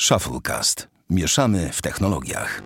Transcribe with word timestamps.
Shufflecast. 0.00 0.88
Mieszamy 1.10 1.70
w 1.72 1.82
technologiach. 1.82 2.62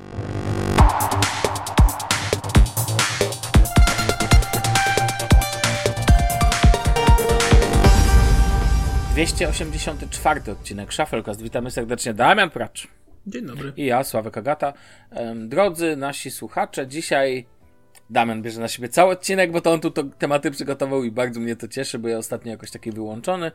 Dwieście 9.12 9.48
osiemdziesiąty 9.48 10.08
czwarty 10.08 10.52
odcinek 10.52 10.94
Shufflecast. 10.94 11.42
Witamy 11.42 11.70
serdecznie. 11.70 12.14
Damian 12.14 12.50
Pracz. 12.50 12.88
Dzień 13.26 13.46
dobry. 13.46 13.72
I 13.76 13.84
ja, 13.86 14.04
Sławek 14.04 14.38
Agata. 14.38 14.72
Drodzy 15.34 15.96
nasi 15.96 16.30
słuchacze, 16.30 16.86
dzisiaj 16.86 17.46
Damian 18.10 18.42
bierze 18.42 18.60
na 18.60 18.68
siebie 18.68 18.88
cały 18.88 19.12
odcinek, 19.12 19.52
bo 19.52 19.60
to 19.60 19.72
on 19.72 19.80
tu 19.80 19.90
to 19.90 20.04
tematy 20.04 20.50
przygotował 20.50 21.04
i 21.04 21.10
bardzo 21.10 21.40
mnie 21.40 21.56
to 21.56 21.68
cieszy, 21.68 21.98
bo 21.98 22.08
ja 22.08 22.18
ostatnio 22.18 22.50
jakoś 22.50 22.70
taki 22.70 22.92
wyłączony. 22.92 23.52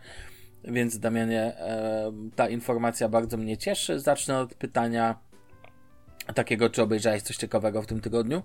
Więc 0.67 0.99
Damianie, 0.99 1.57
em, 1.57 2.31
ta 2.35 2.49
informacja 2.49 3.09
bardzo 3.09 3.37
mnie 3.37 3.57
cieszy. 3.57 3.99
Zacznę 3.99 4.39
od 4.39 4.53
pytania 4.53 5.15
takiego, 6.33 6.69
czy 6.69 6.81
obejrzałeś 6.81 7.21
coś 7.21 7.37
ciekawego 7.37 7.81
w 7.81 7.87
tym 7.87 8.01
tygodniu? 8.01 8.41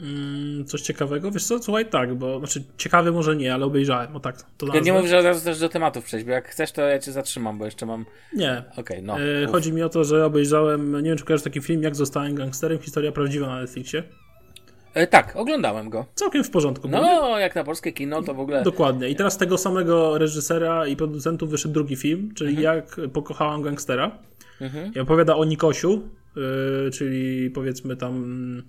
Mm, 0.00 0.64
coś 0.64 0.80
ciekawego? 0.82 1.30
Wiesz 1.30 1.44
co, 1.44 1.62
słuchaj, 1.62 1.86
tak, 1.86 2.14
bo 2.14 2.38
znaczy 2.38 2.64
ciekawy 2.76 3.12
może 3.12 3.36
nie, 3.36 3.54
ale 3.54 3.66
obejrzałem, 3.66 4.16
o 4.16 4.20
tak. 4.20 4.36
To 4.58 4.66
Ja 4.74 4.80
nie 4.80 5.08
że 5.08 5.18
od 5.18 5.24
razu 5.24 5.44
też 5.44 5.58
do 5.58 5.68
tematów 5.68 6.04
przejść, 6.04 6.26
bo 6.26 6.32
jak 6.32 6.48
chcesz, 6.48 6.72
to 6.72 6.82
ja 6.82 6.98
cię 6.98 7.12
zatrzymam, 7.12 7.58
bo 7.58 7.64
jeszcze 7.64 7.86
mam... 7.86 8.06
Nie. 8.34 8.62
Okej, 8.76 9.02
no. 9.02 9.20
E, 9.20 9.46
chodzi 9.46 9.72
mi 9.72 9.82
o 9.82 9.88
to, 9.88 10.04
że 10.04 10.24
obejrzałem, 10.24 10.96
nie 10.96 11.08
wiem 11.08 11.18
czy 11.18 11.24
kojarzysz 11.24 11.44
taki 11.44 11.60
film, 11.60 11.82
jak 11.82 11.96
zostałem 11.96 12.34
gangsterem, 12.34 12.78
historia 12.78 13.12
prawdziwa 13.12 13.46
na 13.46 13.60
Netflixie. 13.60 14.02
E, 14.96 15.06
tak, 15.06 15.36
oglądałem 15.36 15.90
go. 15.90 16.06
Całkiem 16.14 16.44
w 16.44 16.50
porządku. 16.50 16.88
mówię. 16.88 17.00
No, 17.02 17.38
jak 17.38 17.54
na 17.54 17.64
polskie 17.64 17.92
kino, 17.92 18.22
to 18.22 18.34
w 18.34 18.40
ogóle... 18.40 18.62
Dokładnie. 18.62 19.08
I 19.08 19.16
teraz 19.16 19.34
z 19.34 19.36
tego 19.36 19.58
samego 19.58 20.18
reżysera 20.18 20.86
i 20.86 20.96
producentów 20.96 21.50
wyszedł 21.50 21.74
drugi 21.74 21.96
film, 21.96 22.34
czyli 22.34 22.56
Mhm. 22.56 22.76
Jak 22.76 23.10
pokochałam 23.12 23.62
gangstera. 23.62 24.18
I 24.94 25.00
opowiada 25.00 25.36
o 25.36 25.44
Nikosiu, 25.44 26.02
y, 26.86 26.90
czyli 26.90 27.50
powiedzmy 27.50 27.96
tam 27.96 28.62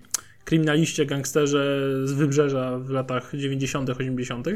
kryminaliście, 0.44 1.06
gangsterze 1.06 1.90
z 2.04 2.12
wybrzeża 2.12 2.78
w 2.78 2.90
latach 2.90 3.30
90., 3.34 3.90
80. 3.90 4.46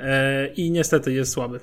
E, 0.00 0.46
I 0.46 0.70
niestety 0.70 1.12
jest 1.12 1.32
słaby. 1.32 1.60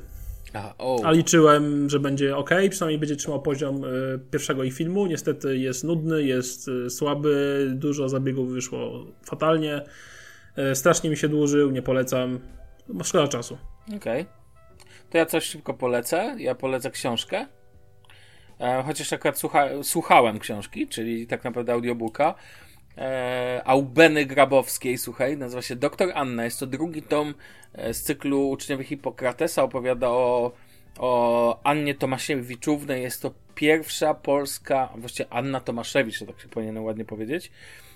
A, 0.55 0.73
o, 0.77 1.01
A 1.05 1.11
liczyłem, 1.11 1.89
że 1.89 1.99
będzie 1.99 2.37
ok, 2.37 2.49
przynajmniej 2.69 2.99
będzie 2.99 3.15
trzymał 3.15 3.41
poziom 3.41 3.83
y, 3.83 4.19
pierwszego 4.31 4.63
ich 4.63 4.73
filmu. 4.73 5.05
Niestety 5.05 5.57
jest 5.57 5.83
nudny, 5.83 6.23
jest 6.23 6.67
y, 6.67 6.89
słaby, 6.89 7.67
dużo 7.75 8.09
zabiegów 8.09 8.51
wyszło 8.51 9.05
fatalnie. 9.25 9.81
Y, 10.71 10.75
strasznie 10.75 11.09
mi 11.09 11.17
się 11.17 11.29
dłużył, 11.29 11.71
nie 11.71 11.81
polecam. 11.81 12.39
No, 12.87 13.03
Szkoda 13.03 13.27
czasu. 13.27 13.57
okej. 13.97 14.25
To 15.09 15.17
ja 15.17 15.25
coś 15.25 15.43
szybko 15.43 15.73
polecę. 15.73 16.35
Ja 16.39 16.55
polecę 16.55 16.91
książkę. 16.91 17.45
E, 18.59 18.83
chociaż 18.83 19.13
akurat 19.13 19.39
słucha, 19.39 19.69
słuchałem 19.83 20.39
książki, 20.39 20.87
czyli 20.87 21.27
tak 21.27 21.43
naprawdę 21.43 21.73
audiobooka. 21.73 22.35
E, 22.97 23.61
Aubeny 23.65 24.25
Grabowskiej, 24.25 24.97
słuchaj, 24.97 25.37
nazywa 25.37 25.61
się 25.61 25.75
Doktor 25.75 26.11
Anna. 26.15 26.45
Jest 26.45 26.59
to 26.59 26.67
drugi 26.67 27.01
tom 27.01 27.33
e, 27.73 27.93
z 27.93 28.03
cyklu 28.03 28.49
uczniowie 28.49 28.83
Hipokratesa. 28.83 29.63
Opowiada 29.63 30.09
o, 30.09 30.51
o 30.99 31.59
Annie 31.63 31.95
Tomasiewiczównej. 31.95 33.03
Jest 33.03 33.21
to 33.21 33.31
pierwsza 33.55 34.13
polska, 34.13 34.89
właściwie 34.95 35.33
Anna 35.33 35.59
Tomaszewicz, 35.59 36.19
to 36.19 36.25
tak 36.25 36.39
się 36.39 36.49
powinienem 36.49 36.83
ładnie 36.83 37.05
powiedzieć. 37.05 37.51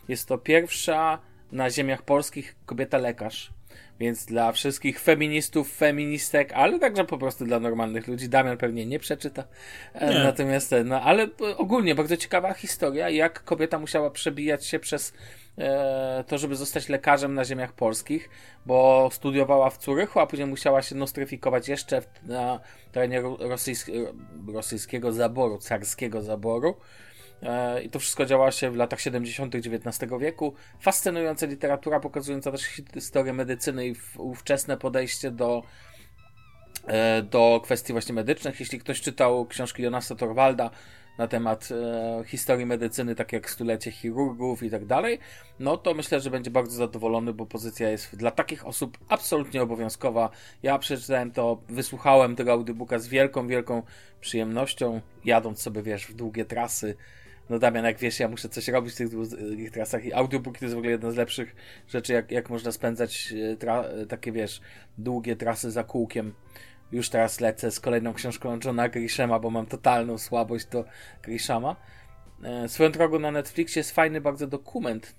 Jest 0.07 0.27
to 0.27 0.37
pierwsza 0.37 1.19
na 1.51 1.69
ziemiach 1.69 2.01
polskich 2.01 2.55
kobieta 2.65 2.97
lekarz. 2.97 3.51
Więc 3.99 4.25
dla 4.25 4.51
wszystkich 4.51 4.99
feministów, 4.99 5.71
feministek, 5.75 6.53
ale 6.53 6.79
także 6.79 7.05
po 7.05 7.17
prostu 7.17 7.45
dla 7.45 7.59
normalnych 7.59 8.07
ludzi. 8.07 8.29
Damian 8.29 8.57
pewnie 8.57 8.85
nie 8.85 8.99
przeczyta. 8.99 9.43
E, 9.93 10.13
Nie. 10.13 10.19
Natomiast, 10.19 10.73
e, 10.73 10.83
no, 10.83 11.01
ale 11.01 11.23
e, 11.23 11.57
ogólnie 11.57 11.95
bardzo 11.95 12.17
ciekawa 12.17 12.53
historia, 12.53 13.09
jak 13.09 13.43
kobieta 13.43 13.79
musiała 13.79 14.09
przebijać 14.11 14.65
się 14.65 14.79
przez 14.79 15.13
to, 16.27 16.37
żeby 16.37 16.55
zostać 16.55 16.89
lekarzem 16.89 17.33
na 17.33 17.45
ziemiach 17.45 17.73
polskich, 17.73 18.29
bo 18.65 19.09
studiowała 19.11 19.69
w 19.69 19.77
Curychu, 19.77 20.19
a 20.19 20.27
później 20.27 20.47
musiała 20.47 20.81
się 20.81 20.95
nostryfikować 20.95 21.67
jeszcze 21.69 22.01
na 22.23 22.59
terenie 22.91 23.21
ro- 23.21 23.37
rosyjs 23.39 23.85
rosyjskiego 24.53 25.11
zaboru, 25.11 25.57
carskiego 25.57 26.21
zaboru. 26.21 26.75
E, 27.43 27.83
I 27.83 27.89
to 27.89 27.99
wszystko 27.99 28.25
działo 28.25 28.51
się 28.51 28.71
w 28.71 28.75
latach 28.75 29.01
70. 29.01 29.55
XIX 29.55 30.11
wieku. 30.19 30.53
Fascynująca 30.79 31.45
literatura, 31.45 31.99
pokazująca 31.99 32.51
też 32.51 32.63
historię 32.93 33.33
medycyny 33.33 33.87
i 33.87 33.95
ówczesne 34.17 34.77
podejście 34.77 35.31
do, 35.31 35.63
e, 36.87 37.21
do 37.21 37.61
kwestii 37.63 37.93
właśnie 37.93 38.15
medycznych. 38.15 38.59
Jeśli 38.59 38.79
ktoś 38.79 39.01
czytał 39.01 39.45
książki 39.45 39.83
Jonasa 39.83 40.15
Torwalda 40.15 40.71
na 41.19 41.27
temat 41.27 41.69
e, 41.71 42.23
historii 42.25 42.65
medycyny, 42.65 43.15
tak 43.15 43.33
jak 43.33 43.49
stulecie 43.49 43.91
chirurgów 43.91 44.63
i 44.63 44.69
tak 44.69 44.85
dalej, 44.85 45.19
no 45.59 45.77
to 45.77 45.93
myślę, 45.93 46.19
że 46.19 46.29
będzie 46.29 46.51
bardzo 46.51 46.71
zadowolony, 46.71 47.33
bo 47.33 47.45
pozycja 47.45 47.89
jest 47.89 48.15
dla 48.15 48.31
takich 48.31 48.67
osób 48.67 48.97
absolutnie 49.09 49.61
obowiązkowa. 49.61 50.29
Ja 50.63 50.77
przeczytałem 50.77 51.31
to, 51.31 51.61
wysłuchałem 51.69 52.35
tego 52.35 52.51
audiobooka 52.51 52.99
z 52.99 53.07
wielką, 53.07 53.47
wielką 53.47 53.83
przyjemnością, 54.21 55.01
jadąc 55.25 55.61
sobie, 55.61 55.83
wiesz, 55.83 56.07
w 56.07 56.13
długie 56.13 56.45
trasy. 56.45 56.95
No 57.49 57.59
Damian, 57.59 57.85
jak 57.85 57.97
wiesz, 57.97 58.19
ja 58.19 58.27
muszę 58.27 58.49
coś 58.49 58.67
robić 58.67 58.93
w 58.93 58.97
tych 58.97 59.09
długich 59.09 59.71
trasach 59.71 60.05
i 60.05 60.13
audiobooki 60.13 60.59
to 60.59 60.65
jest 60.65 60.75
w 60.75 60.77
ogóle 60.77 60.91
jedna 60.91 61.11
z 61.11 61.15
lepszych 61.15 61.55
rzeczy, 61.87 62.13
jak, 62.13 62.31
jak 62.31 62.49
można 62.49 62.71
spędzać 62.71 63.33
e, 63.33 63.55
tra- 63.55 63.85
e, 64.01 64.05
takie, 64.05 64.31
wiesz, 64.31 64.61
długie 64.97 65.35
trasy 65.35 65.71
za 65.71 65.83
kółkiem. 65.83 66.33
Już 66.91 67.09
teraz 67.09 67.39
lecę 67.39 67.71
z 67.71 67.79
kolejną 67.79 68.13
książką 68.13 68.59
Johna 68.65 68.89
Grishama, 68.89 69.39
bo 69.39 69.49
mam 69.49 69.65
totalną 69.65 70.17
słabość 70.17 70.65
do 70.65 70.85
Grishama. 71.23 71.75
E, 72.43 72.69
Swoją 72.69 72.91
drogą 72.91 73.19
na 73.19 73.31
Netflixie 73.31 73.79
jest 73.79 73.91
fajny 73.91 74.21
bardzo 74.21 74.47
dokument. 74.47 75.15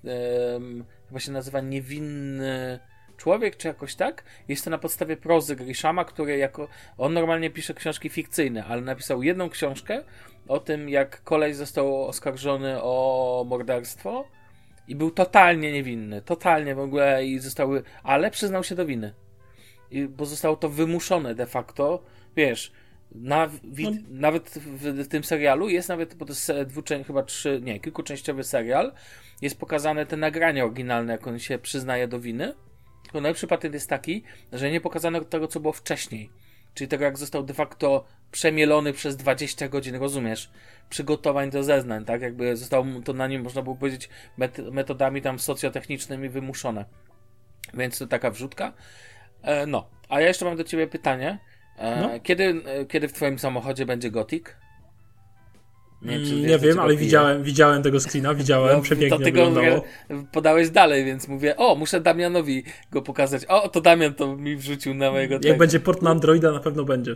Chyba 1.07 1.19
się 1.19 1.31
nazywa 1.31 1.61
Niewinny 1.61 2.79
Człowiek, 3.21 3.57
czy 3.57 3.67
jakoś 3.67 3.95
tak? 3.95 4.23
Jest 4.47 4.63
to 4.63 4.69
na 4.69 4.77
podstawie 4.77 5.17
prozy 5.17 5.55
Grishama, 5.55 6.05
który 6.05 6.37
jako. 6.37 6.67
On 6.97 7.13
normalnie 7.13 7.49
pisze 7.49 7.73
książki 7.73 8.09
fikcyjne, 8.09 8.65
ale 8.65 8.81
napisał 8.81 9.23
jedną 9.23 9.49
książkę 9.49 10.03
o 10.47 10.59
tym, 10.59 10.89
jak 10.89 11.23
kolej 11.23 11.53
został 11.53 12.05
oskarżony 12.07 12.81
o 12.81 13.45
morderstwo 13.49 14.27
i 14.87 14.95
był 14.95 15.11
totalnie 15.11 15.71
niewinny. 15.71 16.21
Totalnie 16.21 16.75
w 16.75 16.79
ogóle 16.79 17.25
i 17.25 17.39
zostały. 17.39 17.83
Ale 18.03 18.31
przyznał 18.31 18.63
się 18.63 18.75
do 18.75 18.85
winy. 18.85 19.13
I, 19.91 20.07
bo 20.07 20.25
zostało 20.25 20.55
to 20.55 20.69
wymuszone 20.69 21.35
de 21.35 21.45
facto. 21.45 22.03
Wiesz, 22.35 22.71
na, 23.11 23.49
No. 23.77 23.91
nawet 24.09 24.49
w, 24.49 25.03
w 25.03 25.07
tym 25.07 25.23
serialu 25.23 25.69
jest 25.69 25.89
nawet, 25.89 26.15
bo 26.15 26.25
to 26.25 26.31
jest 26.31 26.51
dwuczę, 26.65 27.03
chyba 27.03 27.23
trzy, 27.23 27.59
nie, 27.63 27.79
kilkuczęściowy 27.79 28.43
serial, 28.43 28.93
jest 29.41 29.59
pokazane 29.59 30.05
te 30.05 30.17
nagrania 30.17 30.65
oryginalne, 30.65 31.11
jak 31.13 31.27
on 31.27 31.39
się 31.39 31.59
przyznaje 31.59 32.07
do 32.07 32.19
winy. 32.19 32.53
Tylko 33.11 33.21
najlepszy 33.21 33.47
patent 33.47 33.73
jest 33.73 33.89
taki, 33.89 34.23
że 34.53 34.71
nie 34.71 34.81
pokazano 34.81 35.21
tego, 35.21 35.47
co 35.47 35.59
było 35.59 35.73
wcześniej. 35.73 36.29
Czyli 36.73 36.87
tego, 36.87 37.03
jak 37.03 37.17
został 37.17 37.43
de 37.43 37.53
facto 37.53 38.05
przemielony 38.31 38.93
przez 38.93 39.17
20 39.17 39.67
godzin, 39.67 39.95
rozumiesz? 39.95 40.51
Przygotowań 40.89 41.51
do 41.51 41.63
zeznań, 41.63 42.05
tak? 42.05 42.21
Jakby 42.21 42.57
zostało 42.57 42.85
to 43.05 43.13
na 43.13 43.27
nim, 43.27 43.43
można 43.43 43.61
było 43.61 43.75
powiedzieć, 43.75 44.09
met- 44.39 44.71
metodami 44.71 45.21
tam 45.21 45.39
socjotechnicznymi 45.39 46.29
wymuszone. 46.29 46.85
Więc 47.73 47.97
to 47.97 48.07
taka 48.07 48.31
wrzutka. 48.31 48.73
E, 49.41 49.65
no, 49.65 49.89
a 50.09 50.21
ja 50.21 50.27
jeszcze 50.27 50.45
mam 50.45 50.57
do 50.57 50.63
ciebie 50.63 50.87
pytanie. 50.87 51.39
E, 51.77 52.01
No. 52.01 52.09
kiedy, 52.23 52.63
e, 52.65 52.85
kiedy 52.85 53.07
w 53.07 53.13
twoim 53.13 53.39
samochodzie 53.39 53.85
będzie 53.85 54.11
Gothic? 54.11 54.43
Nie, 56.01 56.15
Mm, 56.15 56.41
nie 56.41 56.47
wiem, 56.47 56.59
czego 56.59 56.81
ale 56.81 56.93
piję? 56.93 57.05
widziałem, 57.05 57.43
widziałem 57.43 57.83
tego 57.83 57.99
screena, 57.99 58.33
widziałem, 58.43 58.75
No, 58.77 58.81
przepięknie 58.81 59.17
to 59.17 59.23
tego 59.23 59.45
wyglądało. 59.45 59.83
mówię, 60.09 60.27
podałeś 60.31 60.69
dalej, 60.69 61.05
więc 61.05 61.27
mówię, 61.27 61.57
o, 61.57 61.75
muszę 61.75 62.01
Damianowi 62.01 62.63
go 62.91 63.01
pokazać. 63.01 63.45
O, 63.45 63.69
to 63.69 63.81
Damian 63.81 64.13
to 64.13 64.35
mi 64.37 64.55
wrzucił 64.55 64.93
na 64.93 65.11
mojego 65.11 65.33
Jak 65.33 65.43
tego. 65.43 65.55
będzie 65.57 65.79
port 65.79 66.01
na 66.01 66.09
Androida, 66.09 66.51
na 66.51 66.59
pewno 66.59 66.83
będzie. 66.83 67.15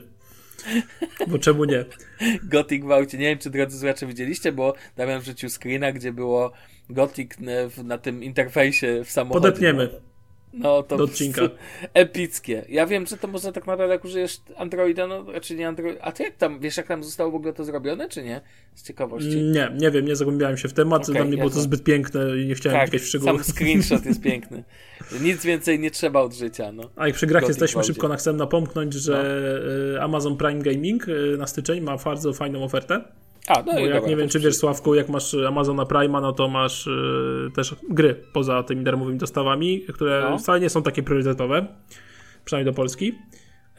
Bo 1.27 1.39
czemu 1.39 1.65
nie? 1.65 1.85
Gothic 2.43 2.83
w 2.85 2.91
aucie. 2.91 3.17
Nie 3.17 3.25
wiem, 3.25 3.37
czy 3.39 3.49
drodzy 3.49 3.79
słuchacze 3.79 4.05
widzieliście, 4.07 4.51
bo 4.51 4.73
Damian 4.95 5.21
wrzucił 5.21 5.49
screena, 5.49 5.91
gdzie 5.91 6.13
było 6.13 6.51
Gothic 6.89 7.31
na 7.83 7.97
tym 7.97 8.23
interfejsie 8.23 9.01
w 9.05 9.11
samochodzie. 9.11 9.41
Podepniemy. 9.47 9.89
No 10.55 10.83
to 10.83 10.97
do 10.97 11.03
odcinka. 11.03 11.41
epickie. 11.93 12.65
Ja 12.69 12.85
wiem, 12.87 13.05
że 13.05 13.17
to 13.17 13.27
można 13.27 13.51
tak 13.51 13.67
naprawdę, 13.67 13.93
jak 13.93 14.05
użyjesz 14.05 14.41
Androida, 14.57 15.07
no 15.07 15.31
raczej 15.31 15.57
nie 15.57 15.67
Android. 15.67 15.97
A 16.01 16.11
ty 16.11 16.23
jak 16.23 16.35
tam, 16.37 16.59
wiesz 16.59 16.77
jak 16.77 16.87
tam 16.87 17.03
zostało 17.03 17.31
w 17.31 17.35
ogóle 17.35 17.53
to 17.53 17.65
zrobione, 17.65 18.09
czy 18.09 18.23
nie? 18.23 18.41
Z 18.75 18.83
ciekawości. 18.83 19.37
Nie, 19.41 19.71
nie 19.77 19.91
wiem, 19.91 20.05
nie 20.05 20.15
zagłębiałem 20.15 20.57
się 20.57 20.67
w 20.67 20.73
temat. 20.73 21.01
Okej, 21.03 21.15
Dla 21.15 21.25
mnie 21.25 21.37
było 21.37 21.49
to 21.49 21.59
zbyt 21.61 21.83
piękne 21.83 22.37
i 22.37 22.45
nie 22.45 22.55
chciałem 22.55 22.89
tak, 22.89 23.01
w 23.01 23.05
szczegóły. 23.07 23.31
sam 23.43 23.53
screenshot 23.55 24.05
jest 24.05 24.21
piękny. 24.31 24.63
Nic 25.21 25.43
więcej 25.45 25.79
nie 25.79 25.91
trzeba 25.91 26.19
od 26.21 26.33
życia, 26.33 26.71
no. 26.71 26.89
A 26.95 27.07
jak 27.07 27.15
przy 27.15 27.27
grach 27.27 27.47
jesteśmy, 27.47 27.83
szybko 27.83 28.07
na 28.07 28.15
chcę 28.17 28.33
napomknąć, 28.33 28.93
że 28.93 29.11
No. 29.93 29.95
y, 29.97 30.01
Amazon 30.01 30.37
Prime 30.37 30.61
Gaming 30.61 31.07
y, 31.07 31.35
na 31.37 31.47
styczeń 31.47 31.81
ma 31.81 31.97
bardzo 31.97 32.33
fajną 32.33 32.63
ofertę. 32.63 33.01
A, 33.47 33.59
no 33.59 33.73
Bo 33.73 33.79
jak 33.79 33.93
dobra, 33.93 34.09
nie 34.09 34.15
wiem, 34.15 34.29
czy 34.29 34.39
wiesz, 34.39 34.55
Sławku, 34.55 34.95
jak 34.95 35.09
masz 35.09 35.33
Amazona 35.33 35.83
Prime'a, 35.83 36.21
no 36.21 36.33
to 36.33 36.47
masz 36.47 36.87
y, 36.87 37.51
też 37.55 37.75
gry 37.89 38.15
poza 38.33 38.63
tymi 38.63 38.83
darmowymi 38.83 39.17
dostawami, 39.17 39.81
które 39.81 40.27
No. 40.29 40.37
wcale 40.37 40.59
nie 40.59 40.69
są 40.69 40.83
takie 40.83 41.03
priorytetowe, 41.03 41.67
przynajmniej 42.45 42.73
do 42.73 42.75
Polski. 42.75 43.13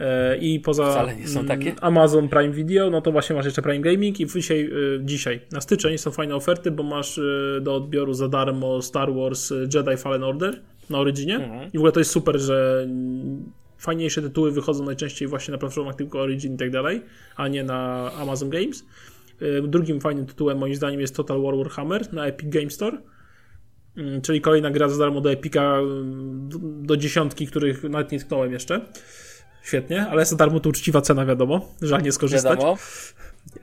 E, 0.00 0.36
I 0.36 0.60
poza 0.60 1.04
mm. 1.04 1.74
Amazon 1.80 2.28
Prime 2.28 2.50
Video, 2.50 2.90
no 2.90 3.00
to 3.00 3.12
właśnie 3.12 3.36
masz 3.36 3.44
jeszcze 3.44 3.62
Prime 3.62 3.80
Gaming 3.80 4.20
i 4.20 4.26
dzisiaj, 4.26 4.64
e, 4.64 5.04
dzisiaj 5.04 5.40
na 5.52 5.60
styczeń 5.60 5.98
są 5.98 6.10
fajne 6.10 6.36
oferty, 6.36 6.70
bo 6.70 6.82
masz 6.82 7.18
e, 7.18 7.60
do 7.60 7.74
odbioru 7.74 8.14
za 8.14 8.28
darmo 8.28 8.82
Star 8.82 9.14
Wars 9.14 9.52
Jedi 9.74 9.96
Fallen 9.96 10.24
Order 10.24 10.60
na 10.90 10.98
Originie. 10.98 11.36
Mhm. 11.36 11.68
I 11.72 11.78
w 11.78 11.80
ogóle 11.80 11.92
to 11.92 12.00
jest 12.00 12.10
super, 12.10 12.38
że 12.38 12.88
fajniejsze 13.78 14.22
tytuły 14.22 14.52
wychodzą 14.52 14.84
najczęściej 14.84 15.28
właśnie 15.28 15.52
na 15.52 15.58
platformach 15.58 15.94
tylko 15.94 16.20
Origin 16.20 16.54
i 16.54 16.58
tak 16.58 16.70
dalej, 16.70 17.02
a 17.36 17.48
nie 17.48 17.64
na 17.64 18.12
Amazon 18.12 18.50
Games. 18.50 18.84
Drugim 19.62 20.00
fajnym 20.00 20.26
tytułem 20.26 20.58
moim 20.58 20.74
zdaniem 20.74 21.00
jest 21.00 21.16
Total 21.16 21.42
War 21.42 21.56
Warhammer 21.56 22.12
na 22.12 22.26
Epic 22.26 22.48
Game 22.50 22.70
Store. 22.70 22.98
Mm, 23.96 24.20
czyli 24.20 24.40
kolejna 24.40 24.70
gra 24.70 24.88
za 24.88 24.98
darmo 24.98 25.20
do 25.20 25.32
Epika 25.32 25.78
mm, 25.78 26.48
do 26.86 26.96
dziesiątki, 26.96 27.46
których 27.46 27.82
nawet 27.82 28.12
nie 28.12 28.18
tknąłem 28.18 28.52
jeszcze. 28.52 28.80
Świetnie, 29.62 30.06
ale 30.06 30.24
za 30.24 30.36
darmo 30.36 30.60
to 30.60 30.68
uczciwa 30.68 31.00
cena, 31.00 31.26
wiadomo. 31.26 31.74
Żal 31.82 32.02
nie 32.02 32.12
skorzystać. 32.12 32.58
Wiadomo. 32.58 32.78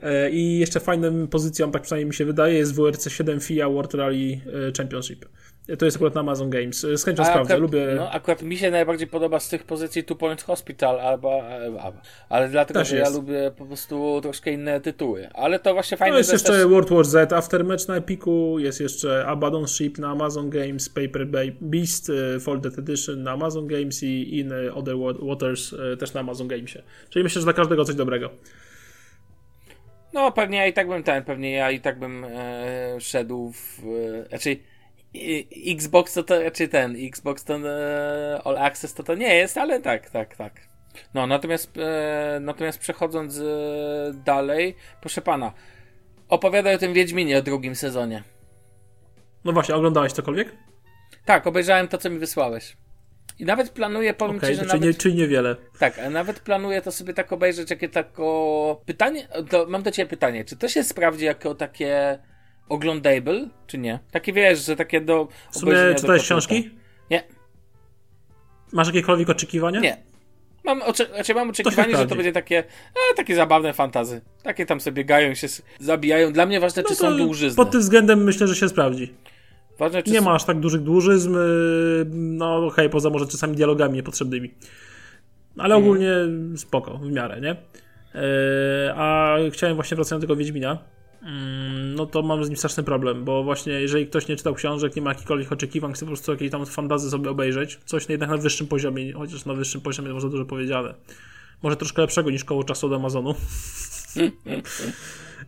E, 0.02 0.30
I 0.30 0.58
jeszcze 0.58 0.80
fajną 0.80 1.26
pozycją, 1.26 1.70
tak 1.70 1.82
przynajmniej 1.82 2.06
mi 2.06 2.14
się 2.14 2.24
wydaje, 2.24 2.54
jest 2.54 2.74
WRC 2.74 3.10
7 3.10 3.40
FIA 3.40 3.68
World 3.68 3.94
Rally 3.94 4.40
e, 4.68 4.72
Championship. 4.76 5.26
E, 5.68 5.76
to 5.76 5.84
jest 5.84 5.96
akurat 5.96 6.14
na 6.14 6.20
Amazon 6.20 6.50
Games. 6.50 6.80
Z 6.80 7.04
chęcią 7.04 7.22
A 7.22 7.26
sprawdzę, 7.26 7.54
akurat, 7.54 7.72
lubię... 7.72 7.94
No, 7.96 8.10
akurat 8.10 8.42
mi 8.42 8.56
się 8.56 8.70
najbardziej 8.70 9.06
podoba 9.06 9.40
z 9.40 9.48
tych 9.48 9.64
pozycji 9.64 10.04
Two 10.04 10.14
Point 10.14 10.42
Hospital, 10.42 11.00
albo, 11.00 11.42
albo 11.80 12.00
ale 12.28 12.48
dlatego, 12.48 12.80
Też 12.80 12.88
że 12.88 12.96
jest. 12.96 13.10
ja 13.12 13.16
lubię 13.18 13.50
po 13.58 13.66
prostu 13.66 14.20
troszkę 14.22 14.52
inne 14.52 14.80
tytuły. 14.80 15.28
Ale 15.34 15.58
to 15.58 15.74
właśnie 15.74 15.96
fajne, 15.96 16.12
No 16.12 16.18
jest 16.18 16.32
jeszcze 16.32 16.52
też... 16.52 16.66
World 16.66 16.90
War 16.90 17.04
Z 17.04 17.32
Aftermatch 17.32 17.88
na 17.88 17.96
Epiku, 17.96 18.58
jest 18.58 18.80
jeszcze 18.80 19.26
Abaddon 19.26 19.68
Ship 19.68 19.98
na 19.98 20.10
Amazon 20.10 20.50
Games, 20.50 20.88
Paper 20.88 21.26
Beast 21.60 22.10
e, 22.10 22.40
Folded 22.40 22.78
Edition 22.78 23.22
na 23.22 23.32
Amazon 23.32 23.66
Games 23.66 24.02
i 24.02 24.38
In 24.38 24.52
Other 24.74 24.94
Waters 25.22 25.72
e, 25.72 25.96
też 25.96 26.14
na 26.14 26.20
Amazon 26.20 26.48
Gamesie. 26.48 26.82
Czyli 27.10 27.22
myślę, 27.22 27.40
że 27.40 27.44
dla 27.46 27.52
każdego 27.52 27.84
coś 27.84 27.94
dobrego. 27.94 28.30
No 30.12 30.32
pewnie 30.32 30.58
ja 30.58 30.66
i 30.66 30.72
tak 30.72 30.88
bym 30.88 31.02
ten, 31.02 31.24
pewnie 31.24 31.52
ja 31.52 31.70
i 31.70 31.80
tak 31.80 31.98
bym 31.98 32.24
e, 32.24 33.00
szedł 33.00 33.52
w... 33.52 33.78
E, 34.24 34.28
znaczy 34.28 34.56
i- 35.14 35.72
Xbox 35.72 36.12
to, 36.12 36.22
to 36.22 36.42
raczej 36.42 36.68
ten, 36.68 36.96
Xbox 37.06 37.44
to 37.44 37.54
e, 37.54 38.40
All 38.44 38.58
Access 38.58 38.94
to 38.94 39.02
to 39.02 39.14
nie 39.14 39.34
jest, 39.34 39.58
ale 39.58 39.80
tak, 39.80 40.10
tak, 40.10 40.36
tak. 40.36 40.52
No, 41.14 41.26
natomiast, 41.26 41.76
e, 41.78 42.38
natomiast 42.40 42.78
przechodząc 42.78 43.38
e, 43.38 43.42
dalej, 44.24 44.76
proszę 45.00 45.20
pana, 45.22 45.52
opowiadaj 46.28 46.74
o 46.74 46.78
tym 46.78 46.92
Wiedźminie 46.92 47.38
o 47.38 47.42
drugim 47.42 47.74
sezonie. 47.74 48.22
No 49.44 49.52
właśnie, 49.52 49.74
oglądałeś 49.74 50.12
cokolwiek? 50.12 50.52
Tak, 51.24 51.46
obejrzałem 51.46 51.88
to, 51.88 51.98
co 51.98 52.10
mi 52.10 52.18
wysłałeś. 52.18 52.76
I 53.38 53.44
nawet 53.44 53.70
planuję, 53.70 54.14
powiem 54.14 54.36
Okej, 54.36 54.50
ci, 54.50 54.54
że 54.54 54.60
czyli, 54.60 54.72
nawet... 54.72 54.82
nie, 54.82 54.94
czyli 54.94 55.14
niewiele. 55.14 55.56
Tak, 55.78 55.98
a 55.98 56.10
nawet 56.10 56.40
planuję 56.40 56.82
to 56.82 56.92
sobie 56.92 57.14
tak 57.14 57.32
obejrzeć, 57.32 57.70
jakie 57.70 57.88
tako... 57.88 58.82
Pytanie, 58.86 59.28
mam 59.68 59.82
do 59.82 59.90
ciebie 59.90 60.10
pytanie, 60.10 60.44
czy 60.44 60.56
to 60.56 60.68
się 60.68 60.82
sprawdzi 60.82 61.24
jako 61.24 61.54
takie 61.54 62.18
oglądable, 62.68 63.48
czy 63.66 63.78
nie? 63.78 63.98
Takie 64.10 64.32
wiesz, 64.32 64.66
że 64.66 64.76
takie 64.76 65.00
do 65.00 65.28
W 65.50 65.58
sumie 65.58 65.74
czytałeś 65.96 66.22
książki? 66.22 66.70
Nie, 67.10 67.22
Masz 68.72 68.86
jakiekolwiek 68.86 69.30
oczekiwania? 69.30 69.80
nie. 69.80 69.96
Mam, 70.64 70.82
oczy, 70.82 71.06
znaczy 71.14 71.34
mam 71.34 71.50
oczekiwanie, 71.50 71.96
że 71.96 72.06
to 72.06 72.16
będzie 72.16 72.32
takie, 72.32 72.58
e, 72.58 73.14
takie 73.16 73.36
zabawne 73.36 73.72
fantazy. 73.72 74.20
Takie 74.42 74.66
tam 74.66 74.80
sobie 74.80 74.94
biegają 74.94 75.34
się, 75.34 75.46
zabijają. 75.80 76.32
Dla 76.32 76.46
mnie 76.46 76.60
ważne, 76.60 76.82
czy 76.82 76.90
No 76.90 76.96
są 76.96 77.06
to 77.10 77.16
dłużyzny. 77.16 77.56
Pod 77.56 77.70
tym 77.70 77.80
względem 77.80 78.24
myślę, 78.24 78.46
że 78.46 78.56
się 78.56 78.68
sprawdzi. 78.68 79.14
Ważne, 79.78 80.02
czy 80.02 80.10
Nie 80.10 80.18
są... 80.18 80.24
ma 80.24 80.34
aż 80.34 80.44
tak 80.44 80.60
dużych 80.60 80.82
dłużyzn, 80.82 81.34
yy, 81.34 82.04
no 82.10 82.66
okej, 82.66 82.90
poza 82.90 83.10
może 83.10 83.26
czasami 83.26 83.56
dialogami 83.56 83.94
niepotrzebnymi. 83.94 84.54
Ale 85.58 85.76
ogólnie 85.76 86.10
spoko, 86.56 86.98
w 86.98 87.10
miarę, 87.10 87.40
nie? 87.40 87.48
Yy, 88.14 88.20
a 88.94 89.36
chciałem 89.52 89.74
właśnie 89.74 89.94
wracając 89.94 90.22
do 90.22 90.26
tego 90.26 90.36
Wiedźmina, 90.36 90.78
no 91.94 92.06
to 92.06 92.22
mam 92.22 92.44
z 92.44 92.48
nim 92.48 92.56
straszny 92.56 92.82
problem, 92.82 93.24
bo 93.24 93.44
właśnie 93.44 93.72
jeżeli 93.72 94.06
ktoś 94.06 94.28
nie 94.28 94.36
czytał 94.36 94.54
książek, 94.54 94.96
nie 94.96 95.02
ma 95.02 95.10
jakichkolwiek 95.10 95.52
oczekiwań, 95.52 95.92
chce 95.92 96.04
po 96.04 96.10
prostu 96.10 96.32
jakieś 96.32 96.50
tam 96.50 96.66
fantazy 96.66 97.10
sobie 97.10 97.30
obejrzeć, 97.30 97.80
coś 97.84 98.08
jednak 98.08 98.30
na 98.30 98.36
wyższym 98.36 98.66
poziomie, 98.66 99.12
chociaż 99.12 99.44
na 99.44 99.54
wyższym 99.54 99.80
poziomie 99.80 100.12
może 100.12 100.30
dużo 100.30 100.44
powiedziane. 100.44 100.94
Może 101.62 101.76
troszkę 101.76 102.02
lepszego 102.02 102.30
niż 102.30 102.44
koło 102.44 102.64
czasu 102.64 102.86
od 102.86 102.92
Amazonu. 102.92 103.34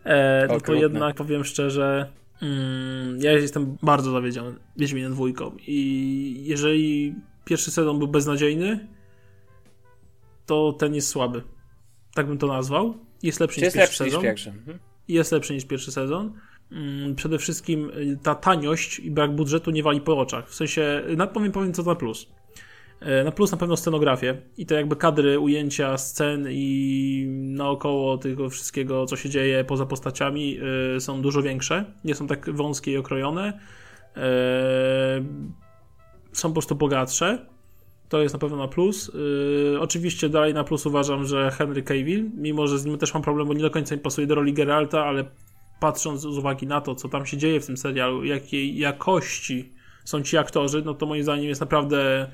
e, 0.05 0.47
no 0.49 0.61
to 0.61 0.75
jednak 0.75 1.17
powiem 1.17 1.45
szczerze, 1.45 2.11
mm, 2.43 3.19
ja 3.21 3.33
jestem 3.33 3.77
bardzo 3.83 4.11
zawiedziony 4.11 4.55
Wiedźminem 4.77 5.13
dwójką 5.13 5.57
i 5.67 6.43
jeżeli 6.45 7.15
pierwszy 7.45 7.71
sezon 7.71 7.99
był 7.99 8.09
beznadziejny, 8.09 8.89
to 10.47 10.73
ten 10.73 10.95
jest 10.95 11.09
słaby. 11.09 11.43
Tak 12.15 12.27
bym 12.27 12.39
to 12.39 12.47
nazwał. 12.47 12.95
Jest 13.23 13.41
lepszy 13.41 13.55
Czy 13.55 13.61
niż 13.61 13.65
jest 13.65 13.77
pierwszy 13.77 14.05
lepszy 14.05 14.05
niż 14.05 14.13
sezon 14.13 14.23
pierwszy? 14.23 14.51
Mhm. 14.51 14.79
Jest 15.09 15.33
lepszy 15.33 15.55
niż 15.55 15.65
pierwszy 15.65 15.93
sezon. 15.93 16.33
Mm, 16.73 17.15
Przede 17.15 17.39
wszystkim 17.39 17.91
y, 17.91 18.19
ta 18.23 18.35
taniość 18.35 18.99
i 18.99 19.11
brak 19.11 19.35
budżetu 19.35 19.71
nie 19.71 19.83
wali 19.83 20.01
po 20.01 20.19
oczach. 20.19 20.49
W 20.49 20.55
sensie, 20.55 21.03
powiem, 21.33 21.53
powiem 21.53 21.73
co 21.73 21.83
na 21.83 21.95
plus. 21.95 22.27
E, 23.01 23.25
Na 23.25 23.31
plus 23.33 23.53
na 23.53 23.59
pewno 23.59 23.77
scenografię 23.77 24.43
i 24.59 24.67
to 24.67 24.75
jakby 24.75 24.97
kadry, 24.97 25.39
ujęcia, 25.39 25.99
scen 25.99 26.47
i 26.51 27.27
naokoło 27.31 28.19
tego 28.19 28.51
wszystkiego, 28.51 29.07
co 29.07 29.17
się 29.17 29.29
dzieje 29.31 29.65
poza 29.65 29.87
postaciami 29.87 30.59
y, 30.97 31.01
są 31.01 31.23
dużo 31.23 31.43
większe. 31.43 31.85
Nie 32.05 32.15
są 32.15 32.27
tak 32.27 32.51
wąskie 32.57 32.93
i 32.93 32.97
okrojone. 32.97 33.61
E, 34.17 35.25
Są 36.33 36.49
po 36.49 36.53
prostu 36.55 36.75
bogatsze. 36.75 37.47
To 38.09 38.23
jest 38.23 38.35
na 38.35 38.39
pewno 38.39 38.57
na 38.57 38.69
plus. 38.69 39.13
Yy, 39.73 39.81
oczywiście 39.81 40.29
dalej 40.29 40.55
na 40.55 40.65
plus 40.65 40.87
uważam, 40.87 41.25
że 41.25 41.51
Henry 41.51 41.83
Cavill, 41.83 42.31
mimo 42.35 42.67
że 42.67 42.79
z 42.79 42.85
nim 42.85 42.99
też 42.99 43.15
mam 43.15 43.23
problem, 43.23 43.49
bo 43.49 43.55
nie 43.55 43.63
do 43.63 43.71
końca 43.71 43.95
mi 43.95 44.01
pasuje 44.01 44.27
do 44.27 44.35
roli 44.35 44.53
Geralta, 44.53 45.05
ale 45.05 45.25
patrząc 45.81 46.21
z 46.21 46.25
uwagi 46.25 46.67
na 46.67 46.81
to, 46.81 46.95
co 46.95 47.09
tam 47.09 47.27
się 47.27 47.37
dzieje 47.37 47.61
w 47.61 47.67
tym 47.67 47.77
serialu, 47.77 48.25
jakiej 48.25 48.79
jakości 48.79 49.73
są 50.05 50.23
ci 50.23 50.37
aktorzy, 50.37 50.83
no 50.85 50.95
to 50.95 51.07
moim 51.07 51.23
zdaniem 51.23 51.49
jest 51.49 51.61
naprawdę 51.61 52.31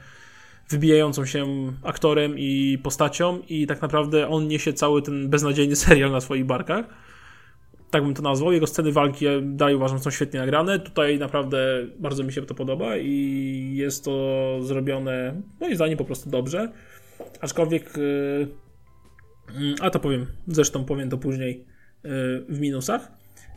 wybijającą 0.68 1.26
się 1.26 1.46
aktorem 1.82 2.38
i 2.38 2.78
postacią 2.82 3.40
i 3.48 3.66
tak 3.66 3.82
naprawdę 3.82 4.28
on 4.28 4.48
niesie 4.48 4.72
cały 4.72 5.02
ten 5.02 5.28
beznadziejny 5.30 5.76
serial 5.86 6.10
na 6.10 6.20
swoich 6.20 6.44
barkach. 6.44 7.11
Tak 7.92 8.04
bym 8.04 8.14
to 8.14 8.22
nazwał. 8.22 8.52
Jego 8.52 8.66
sceny 8.66 8.92
walki 8.92 9.26
dalej 9.42 9.74
uważam 9.74 9.98
są 9.98 10.10
świetnie 10.10 10.40
nagrane. 10.40 10.78
Tutaj 10.78 11.18
naprawdę 11.18 11.86
bardzo 11.98 12.24
mi 12.24 12.32
się 12.32 12.42
to 12.42 12.54
podoba 12.54 12.96
i 12.96 13.72
jest 13.76 14.04
to 14.04 14.58
zrobione 14.62 15.42
moim 15.60 15.74
zdaniem 15.76 15.98
po 15.98 16.04
prostu 16.04 16.30
dobrze. 16.30 16.72
Aczkolwiek 17.40 17.96
yy, 17.96 18.48
mm, 19.56 19.74
a 19.80 19.90
to 19.90 20.00
powiem, 20.00 20.26
zresztą 20.48 20.84
powiem 20.84 21.10
to 21.10 21.18
później 21.18 21.64
yy, 22.04 22.10
w 22.48 22.60
minusach. 22.60 23.12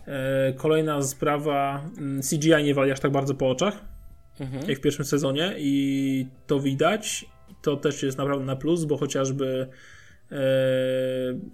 Yy, 0.08 0.54
Kolejna 0.54 1.02
sprawa, 1.02 1.89
mm, 1.98 2.22
CGI 2.22 2.63
nie 2.63 2.74
wali 2.74 2.92
aż 2.92 3.00
tak 3.00 3.12
bardzo 3.12 3.36
po 3.36 3.50
oczach 3.50 3.86
Mhm. 4.39 4.70
jak 4.70 4.77
w 4.77 4.82
pierwszym 4.82 5.06
sezonie 5.06 5.54
i 5.58 6.27
to 6.48 6.60
widać. 6.60 7.25
To 7.62 7.77
też 7.77 8.04
jest 8.04 8.18
naprawdę 8.18 8.46
na 8.46 8.56
plus, 8.56 8.86
bo 8.86 8.98
chociażby 8.98 9.68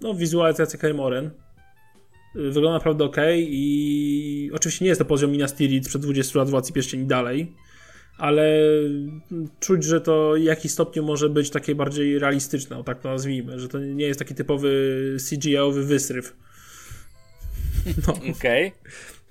no, 0.00 0.14
wizualizacja 0.14 0.78
Kermoren 0.78 1.30
wygląda 2.34 2.72
naprawdę 2.72 3.04
ok 3.04 3.16
i 3.36 4.50
oczywiście 4.54 4.84
nie 4.84 4.88
jest 4.88 4.98
to 4.98 5.04
poziom 5.04 5.30
Minas 5.30 5.54
Tirith 5.54 5.88
przed 5.88 6.02
20 6.02 6.38
lat 6.38 6.50
Władcy 6.50 6.72
Pierścieni 6.72 7.04
dalej, 7.06 7.52
ale 8.18 8.58
czuć, 9.60 9.84
że 9.84 10.00
to 10.00 10.34
w 10.36 10.42
jakiś 10.42 10.72
stopniu 10.72 11.02
może 11.02 11.28
być 11.28 11.50
takie 11.50 11.74
bardziej 11.74 12.18
realistyczne, 12.18 12.78
o 12.78 12.82
tak 12.84 13.00
to 13.00 13.08
nazwijmy, 13.08 13.60
że 13.60 13.68
to 13.68 13.78
nie 13.78 14.04
jest 14.04 14.18
taki 14.18 14.34
typowy 14.34 15.16
CGI-owy 15.30 15.84
wysryw. 15.84 16.36
No. 18.06 18.14
Okej. 18.36 18.72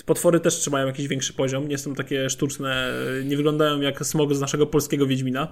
Potwory 0.05 0.39
też 0.39 0.55
trzymają 0.55 0.87
jakiś 0.87 1.07
większy 1.07 1.33
poziom, 1.33 1.67
nie 1.67 1.77
są 1.77 1.95
takie 1.95 2.29
sztuczne, 2.29 2.93
nie 3.25 3.37
wyglądają 3.37 3.81
jak 3.81 4.05
smog 4.05 4.33
z 4.35 4.39
naszego 4.41 4.67
polskiego 4.67 5.07
Wiedźmina. 5.07 5.47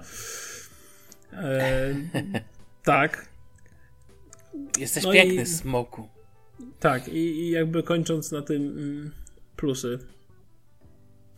E, 1.32 1.94
tak, 2.84 3.30
Jesteś 4.78 5.04
No 5.04 5.12
piękny, 5.12 5.42
i- 5.42 5.46
smoku. 5.46 6.08
Tak 6.80 7.08
i, 7.08 7.16
i 7.18 7.50
jakby 7.50 7.82
kończąc 7.82 8.32
na 8.32 8.42
tym 8.42 8.62
mm, 8.62 9.10
plusy. 9.56 9.98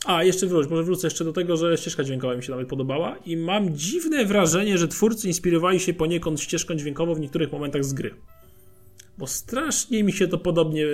A, 0.04 0.25
jeszcze 0.25 0.46
wróć, 0.46 0.68
może 0.70 0.82
wrócę 0.82 1.06
jeszcze 1.06 1.25
do 1.25 1.32
tego, 1.32 1.56
że 1.56 1.76
ścieżka 1.76 2.04
dźwiękowa 2.04 2.37
mi 2.37 2.42
się 2.42 2.50
nawet 2.50 2.68
podobała 2.68 3.16
i 3.16 3.37
mam 3.37 3.76
dziwne 3.76 4.25
wrażenie, 4.25 4.78
że 4.78 4.88
twórcy 4.88 5.28
inspirowali 5.28 5.80
się 5.80 5.94
poniekąd 5.94 6.40
ścieżką 6.40 6.75
dźwiękową 6.75 7.14
w 7.14 7.20
niektórych 7.20 7.52
momentach 7.52 7.84
z 7.84 7.92
gry. 7.92 8.14
Bo 9.18 9.26
strasznie 9.26 10.04
mi 10.04 10.12
się 10.12 10.28
to 10.28 10.38
podobnie 10.38 10.87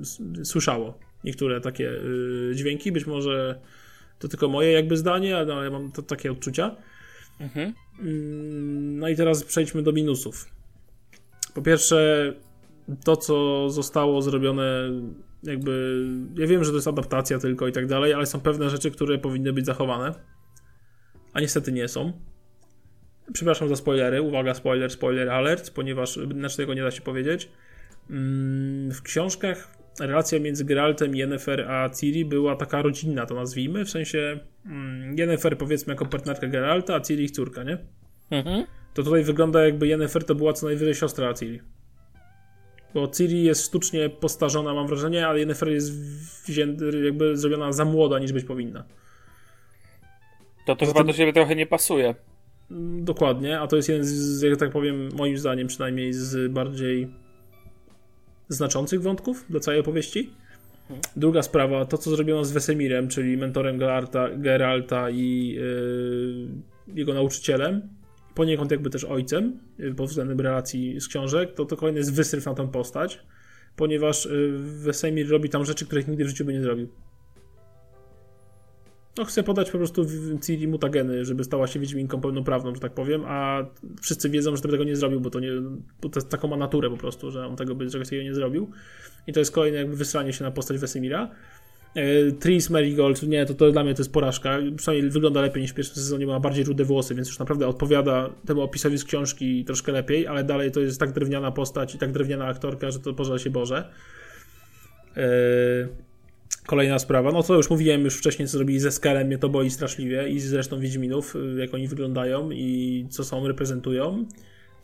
s- 0.00 0.22
słyszało. 0.44 0.98
Niektóre 1.24 1.60
takie 1.60 1.90
y, 1.90 2.52
dźwięki, 2.54 2.92
być 2.92 3.06
może 3.06 3.60
to 4.18 4.28
tylko 4.28 4.48
moje 4.48 4.72
jakby 4.72 4.96
zdanie, 4.96 5.36
ale 5.36 5.64
ja 5.64 5.70
mam 5.70 5.92
to, 5.92 6.02
takie 6.02 6.32
odczucia. 6.32 6.76
Mhm. 7.40 7.72
Mm, 8.00 8.98
No 8.98 9.08
i 9.08 9.16
teraz 9.16 9.44
przejdźmy 9.44 9.82
do 9.82 9.92
minusów. 9.92 10.46
Po 11.54 11.62
pierwsze, 11.62 12.32
to 13.04 13.16
co 13.16 13.70
zostało 13.70 14.22
zrobione, 14.22 14.90
jakby. 15.42 16.04
Ja 16.36 16.46
wiem, 16.46 16.64
że 16.64 16.70
to 16.70 16.76
jest 16.76 16.88
adaptacja 16.88 17.38
tylko 17.38 17.68
i 17.68 17.72
tak 17.72 17.86
dalej, 17.86 18.12
ale 18.12 18.26
są 18.26 18.40
pewne 18.40 18.70
rzeczy, 18.70 18.90
które 18.90 19.18
powinny 19.18 19.52
być 19.52 19.66
zachowane, 19.66 20.14
a 21.32 21.40
niestety 21.40 21.72
nie 21.72 21.88
są. 21.88 22.12
Przepraszam 23.32 23.68
za 23.68 23.76
spoilery, 23.76 24.22
uwaga, 24.22 24.54
spoiler, 24.54 24.90
spoiler 24.90 25.30
alert, 25.30 25.70
ponieważ 25.70 26.16
inaczej 26.16 26.56
tego 26.56 26.74
nie 26.74 26.82
da 26.82 26.90
się 26.90 27.00
powiedzieć. 27.02 27.48
Mm, 28.10 28.90
w 28.90 29.02
książkach 29.02 29.76
relacja 30.00 30.40
między 30.40 30.64
Geraltem, 30.64 31.14
Yennefer 31.16 31.70
a 31.70 31.90
Ciri 31.90 32.24
była 32.24 32.56
taka 32.56 32.82
rodzinna, 32.82 33.26
to 33.26 33.34
nazwijmy, 33.34 33.84
w 33.84 33.90
sensie 33.90 34.40
mm, 34.66 35.18
Yennefer 35.18 35.58
powiedzmy 35.58 35.92
jako 35.92 36.06
partnerka 36.06 36.46
Geralta, 36.46 36.94
a 36.94 37.00
Ciri 37.00 37.24
ich 37.24 37.30
córka, 37.30 37.62
nie? 37.62 37.78
Mhm. 38.30 38.64
To 38.94 39.02
tutaj 39.02 39.24
wygląda 39.24 39.64
jakby 39.64 39.86
Yennefer 39.86 40.24
to 40.24 40.34
była 40.34 40.52
co 40.52 40.66
najwyżej 40.66 40.94
siostra 40.94 41.34
Ciri. 41.34 41.60
Bo 42.94 43.08
Ciri 43.08 43.44
jest 43.44 43.66
sztucznie 43.66 44.10
postarzona, 44.10 44.74
mam 44.74 44.86
wrażenie, 44.86 45.26
ale 45.26 45.38
Yennefer 45.38 45.68
jest 45.68 45.92
jakby 47.04 47.36
zrobiona 47.36 47.72
za 47.72 47.84
młoda, 47.84 48.18
niż 48.18 48.32
być 48.32 48.44
powinna. 48.44 48.84
To 50.66 50.76
to 50.76 50.86
chyba 50.86 51.04
do 51.04 51.12
siebie 51.12 51.32
trochę 51.32 51.56
nie 51.56 51.66
pasuje. 51.66 52.14
Dokładnie, 53.00 53.60
a 53.60 53.66
to 53.66 53.76
jest 53.76 53.88
jeden 53.88 54.04
z, 54.04 54.42
jak 54.42 54.58
tak 54.58 54.70
powiem, 54.70 55.08
moim 55.16 55.38
zdaniem 55.38 55.68
przynajmniej 55.68 56.12
z 56.12 56.52
bardziej 56.52 57.08
znaczących 58.48 59.02
wątków 59.02 59.44
dla 59.50 59.60
całej 59.60 59.80
opowieści. 59.80 60.30
Druga 61.16 61.42
sprawa, 61.42 61.84
to 61.84 61.98
co 61.98 62.10
zrobiono 62.10 62.44
z 62.44 62.52
Wesemirem, 62.52 63.08
czyli 63.08 63.36
mentorem 63.36 63.78
Geralta, 63.78 64.28
Geralta 64.36 65.10
i 65.10 65.48
yy, 65.48 66.94
jego 66.94 67.14
nauczycielem, 67.14 67.88
poniekąd 68.34 68.70
jakby 68.70 68.90
też 68.90 69.04
ojcem, 69.04 69.58
yy, 69.78 69.94
pod 69.94 70.08
względem 70.08 70.40
relacji 70.40 71.00
z 71.00 71.08
książek, 71.08 71.54
to 71.54 71.64
to 71.64 71.76
kolejny 71.76 71.98
jest 71.98 72.14
wysryw 72.14 72.46
na 72.46 72.54
tę 72.54 72.68
postać, 72.68 73.20
ponieważ 73.76 74.24
yy, 74.26 74.58
Wesemir 74.58 75.28
robi 75.28 75.48
tam 75.48 75.64
rzeczy, 75.64 75.86
których 75.86 76.08
nigdy 76.08 76.24
w 76.24 76.28
życiu 76.28 76.44
by 76.44 76.52
nie 76.52 76.62
zrobił. 76.62 76.88
No, 79.18 79.24
chcę 79.24 79.42
podać 79.42 79.70
po 79.70 79.78
prostu 79.78 80.06
Ciri 80.42 80.68
mutageny, 80.68 81.24
żeby 81.24 81.44
stała 81.44 81.66
się 81.66 81.80
Wiedźminką 81.80 82.20
pełnoprawną, 82.20 82.74
że 82.74 82.80
tak 82.80 82.92
powiem, 82.92 83.22
a 83.26 83.66
wszyscy 84.02 84.30
wiedzą, 84.30 84.56
że 84.56 84.62
tego 84.62 84.84
nie 84.84 84.96
zrobił, 84.96 85.20
bo 85.20 85.30
to 85.30 85.40
nie, 85.40 85.50
bo 86.02 86.08
to 86.08 86.22
taką 86.22 86.48
ma 86.48 86.56
naturę 86.56 86.90
po 86.90 86.96
prostu, 86.96 87.30
że 87.30 87.46
on 87.46 87.56
tego 87.56 87.74
by 87.74 87.90
czegoś 87.90 88.06
takiego 88.06 88.22
nie 88.22 88.34
zrobił. 88.34 88.70
I 89.26 89.32
to 89.32 89.40
jest 89.40 89.52
kolejne 89.52 89.78
jakby 89.78 89.96
wysranie 89.96 90.32
się 90.32 90.44
na 90.44 90.50
postać 90.50 90.78
Wesemira. 90.78 91.30
E, 91.94 92.32
Tris 92.32 92.70
Marigold, 92.70 93.22
nie, 93.22 93.46
to, 93.46 93.54
to 93.54 93.72
dla 93.72 93.84
mnie 93.84 93.94
to 93.94 94.00
jest 94.00 94.12
porażka. 94.12 94.58
Przynajmniej 94.76 95.10
wygląda 95.10 95.40
lepiej 95.40 95.62
niż 95.62 95.70
w 95.70 95.74
pierwszym 95.74 95.96
sezonie, 95.96 96.26
ma 96.26 96.40
bardziej 96.40 96.64
rude 96.64 96.84
włosy, 96.84 97.14
więc 97.14 97.28
już 97.28 97.38
naprawdę 97.38 97.68
odpowiada 97.68 98.30
temu 98.46 98.60
opisowi 98.60 98.98
z 98.98 99.04
książki 99.04 99.64
troszkę 99.64 99.92
lepiej, 99.92 100.26
ale 100.26 100.44
dalej 100.44 100.70
to 100.70 100.80
jest 100.80 101.00
tak 101.00 101.12
drewniana 101.12 101.52
postać 101.52 101.94
i 101.94 101.98
tak 101.98 102.12
drewniana 102.12 102.46
aktorka, 102.46 102.90
że 102.90 103.00
to 103.00 103.14
pożal 103.14 103.38
się 103.38 103.50
Boże. 103.50 103.90
Yy 105.16 105.22
Kolejna 106.66 106.98
sprawa, 106.98 107.32
no 107.32 107.42
to 107.42 107.54
już 107.54 107.70
mówiłem 107.70 108.04
już 108.04 108.16
wcześniej, 108.16 108.48
co 108.48 108.52
zrobili 108.52 108.80
ze 108.80 108.92
Skalem, 108.92 109.26
mnie 109.26 109.38
to 109.38 109.48
boi 109.48 109.70
straszliwie 109.70 110.28
i 110.28 110.40
zresztą 110.40 110.80
Wiedźminów, 110.80 111.36
y, 111.36 111.60
jak 111.60 111.74
oni 111.74 111.88
wyglądają 111.88 112.50
i 112.50 113.06
co 113.10 113.24
są, 113.24 113.48
reprezentują. 113.48 114.24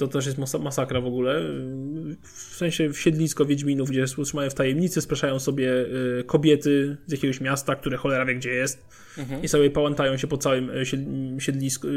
To 0.01 0.09
też 0.09 0.27
jest 0.27 0.39
masakra 0.61 1.01
w 1.01 1.07
ogóle. 1.07 1.43
W 2.23 2.57
sensie 2.57 2.95
siedlisko 2.95 3.45
Wiedźminów, 3.45 3.91
gdzie 3.91 4.05
trzymają 4.05 4.51
w 4.51 4.55
tajemnicy, 4.55 5.01
spraszają 5.01 5.39
sobie 5.39 5.73
y, 5.73 6.25
kobiety 6.27 6.97
z 7.07 7.13
jakiegoś 7.13 7.41
miasta, 7.41 7.77
które 7.77 7.97
cholera 7.97 8.25
wie 8.25 8.35
gdzie 8.35 8.51
jest 8.51 8.87
mhm. 9.19 9.43
i 9.43 9.49
sobie 9.49 9.71
pałętają 9.71 10.17
się 10.17 10.27
po 10.27 10.37
całym 10.37 10.71
y, 10.71 10.87
siedlisku, 11.39 11.89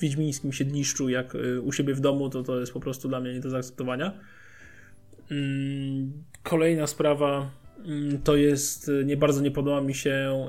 wiedźmińskim 0.00 0.52
siedliszczu, 0.52 1.08
jak 1.08 1.36
u 1.62 1.72
siebie 1.72 1.94
w 1.94 2.00
domu, 2.00 2.30
to 2.30 2.42
to 2.42 2.60
jest 2.60 2.72
po 2.72 2.80
prostu 2.80 3.08
dla 3.08 3.20
mnie 3.20 3.32
nie 3.32 3.40
do 3.40 3.50
zaakceptowania. 3.50 4.12
Mm, 5.30 6.12
kolejna 6.42 6.86
sprawa, 6.86 7.60
Mm, 7.84 8.22
to 8.22 8.36
jest, 8.36 8.88
y, 8.88 9.04
nie 9.04 9.16
bardzo 9.16 9.40
nie 9.40 9.50
podoba 9.50 9.80
mi 9.80 9.94
się 9.94 10.46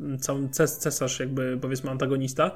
y, 0.00 0.18
cały 0.18 0.48
ces 0.52 0.78
cesarz, 0.78 1.20
jakby 1.20 1.58
powiedzmy 1.60 1.90
antagonista, 1.90 2.50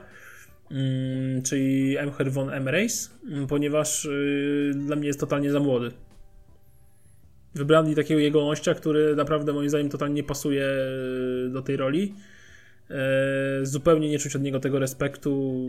czyli 1.44 1.96
Emher 1.96 2.32
von 2.32 2.50
Emreis, 2.50 3.10
mm, 3.28 3.46
ponieważ 3.46 4.04
y, 4.04 4.72
dla 4.74 4.96
mnie 4.96 5.06
jest 5.06 5.20
totalnie 5.20 5.52
za 5.52 5.60
młody. 5.60 5.90
Wybrali 7.54 7.94
takiego 7.94 8.20
jegomościa, 8.20 8.74
który 8.74 9.16
naprawdę 9.16 9.52
moim 9.52 9.68
zdaniem 9.68 9.88
totalnie 9.88 10.14
nie 10.14 10.22
pasuje 10.22 10.66
do 11.50 11.62
tej 11.62 11.76
roli. 11.76 12.14
Zupełnie 13.62 14.08
nie 14.08 14.18
czuć 14.18 14.36
od 14.36 14.42
niego 14.42 14.60
tego 14.60 14.78
respektu 14.78 15.66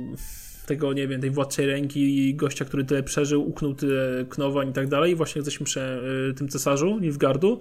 tego, 0.65 0.93
nie 0.93 1.07
wiem, 1.07 1.21
tej 1.21 1.29
władczej 1.29 1.65
ręki 1.65 2.35
gościa, 2.35 2.65
który 2.65 2.83
tyle 2.83 3.03
przeżył, 3.03 3.49
uknął 3.49 3.73
tyle 3.73 4.25
knowań 4.29 4.69
i 4.69 4.73
tak 4.73 4.87
dalej. 4.87 5.15
Właśnie 5.15 5.39
jesteśmy 5.39 5.65
przy 5.65 5.79
y, 6.29 6.33
tym 6.33 6.49
cesarzu 6.49 6.99
Nilfgardu. 6.99 7.59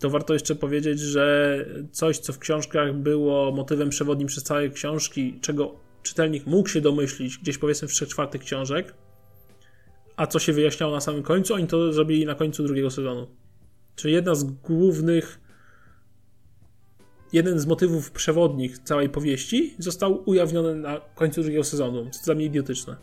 To 0.00 0.10
warto 0.10 0.32
jeszcze 0.32 0.54
powiedzieć, 0.54 1.00
że 1.00 1.58
coś, 1.92 2.18
co 2.18 2.32
w 2.32 2.38
książkach 2.38 2.94
było 2.94 3.52
motywem 3.52 3.88
przewodnim 3.88 4.28
przez 4.28 4.44
całe 4.44 4.68
książki, 4.68 5.38
czego 5.40 5.83
czytelnik 6.04 6.46
mógł 6.46 6.68
się 6.68 6.80
domyślić 6.80 7.38
gdzieś 7.38 7.58
powiedzmy 7.58 7.88
w 7.88 7.92
3 7.92 8.06
czwartych 8.06 8.42
książek, 8.42 8.94
a 10.16 10.26
co 10.26 10.38
się 10.38 10.52
wyjaśniało 10.52 10.92
na 10.92 11.00
samym 11.00 11.22
końcu, 11.22 11.54
oni 11.54 11.66
to 11.66 11.92
zrobili 11.92 12.26
na 12.26 12.34
końcu 12.34 12.64
drugiego 12.64 12.90
sezonu. 12.90 13.26
Czyli 13.96 14.14
jedna 14.14 14.34
z 14.34 14.44
głównych 14.44 15.40
jeden 17.32 17.58
z 17.58 17.66
motywów 17.66 18.10
przewodnich 18.10 18.78
całej 18.78 19.08
powieści 19.08 19.74
został 19.78 20.22
ujawniony 20.28 20.74
na 20.74 21.00
końcu 21.14 21.42
drugiego 21.42 21.64
sezonu, 21.64 22.10
co 22.10 22.24
dla 22.24 22.34
mnie 22.34 22.44
idiotyczne. 22.44 22.96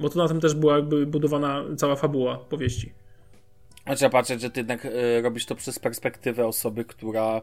Bo 0.00 0.08
to 0.08 0.18
na 0.18 0.28
tym 0.28 0.40
też 0.40 0.54
była 0.54 0.76
jakby 0.76 1.06
budowana 1.06 1.64
cała 1.76 1.96
fabuła 1.96 2.38
powieści. 2.38 2.92
A 3.84 3.94
trzeba 3.94 4.10
patrzeć, 4.10 4.40
że 4.40 4.50
ty 4.50 4.60
jednak 4.60 4.84
y, 4.84 5.22
robisz 5.22 5.46
to 5.46 5.54
przez 5.54 5.78
perspektywę 5.78 6.46
osoby, 6.46 6.84
która 6.84 7.40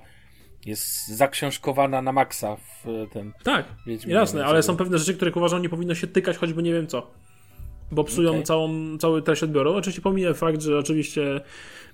jest 0.66 1.08
zaksiążkowana 1.08 2.02
na 2.02 2.12
maksa 2.12 2.56
w 2.56 2.88
y, 2.88 3.08
tym. 3.14 3.34
Tak, 3.44 3.66
jasne, 4.08 4.46
ale 4.46 4.64
są 4.64 4.78
pewne 4.78 4.98
rzeczy, 4.98 5.14
które 5.14 5.32
uważam 5.36 5.62
nie 5.62 5.70
powinno 5.70 5.96
się 5.96 6.08
tykać, 6.08 6.38
choćby 6.38 6.64
nie 6.64 6.74
wiem 6.74 6.88
co 6.88 7.12
bo 7.92 8.04
psują 8.04 8.30
okay. 8.30 8.44
całą, 8.44 8.98
cały 8.98 9.22
treść 9.22 9.44
odbioru. 9.44 9.74
Oczywiście 9.74 10.02
pominę 10.02 10.34
fakt, 10.34 10.62
że 10.62 10.78
oczywiście 10.78 11.42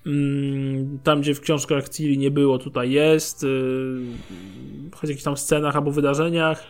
mm, 0.06 0.98
tam, 1.02 1.20
gdzie 1.20 1.34
w 1.34 1.40
książkach 1.40 1.88
Ciri 1.88 2.18
nie 2.18 2.30
było, 2.30 2.58
tutaj 2.58 2.90
jest, 2.90 3.42
yy, 3.42 3.48
choć 4.94 5.00
w 5.00 5.08
jakichś 5.08 5.24
tam 5.24 5.36
scenach 5.36 5.76
albo 5.76 5.90
wydarzeniach. 5.90 6.64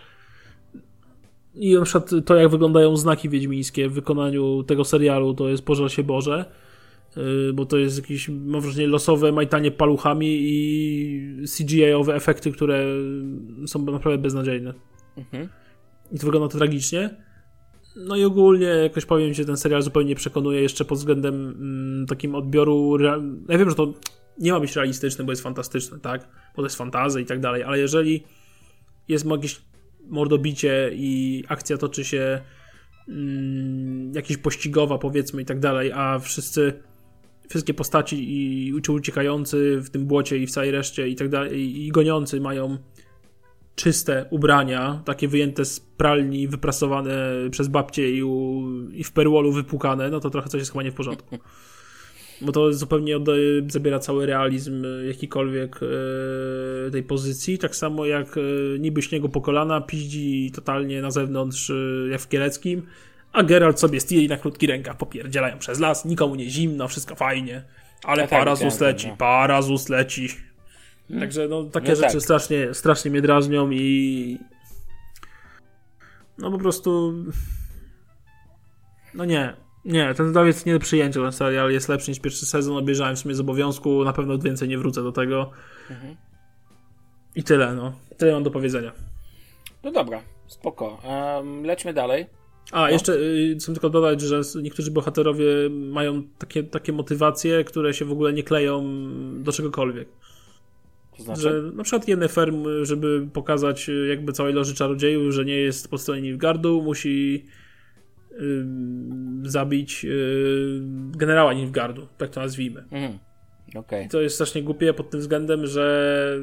I 1.55 1.75
na 1.75 1.83
przykład 1.85 2.11
to, 2.25 2.37
jak 2.37 2.49
wyglądają 2.49 2.97
znaki 2.97 3.29
wiedźmińskie 3.29 3.89
w 3.89 3.93
wykonaniu 3.93 4.63
tego 4.63 4.85
serialu, 4.85 5.35
to 5.35 5.49
jest 5.49 5.65
pożal 5.65 5.89
się 5.89 6.03
Boże. 6.03 6.45
Yy, 7.16 7.52
bo 7.52 7.66
to 7.66 7.78
jest 7.78 7.99
jakieś, 7.99 8.28
mam 8.28 8.61
wrażenie, 8.61 8.87
losowe 8.87 9.33
majtanie 9.33 9.71
paluchami 9.71 10.38
i 10.40 11.47
CGI-owe 11.57 12.14
efekty, 12.14 12.52
które 12.52 12.85
są 13.66 13.83
naprawdę 13.83 14.23
beznadziejne. 14.23 14.75
Mhm. 15.16 15.49
I 16.12 16.19
to 16.19 16.26
wygląda 16.26 16.49
to 16.49 16.59
tragicznie. 16.59 17.16
No 17.97 18.16
i 18.16 18.25
ogólnie 18.25 18.66
jakoś 18.66 19.04
powiem 19.04 19.35
Ci, 19.35 19.45
ten 19.45 19.57
serial 19.57 19.83
zupełnie 19.83 20.14
przekonuje 20.14 20.62
jeszcze 20.62 20.85
pod 20.85 20.99
względem 20.99 21.35
mm, 21.35 22.07
takim 22.07 22.35
odbioru. 22.35 22.99
Ja 23.49 23.59
wiem, 23.59 23.71
że 23.71 23.76
to 23.76 23.95
nie 24.38 24.52
ma 24.52 24.61
być 24.61 24.76
realistyczne, 24.76 25.25
bo 25.25 25.33
jest 25.33 25.42
fantastyczne, 25.42 26.00
tak? 26.00 26.28
Bo 26.57 26.62
to 26.62 26.66
jest 26.66 26.76
fantazja 26.76 27.21
i 27.21 27.26
tak 27.26 27.40
dalej, 27.40 27.62
ale 27.62 27.78
jeżeli 27.78 28.25
jest 29.09 29.26
jakieś 29.26 29.62
mordobicie 30.09 30.90
i 30.95 31.45
akcja 31.49 31.78
toczy 31.78 32.04
się 32.04 32.40
mm, 33.09 34.12
jakieś 34.14 34.37
pościgowa, 34.37 34.99
powiedzmy, 34.99 35.42
i 35.42 35.45
tak 35.45 35.61
dalej, 35.61 35.92
a 35.92 36.19
wszyscy 36.19 36.83
wszystkie 37.52 37.75
postaci 37.75 38.16
i 38.68 38.73
uciekający 38.75 39.80
w 39.80 39.90
tym 39.90 40.06
błocie 40.06 40.38
i 40.38 40.47
w 40.47 40.50
całej 40.50 40.71
reszcie 40.71 41.09
i 41.09 41.16
tak 41.16 41.28
dalej, 41.28 41.85
i 41.85 41.88
goniący 41.88 42.40
mają 42.40 42.78
czyste 43.75 44.26
ubrania, 44.30 45.02
takie 45.04 45.28
wyjęte 45.28 45.64
z 45.64 45.80
pralni, 45.80 46.49
wyprasowane 46.49 47.14
przez 47.50 47.68
babcie 47.68 48.11
i, 48.11 48.23
u, 48.23 48.62
i 48.92 49.04
w 49.04 49.12
perłolu 49.12 49.52
wypukane, 49.52 50.11
no 50.11 50.21
to 50.21 50.30
trochę 50.30 50.49
coś 50.49 50.59
jest 50.59 50.73
chyba 50.73 50.82
nie 50.82 50.90
w 50.90 50.94
porządku. 50.94 51.38
Bo 52.40 52.52
to 52.52 52.73
zupełnie 52.73 53.16
zabiera 53.68 53.99
cały 53.99 54.26
realizm 54.26 54.85
e, 54.85 55.06
jakikolwiek 55.06 55.80
e, 55.82 56.90
tej 56.90 57.02
pozycji, 57.02 57.59
tak 57.59 57.76
samo 57.76 58.06
jak 58.06 58.37
e, 58.38 58.40
niby 58.78 59.02
śniegu 59.02 59.28
po 59.28 59.40
kolana, 59.40 59.80
piździ 59.80 60.50
totalnie 60.54 61.02
na 61.02 61.11
zewnątrz 61.11 61.73
jak 62.11 62.21
w 62.21 62.28
Kieleckim, 62.28 62.82
a 63.33 63.43
Geralt 63.43 63.81
sobie 63.81 64.01
stili 64.01 64.29
na 64.29 64.37
krótki 64.37 64.67
rękach 64.67 64.97
popierdzielają 64.97 65.59
przez 65.59 65.81
las, 65.81 66.05
nikomu 66.05 66.35
nie 66.35 66.51
zimno, 66.51 66.89
wszystko 66.89 67.15
fajnie, 67.15 67.65
ale 68.05 68.23
no 68.23 68.29
tak, 68.29 68.41
parazus 68.41 68.81
leci, 68.81 69.09
no. 69.09 69.17
parazus 69.17 69.89
leci. 69.89 70.29
Hmm. 71.09 71.21
Także 71.21 71.49
no, 71.49 71.65
takie 71.65 71.89
no 71.89 71.97
rzeczy 71.97 72.12
tak. 72.12 72.23
strasznie, 72.23 72.75
strasznie 72.75 73.11
mnie 73.11 73.23
drażnią 73.23 73.71
i 73.71 74.39
no 76.39 76.51
po 76.51 76.59
prostu 76.59 77.15
no 79.15 79.25
nie, 79.25 79.57
nie, 79.85 80.15
ten 80.15 80.33
dawiec 80.33 80.67
nie 80.67 80.73
do 80.73 80.81
przyjęcia 80.81 81.21
ten 81.21 81.33
serial 81.33 81.71
jest 81.71 81.89
lepszy 81.89 82.11
niż 82.11 82.21
pierwszy 82.21 82.47
sezon, 82.47 82.77
obejrzałem 82.77 83.17
w 83.17 83.19
sumie 83.19 83.35
z 83.35 83.41
obowiązku, 83.41 84.05
na 84.05 84.12
pewno 84.12 84.39
więcej 84.39 84.69
nie 84.69 84.79
wrócę 84.79 85.03
do 85.03 85.12
tego. 85.12 85.51
Mhm. 85.91 86.17
I 87.35 87.43
tyle, 87.43 87.75
no. 87.75 87.93
Tyle 88.19 88.33
mam 88.33 88.43
do 88.43 88.51
powiedzenia. 88.51 88.93
No 89.85 89.93
dobra, 89.93 90.23
spoko. 90.47 90.99
Um, 91.05 91.65
lećmy 91.65 91.93
dalej. 91.93 92.27
A, 92.71 92.81
no. 92.81 92.88
jeszcze 92.88 93.12
y, 93.14 93.57
chcę 93.59 93.73
tylko 93.73 93.90
dodać, 93.90 94.21
że 94.21 94.40
niektórzy 94.62 94.90
bohaterowie 94.90 95.47
mają 95.71 96.23
takie, 96.38 96.64
takie 96.64 96.92
motywacje, 96.92 97.64
które 97.64 97.95
się 97.95 98.04
w 98.04 98.12
ogóle 98.12 98.33
nie 98.33 98.42
kleją 98.42 98.85
do 99.42 99.52
czegokolwiek. 99.52 100.09
To 101.16 101.23
znaczy? 101.23 101.40
Że 101.40 101.62
na 101.75 101.83
przykład 101.83 102.09
Yennefer, 102.09 102.52
żeby 102.83 103.28
pokazać 103.33 103.88
y, 103.88 104.07
jakby 104.07 104.33
całej 104.33 104.54
loży 104.54 104.75
czarodziejów, 104.75 105.35
że 105.35 105.45
nie 105.45 105.57
jest 105.57 105.88
po 105.88 105.99
stronie 105.99 106.23
Nilfgaardu, 106.23 106.83
musi 106.83 107.45
yy, 108.31 108.66
zabić 109.42 110.04
yy, 110.04 110.81
generała 111.16 111.52
Nilfgaardu, 111.52 112.09
tak 112.19 112.31
to 112.31 112.40
nazwijmy. 112.40 112.85
Mhm. 112.90 113.19
Okay. 113.75 114.09
To 114.09 114.21
jest 114.21 114.35
strasznie 114.35 114.62
głupie 114.62 114.95
pod 114.95 115.11
tym 115.11 115.21
względem, 115.21 115.66
że 115.66 116.37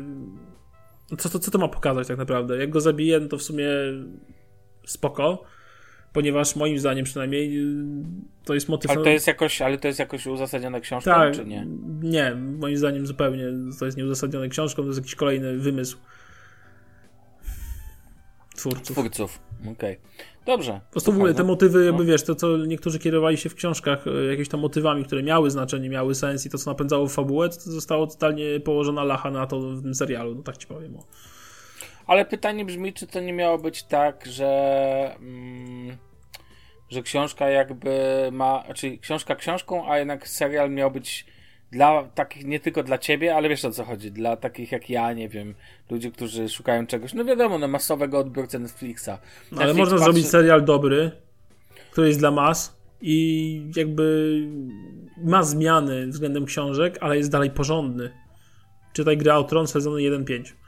co 1.18 1.30
to, 1.30 1.40
co 1.40 1.52
to 1.52 1.58
ma 1.58 1.68
pokazać 1.68 2.08
tak 2.08 2.18
naprawdę? 2.18 2.58
Jak 2.58 2.70
go 2.70 2.82
zabiję, 2.82 3.20
no 3.20 3.28
to 3.28 3.38
w 3.38 3.44
sumie 3.44 3.70
spoko, 4.86 5.44
ponieważ 6.14 6.56
moim 6.56 6.80
zdaniem 6.80 7.06
przynajmniej 7.06 7.60
y, 7.60 7.66
to 8.46 8.54
jest 8.54 8.70
motyw... 8.70 8.92
Ale 8.92 9.04
to 9.04 9.10
jest 9.10 9.28
jakoś, 9.28 9.62
ale 9.62 9.78
to 9.78 9.88
jest 9.88 10.00
jakoś 10.00 10.28
uzasadnione 10.28 10.82
książką, 10.82 11.12
tak, 11.12 11.36
czy 11.36 11.46
nie? 11.46 11.68
Nie, 12.02 12.36
moim 12.36 12.78
zdaniem 12.78 13.08
zupełnie 13.08 13.46
to 13.80 13.86
jest 13.86 13.98
nieuzasadnione 13.98 14.50
książką, 14.50 14.82
to 14.82 14.88
jest 14.88 15.00
jakiś 15.00 15.16
kolejny 15.16 15.58
wymysł 15.58 15.98
twórców. 18.56 18.98
Twórców, 18.98 19.40
okej. 19.62 19.72
Okay. 19.74 19.98
Dobrze. 20.46 20.82
Po 20.86 20.92
prostu 20.92 21.12
w 21.12 21.16
ogóle 21.16 21.34
te 21.34 21.44
motywy, 21.44 21.86
jakby 21.86 22.04
no. 22.04 22.10
wiesz, 22.10 22.24
to 22.24 22.36
co 22.36 22.58
niektórzy 22.58 23.00
kierowali 23.00 23.38
się 23.38 23.50
w 23.50 23.56
książkach 23.56 24.08
y, 24.08 24.26
jakimiś 24.26 24.50
tam 24.50 24.60
motywami, 24.60 25.06
które 25.06 25.24
miały 25.24 25.52
znaczenie, 25.52 25.90
miały 25.90 26.16
sens 26.16 26.46
i 26.46 26.50
to 26.50 26.58
co 26.58 26.72
napędzało 26.72 27.08
fabułę, 27.08 27.50
to 27.50 27.60
zostało 27.60 28.08
totalnie 28.08 28.60
położona 28.60 29.04
lacha 29.04 29.32
na 29.32 29.48
to 29.48 29.60
w 29.60 29.84
tym 29.84 29.96
serialu, 29.96 30.36
no 30.36 30.44
tak 30.44 30.58
ci 30.58 30.68
powiem. 30.68 30.96
O. 30.96 31.04
Ale 32.10 32.26
pytanie 32.26 32.66
brzmi, 32.66 32.94
czy 32.94 33.08
to 33.08 33.20
nie 33.20 33.34
miało 33.34 33.58
być 33.58 33.84
tak, 33.84 34.26
że. 34.26 35.16
Mm, 35.20 35.98
że 36.90 37.02
książka 37.02 37.50
jakby 37.50 37.92
ma. 38.32 38.64
Czyli 38.76 39.00
książka 39.00 39.36
książką, 39.36 39.92
a 39.92 39.98
jednak 39.98 40.28
serial 40.28 40.72
miał 40.72 40.92
być 40.92 41.26
dla 41.72 42.04
takich, 42.04 42.46
nie 42.46 42.60
tylko 42.60 42.84
dla 42.84 42.98
ciebie, 42.98 43.36
ale 43.36 43.50
wiesz 43.50 43.66
o 43.66 43.72
co 43.72 43.84
chodzi, 43.84 44.12
dla 44.12 44.38
takich 44.38 44.72
jak 44.72 44.90
ja, 44.90 45.14
nie 45.14 45.30
wiem, 45.30 45.56
ludzi, 45.90 46.12
którzy 46.12 46.50
szukają 46.50 46.88
czegoś, 46.88 47.14
no 47.14 47.26
wiadomo, 47.26 47.60
no 47.60 47.68
masowego 47.68 48.20
odbiorcy 48.20 48.60
Netflixa. 48.60 49.08
Netflix 49.08 49.62
ale 49.62 49.74
można 49.74 49.98
patrzy... 49.98 50.04
zrobić 50.04 50.28
serial 50.28 50.66
dobry, 50.66 51.12
który 51.92 52.08
jest 52.08 52.20
dla 52.20 52.32
mas 52.32 52.78
i 53.02 53.72
jakby 53.76 54.42
ma 55.18 55.44
zmiany 55.44 56.08
względem 56.08 56.46
książek, 56.46 56.98
ale 57.02 57.18
jest 57.18 57.32
dalej 57.32 57.52
porządny. 57.52 58.12
Czytaj 58.94 59.18
Gra 59.18 59.38
o 59.38 59.44
Tron 59.44 59.68
sezonu 59.68 59.96
1.5. 59.98 60.59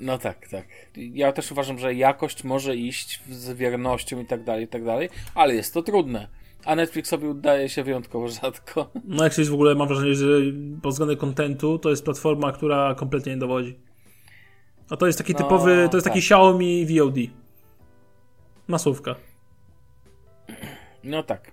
No 0.00 0.18
tak, 0.18 0.48
tak. 0.48 0.66
Ja 0.96 1.32
też 1.32 1.52
uważam, 1.52 1.78
że 1.78 1.94
jakość 1.94 2.44
może 2.44 2.76
iść 2.76 3.22
z 3.30 3.56
wiernością 3.56 4.20
i 4.20 4.26
tak 4.26 4.44
dalej, 4.44 4.64
i 4.64 4.68
tak 4.68 4.84
dalej, 4.84 5.08
ale 5.34 5.54
jest 5.54 5.74
to 5.74 5.82
trudne. 5.82 6.28
A 6.64 6.74
Netflixowi 6.74 7.26
udaje 7.26 7.68
się 7.68 7.82
wyjątkowo 7.84 8.28
rzadko. 8.42 8.90
No 9.04 9.24
jak 9.24 9.32
w 9.32 9.54
ogóle 9.54 9.74
mam 9.74 9.88
wrażenie, 9.88 10.14
że 10.14 10.26
pod 10.82 10.92
względem 10.92 11.16
kontentu 11.16 11.78
to 11.78 11.90
jest 11.90 12.04
platforma, 12.04 12.52
która 12.52 12.94
kompletnie 12.94 13.32
nie 13.32 13.38
dowodzi. 13.38 13.78
A 14.90 14.96
to 14.96 15.06
jest 15.06 15.18
taki 15.18 15.32
no, 15.32 15.38
typowy, 15.38 15.88
to 15.90 15.96
jest 15.96 16.04
tak. 16.04 16.14
taki 16.14 16.18
Xiaomi 16.18 16.86
VOD. 16.86 17.16
Masówka. 18.68 19.14
No 21.04 21.22
tak. 21.22 21.52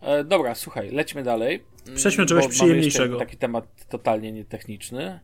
E, 0.00 0.24
dobra, 0.24 0.54
słuchaj, 0.54 0.90
lećmy 0.90 1.22
dalej. 1.22 1.64
Przejdźmy 1.94 2.26
czegoś 2.26 2.48
przyjemniejszego. 2.48 3.18
Taki 3.18 3.36
temat 3.36 3.86
totalnie 3.88 4.32
nietechniczny. 4.32 5.20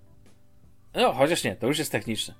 No, 0.94 1.12
chociaż 1.12 1.44
nie, 1.44 1.56
to 1.56 1.66
już 1.66 1.78
jest 1.78 1.92
techniczne. 1.92 2.34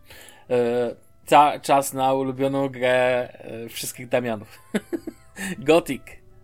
E, 0.51 0.95
ca 1.27 1.61
czas 1.61 1.93
na 1.93 2.13
ulubioną 2.13 2.69
grę 2.69 3.29
e, 3.33 3.69
wszystkich 3.69 4.09
Damianów. 4.09 4.59
Gothic 5.59 6.03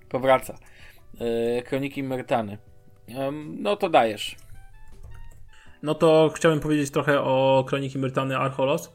powraca. 0.08 0.58
E, 1.20 1.62
Kroniki 1.62 2.02
Myrtany. 2.02 2.58
E, 3.08 3.32
no 3.32 3.76
to 3.76 3.88
dajesz. 3.88 4.36
No 5.82 5.94
to 5.94 6.30
chciałem 6.34 6.60
powiedzieć 6.60 6.90
trochę 6.90 7.20
o 7.20 7.64
Kroniki 7.68 7.98
Myrtany 7.98 8.36
Archolos. 8.36 8.92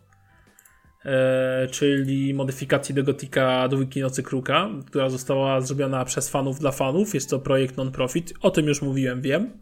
Czyli 1.71 2.33
modyfikacji 2.33 2.95
do 2.95 3.03
Gotika 3.03 3.67
Dwójki 3.67 4.01
Nocy 4.01 4.23
Kruka, 4.23 4.69
która 4.87 5.09
została 5.09 5.61
zrobiona 5.61 6.05
przez 6.05 6.29
fanów 6.29 6.59
dla 6.59 6.71
fanów. 6.71 7.13
Jest 7.13 7.29
to 7.29 7.39
projekt 7.39 7.77
non-profit. 7.77 8.33
O 8.41 8.51
tym 8.51 8.65
już 8.65 8.81
mówiłem, 8.81 9.21
wiem. 9.21 9.59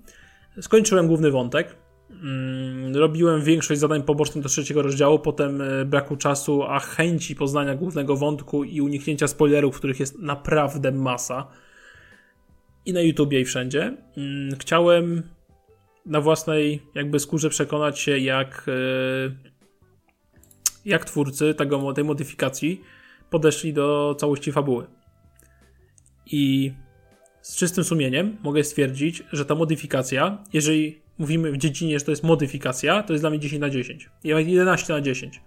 Skończyłem 0.62 1.08
główny 1.08 1.32
wątek. 1.32 1.76
Mm, 2.24 2.96
robiłem 2.96 3.42
większość 3.42 3.82
zadań 3.82 4.04
pobocznych 4.04 4.44
do 4.44 4.50
trzeciego 4.50 4.82
rozdziału, 4.82 5.20
potem 5.20 5.62
e, 5.62 5.86
braku 5.86 6.18
czasu, 6.18 6.64
a 6.64 6.80
chęci 6.80 7.36
poznania 7.36 7.76
głównego 7.76 8.16
wątku 8.16 8.64
i 8.64 8.82
uniknięcia 8.82 9.28
spoilerów, 9.28 9.78
których 9.78 10.00
jest 10.00 10.20
naprawdę 10.20 10.92
masa. 10.92 11.48
I 12.86 12.94
na 12.94 13.02
YouTubie 13.02 13.40
i 13.40 13.46
wszędzie. 13.46 13.98
Mm, 14.18 14.58
chciałem 14.60 15.24
na 16.06 16.22
własnej 16.22 16.82
jakby 16.96 17.20
skórze 17.20 17.50
przekonać 17.50 18.00
się, 18.00 18.18
jak, 18.18 18.66
e, 18.68 18.72
jak 20.86 21.06
twórcy 21.06 21.54
tego, 21.54 21.94
tej 21.94 22.04
modyfikacji 22.04 22.82
podeszli 23.30 23.74
do 23.74 24.16
całości 24.20 24.52
fabuły. 24.52 24.88
I 26.26 26.74
z 27.42 27.56
czystym 27.56 27.84
sumieniem 27.84 28.38
mogę 28.44 28.64
stwierdzić, 28.64 29.24
że 29.32 29.46
ta 29.46 29.56
modyfikacja, 29.56 30.44
jeżeli 30.54 31.07
mówimy 31.18 31.52
w 31.52 31.58
dziedzinie, 31.58 32.00
że 32.00 32.06
to 32.06 32.12
jest 32.12 32.24
modyfikacja, 32.24 33.04
to 33.04 33.14
jest 33.14 33.24
dla 33.24 33.30
mnie 33.30 33.40
10 33.40 33.62
na 33.62 33.70
10. 33.70 34.10
11 34.24 34.94
na 34.94 35.02
10. 35.02 35.42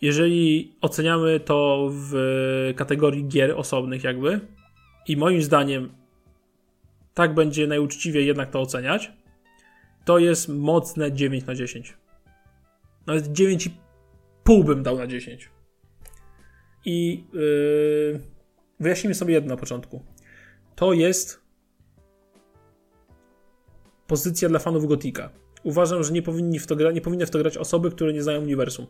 Jeżeli 0.00 0.72
oceniamy 0.80 1.40
to 1.40 1.88
w 1.92 2.14
kategorii 2.76 3.28
gier 3.28 3.52
osobnych, 3.56 4.04
jakby, 4.04 4.40
i 5.08 5.16
moim 5.16 5.42
zdaniem 5.42 5.92
tak 7.14 7.34
będzie 7.34 7.66
najuczciwiej 7.66 8.26
jednak 8.26 8.50
to 8.50 8.60
oceniać, 8.60 9.12
to 10.04 10.18
jest 10.18 10.48
mocne 10.48 11.12
9 11.12 11.46
na 11.46 11.54
10. 11.54 11.96
Nawet 13.06 13.28
9,5 13.28 14.64
bym 14.64 14.82
dał 14.82 14.98
na 14.98 15.06
10. 15.06 15.50
I 16.84 17.24
yy, 17.32 18.20
wyjaśnijmy 18.80 19.14
sobie 19.14 19.34
jedno 19.34 19.54
na 19.54 19.60
początku. 19.60 20.04
To 20.76 20.92
jest 20.92 21.43
pozycja 24.06 24.48
dla 24.48 24.58
fanów 24.58 24.86
Gotika. 24.86 25.30
Uważam, 25.62 26.04
że 26.04 26.12
nie, 26.12 26.22
powinni 26.22 26.58
w 26.58 26.66
to 26.66 26.76
gra, 26.76 26.92
nie 26.92 27.00
powinny 27.00 27.26
w 27.26 27.30
to 27.30 27.38
grać 27.38 27.56
osoby, 27.56 27.90
które 27.90 28.12
nie 28.12 28.22
znają 28.22 28.42
uniwersum. 28.42 28.86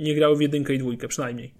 Nie 0.00 0.14
grały 0.14 0.36
w 0.36 0.40
jedynkę 0.40 0.74
i 0.74 0.78
dwójkę, 0.78 1.08
przynajmniej. 1.08 1.54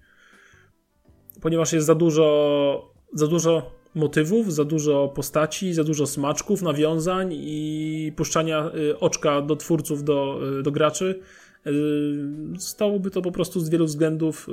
Ponieważ 1.41 1.73
jest 1.73 1.87
za 1.87 1.95
dużo, 1.95 2.95
za 3.13 3.27
dużo 3.27 3.71
motywów, 3.95 4.55
za 4.55 4.65
dużo 4.65 5.09
postaci, 5.09 5.75
za 5.75 5.85
dużo 5.85 6.07
smaczków, 6.07 6.63
nawiązań 6.63 7.31
i 7.33 8.13
puszczania 8.17 8.71
y, 8.75 8.99
oczka 8.99 9.43
do 9.43 9.57
twórców, 9.57 10.05
do, 10.05 10.41
y, 10.59 10.63
do 10.63 10.71
graczy. 10.71 11.21
Y, 11.67 11.71
stałoby 12.59 13.11
to 13.11 13.23
po 13.23 13.33
prostu 13.33 13.61
z 13.61 13.69
wielu 13.69 13.87
względów 13.87 14.49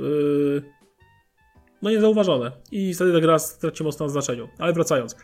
no 1.82 1.90
niezauważone. 1.90 2.52
I 2.72 2.94
wtedy 2.94 3.12
ta 3.12 3.20
gra 3.20 3.38
straci 3.38 3.84
mocno 3.84 4.06
na 4.06 4.12
znaczeniu. 4.12 4.48
Ale 4.58 4.72
wracając. 4.72 5.16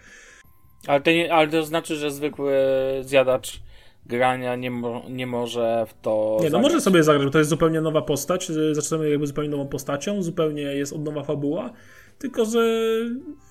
Ale 0.86 1.00
to, 1.00 1.10
nie, 1.10 1.32
ale 1.32 1.48
to 1.48 1.62
znaczy, 1.62 1.96
że 1.96 2.10
zwykły 2.10 2.54
zjadacz 3.02 3.60
grania 4.06 4.56
nie, 4.56 4.70
mo, 4.70 5.02
nie 5.10 5.26
może 5.26 5.86
w 5.88 6.02
to. 6.02 6.36
Nie, 6.40 6.44
no 6.44 6.50
zagrać. 6.50 6.62
może 6.62 6.80
sobie 6.80 7.02
zagrać, 7.02 7.24
bo 7.24 7.30
to 7.30 7.38
jest 7.38 7.50
zupełnie 7.50 7.80
nowa 7.80 8.02
postać. 8.02 8.52
Zaczynamy 8.72 9.10
jakby 9.10 9.26
zupełnie 9.26 9.50
nową 9.50 9.68
postacią, 9.68 10.22
zupełnie 10.22 10.62
jest 10.62 10.92
od 10.92 11.04
nowa 11.04 11.24
fabuła. 11.24 11.72
Tylko, 12.18 12.44
że 12.44 12.60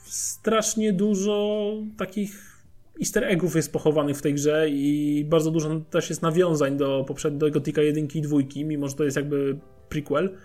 strasznie 0.05 0.93
dużo 0.93 1.71
takich 1.97 2.55
easter 2.99 3.23
eggów 3.23 3.55
jest 3.55 3.73
pochowanych 3.73 4.17
w 4.17 4.21
tej 4.21 4.33
grze 4.33 4.69
i 4.69 5.25
bardzo 5.29 5.51
dużo 5.51 5.81
też 5.89 6.09
jest 6.09 6.21
nawiązań 6.21 6.77
do 6.77 7.05
poprzedniego 7.07 7.51
Gothica 7.51 7.81
1 7.81 8.07
i 8.15 8.21
2, 8.21 8.37
mimo 8.65 8.87
że 8.87 8.95
to 8.95 9.03
jest 9.03 9.17
jakby 9.17 9.57
prequel 9.89 10.37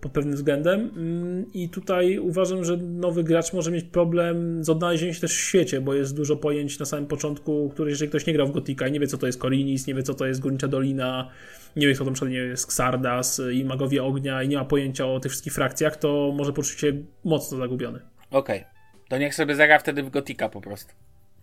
pod 0.00 0.12
pewnym 0.12 0.34
względem. 0.34 0.80
Mm, 0.96 1.52
I 1.54 1.68
tutaj 1.68 2.18
uważam, 2.18 2.64
że 2.64 2.76
nowy 2.76 3.24
gracz 3.24 3.52
może 3.52 3.70
mieć 3.70 3.84
problem 3.84 4.64
z 4.64 4.68
odnalezieniem 4.68 5.14
się 5.14 5.20
też 5.20 5.36
w 5.36 5.40
świecie, 5.40 5.80
bo 5.80 5.94
jest 5.94 6.16
dużo 6.16 6.36
pojęć 6.36 6.78
na 6.78 6.86
samym 6.86 7.06
początku, 7.06 7.70
które 7.70 7.90
jeżeli 7.90 8.08
ktoś 8.08 8.26
nie 8.26 8.32
grał 8.32 8.46
w 8.46 8.52
Gotika 8.52 8.88
i 8.88 8.92
nie 8.92 9.00
wie, 9.00 9.06
co 9.06 9.18
to 9.18 9.26
jest 9.26 9.38
Korinis, 9.38 9.86
nie 9.86 9.94
wie, 9.94 10.02
co 10.02 10.14
to 10.14 10.26
jest 10.26 10.40
Górnicza 10.40 10.68
Dolina, 10.68 11.30
nie 11.76 11.86
wie, 11.86 11.94
co 11.94 12.04
to 12.04 12.10
przykład 12.10 12.30
nie 12.30 12.38
jest 12.38 12.64
Xardas 12.64 13.40
i 13.52 13.64
Magowie 13.64 14.04
Ognia 14.04 14.42
i 14.42 14.48
nie 14.48 14.56
ma 14.56 14.64
pojęcia 14.64 15.06
o 15.06 15.20
tych 15.20 15.32
wszystkich 15.32 15.52
frakcjach, 15.52 15.96
to 15.96 16.32
może 16.36 16.52
poczuć 16.52 16.80
się 16.80 16.92
mocno 17.24 17.58
zagubiony. 17.58 18.00
Okej. 18.30 18.58
Okay. 18.58 18.70
To 19.08 19.18
niech 19.18 19.34
sobie 19.34 19.54
zagra 19.54 19.78
wtedy 19.78 20.02
w 20.02 20.10
Gotika 20.10 20.48
po 20.48 20.60
prostu. 20.60 20.94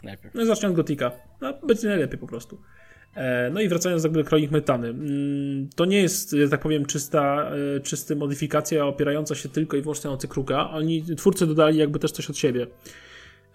Najpierw. 0.04 0.36
No 0.36 0.42
i 0.42 0.46
zacznę 0.46 0.70
od 0.70 0.76
Gotika. 0.76 1.12
No, 1.42 1.54
będzie 1.68 1.88
najlepiej 1.88 2.20
po 2.20 2.28
prostu. 2.28 2.62
E, 3.16 3.50
no 3.50 3.62
i 3.62 3.68
wracając 3.68 4.04
do 4.04 4.24
Kronik 4.24 4.52
Metany. 4.52 4.88
Mm, 4.88 5.70
to 5.76 5.86
nie 5.86 6.02
jest, 6.02 6.36
tak 6.52 6.62
powiem, 6.62 6.86
czysta, 6.86 7.52
e, 7.76 7.80
czysta 7.80 8.16
modyfikacja 8.16 8.86
opierająca 8.86 9.36
się 9.36 9.50
tylko 9.50 9.78
i 9.78 9.82
wyłącznie 9.82 10.10
na 10.10 10.18
cykruka. 10.18 10.70
Oni, 10.70 11.04
twórcy 11.18 11.48
dodali 11.48 11.78
jakby 11.78 12.00
też 12.00 12.12
coś 12.12 12.30
od 12.30 12.38
siebie. 12.38 12.68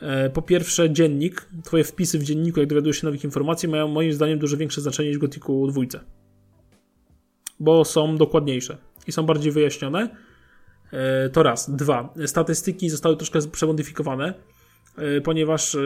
E, 0.00 0.30
po 0.30 0.42
pierwsze, 0.42 0.90
dziennik. 0.90 1.48
Twoje 1.64 1.84
wpisy 1.84 2.18
w 2.18 2.22
dzienniku, 2.22 2.60
jak 2.60 2.68
dowiadujesz 2.68 3.00
się 3.00 3.06
nowych 3.06 3.24
informacji, 3.24 3.68
mają 3.68 3.88
moim 3.88 4.12
zdaniem 4.12 4.38
dużo 4.38 4.56
większe 4.56 4.80
znaczenie 4.80 5.08
niż 5.08 5.18
Gotiku 5.18 5.66
dwójce. 5.66 6.00
Bo 7.60 7.84
są 7.84 8.16
dokładniejsze 8.16 8.76
i 9.06 9.12
są 9.12 9.22
bardziej 9.22 9.52
wyjaśnione. 9.52 10.08
To 11.32 11.42
raz. 11.42 11.70
Dwa. 11.76 12.14
Statystyki 12.26 12.90
zostały 12.90 13.16
troszkę 13.16 13.38
przemodyfikowane 13.52 14.34
ponieważ 15.24 15.74
e, 15.74 15.78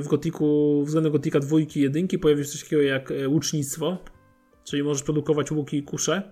w 0.00 0.06
Gotiku, 0.08 0.82
względem 0.84 1.12
Gotika 1.12 1.40
dwójki 1.40 1.80
jedynki 1.80 2.18
pojawiło 2.18 2.44
się 2.44 2.52
coś 2.52 2.62
takiego 2.62 2.82
jak 2.82 3.10
e, 3.10 3.28
łucznictwo, 3.28 3.98
czyli 4.64 4.82
możesz 4.82 5.02
produkować 5.02 5.52
łuki 5.52 5.76
i 5.76 5.82
kusze, 5.82 6.22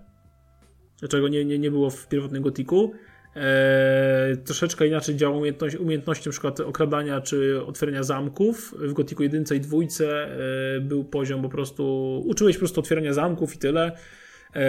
czego 1.08 1.28
nie, 1.28 1.44
nie, 1.44 1.58
nie 1.58 1.70
było 1.70 1.90
w 1.90 2.08
pierwotnym 2.08 2.42
gotiku. 2.42 2.92
Eee, 3.36 4.36
troszeczkę 4.36 4.86
inaczej 4.86 5.16
działa 5.16 5.36
umiejętność, 5.36 5.76
umiejętności 5.76 6.28
np. 6.28 6.66
okradania 6.66 7.20
czy 7.20 7.64
otwierania 7.66 8.02
zamków. 8.02 8.74
W 8.78 8.92
Gotiku 8.92 9.22
1 9.22 9.44
i 9.56 9.60
2 9.60 9.78
e, 10.00 10.80
był 10.80 11.04
poziom 11.04 11.42
po 11.42 11.48
prostu, 11.48 12.14
uczyłeś 12.26 12.56
po 12.56 12.60
prostu 12.60 12.80
otwierania 12.80 13.12
zamków 13.12 13.54
i 13.54 13.58
tyle, 13.58 13.86
e, 13.86 13.96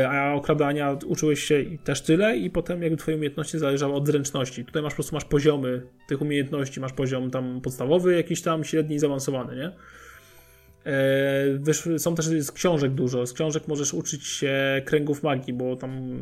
a 0.09 0.33
okradania 0.33 0.97
uczyłeś 1.05 1.43
się 1.43 1.65
też 1.83 2.01
tyle 2.01 2.37
i 2.37 2.49
potem 2.49 2.81
jakby 2.81 2.97
twoje 2.97 3.17
umiejętności 3.17 3.59
zależały 3.59 3.93
od 3.93 4.07
zręczności. 4.07 4.65
Tutaj 4.65 4.81
masz 4.81 4.93
po 4.93 4.95
prostu 4.95 5.15
masz 5.15 5.25
poziomy 5.25 5.81
tych 6.07 6.21
umiejętności, 6.21 6.79
masz 6.79 6.93
poziom 6.93 7.31
tam 7.31 7.61
podstawowy, 7.61 8.15
jakiś 8.15 8.41
tam 8.41 8.63
średni 8.63 8.95
i 8.95 8.99
zaawansowany, 8.99 9.55
nie? 9.55 9.71
E, 10.85 11.99
są 11.99 12.15
też 12.15 12.25
z 12.25 12.51
książek 12.51 12.91
dużo. 12.91 13.25
Z 13.25 13.33
książek 13.33 13.67
możesz 13.67 13.93
uczyć 13.93 14.27
się 14.27 14.81
kręgów 14.85 15.23
magii, 15.23 15.53
bo 15.53 15.75
tam 15.75 16.21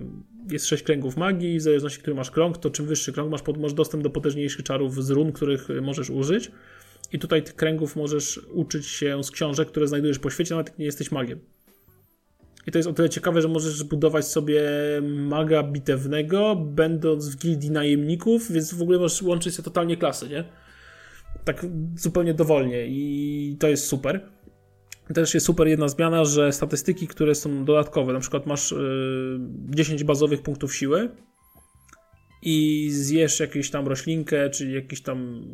jest 0.52 0.66
sześć 0.66 0.84
kręgów 0.84 1.18
magii 1.18 1.60
w 1.60 1.62
zależności, 1.62 2.00
który 2.00 2.16
masz 2.16 2.32
krąg, 2.32 2.58
to 2.58 2.70
czym 2.70 2.86
wyższy 2.86 3.14
krąg 3.14 3.32
masz, 3.32 3.42
masz 3.58 3.74
dostęp 3.74 4.04
do 4.04 4.10
potężniejszych 4.10 4.64
czarów 4.64 5.04
z 5.04 5.10
run, 5.10 5.32
których 5.32 5.68
możesz 5.82 6.10
użyć. 6.10 6.52
I 7.14 7.20
tutaj 7.20 7.44
tych 7.44 7.56
kręgów 7.56 7.96
możesz 7.96 8.38
uczyć 8.38 8.88
się 8.88 9.24
z 9.24 9.32
książek, 9.32 9.68
które 9.68 9.88
znajdujesz 9.88 10.20
po 10.20 10.30
świecie, 10.30 10.56
nawet 10.56 10.68
jak 10.68 10.80
nie 10.80 10.86
jesteś 10.86 11.12
magiem. 11.12 11.40
I 12.68 12.72
to 12.72 12.80
jest 12.80 12.90
o 12.90 12.94
tyle 12.94 13.10
ciekawe, 13.10 13.42
że 13.42 13.48
możesz 13.48 13.84
budować 13.84 14.28
sobie 14.28 14.62
maga 15.04 15.64
bitewnego, 15.64 16.56
będąc 16.56 17.30
w 17.30 17.38
gildii 17.38 17.72
najemników, 17.72 18.52
więc 18.52 18.74
w 18.74 18.82
ogóle 18.82 19.00
możesz 19.00 19.22
łączyć 19.22 19.56
się 19.56 19.64
totalnie 19.64 19.98
klasy, 19.98 20.30
nie? 20.30 20.44
Tak 21.44 21.66
zupełnie 21.96 22.34
dowolnie 22.34 22.88
i 22.88 23.58
to 23.60 23.68
jest 23.68 23.86
super. 23.86 24.30
Też 25.14 25.34
jest 25.34 25.46
super 25.46 25.68
jedna 25.68 25.88
zmiana, 25.88 26.26
że 26.26 26.52
statystyki, 26.52 27.08
które 27.08 27.36
są 27.36 27.66
dodatkowe, 27.66 28.14
na 28.14 28.20
przykład 28.20 28.46
masz 28.46 28.74
10 29.70 30.02
y, 30.02 30.06
bazowych 30.06 30.42
punktów 30.42 30.76
siły 30.76 31.10
i 32.42 32.88
zjesz 32.92 33.40
jakąś 33.40 33.70
tam 33.70 33.88
roślinkę, 33.88 34.50
czy 34.50 34.72
jakiś 34.72 35.02
tam 35.02 35.46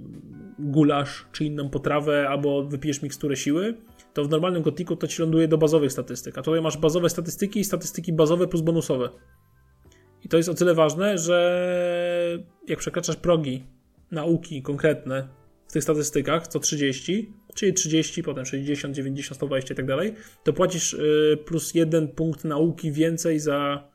gulasz, 0.60 1.26
czy 1.32 1.46
inną 1.46 1.70
potrawę, 1.70 2.30
albo 2.30 2.64
wypijesz 2.64 3.02
miksturę 3.02 3.36
siły, 3.36 3.78
to 4.14 4.24
w 4.24 4.30
normalnym 4.30 4.62
gotiku 4.62 4.96
to 4.96 5.08
ci 5.08 5.22
ląduje 5.22 5.48
do 5.48 5.58
bazowych 5.58 5.92
statystyk. 5.92 6.38
A 6.38 6.42
tutaj 6.42 6.62
masz 6.62 6.78
bazowe 6.78 7.10
statystyki 7.10 7.60
i 7.60 7.64
statystyki 7.64 8.14
bazowe 8.14 8.48
plus 8.48 8.62
bonusowe. 8.62 9.10
I 10.24 10.30
to 10.30 10.38
jest 10.38 10.50
o 10.50 10.54
tyle 10.54 10.74
ważne, 10.74 11.18
że 11.18 12.40
jak 12.68 12.80
przekraczasz 12.80 13.16
progi 13.16 13.64
nauki 14.12 14.62
konkretne 14.62 15.28
w 15.68 15.74
tych 15.74 15.84
statystykach, 15.84 16.48
co 16.48 16.60
30, 16.60 17.34
czyli 17.56 17.74
30, 17.74 18.24
potem 18.24 18.46
60, 18.46 18.96
90, 18.96 19.36
120 19.36 19.74
i 19.74 19.78
tak 19.78 19.86
dalej, 19.86 20.14
to 20.44 20.54
płacisz 20.54 20.94
y, 20.94 21.38
plus 21.46 21.74
jeden 21.74 22.08
punkt 22.08 22.44
nauki 22.44 22.92
więcej 22.92 23.40
za 23.40 23.88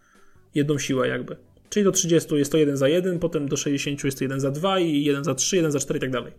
jedną 0.55 0.79
siłę 0.79 1.09
jakby. 1.09 1.37
Czyli 1.71 1.85
do 1.85 1.93
30 1.93 2.35
jest 2.35 2.53
to 2.53 2.57
1 2.59 2.77
za 2.77 2.89
1, 2.89 3.19
potem 3.19 3.49
do 3.49 3.57
60 3.57 4.05
jest 4.05 4.19
to 4.19 4.25
1 4.25 4.41
za 4.41 4.51
2 4.51 4.81
i 4.81 5.05
1 5.05 5.25
za 5.25 5.35
3, 5.35 5.57
1 5.57 5.73
za 5.73 5.79
4 5.79 5.99
i 5.99 6.01
tak 6.01 6.11
dalej. 6.11 6.33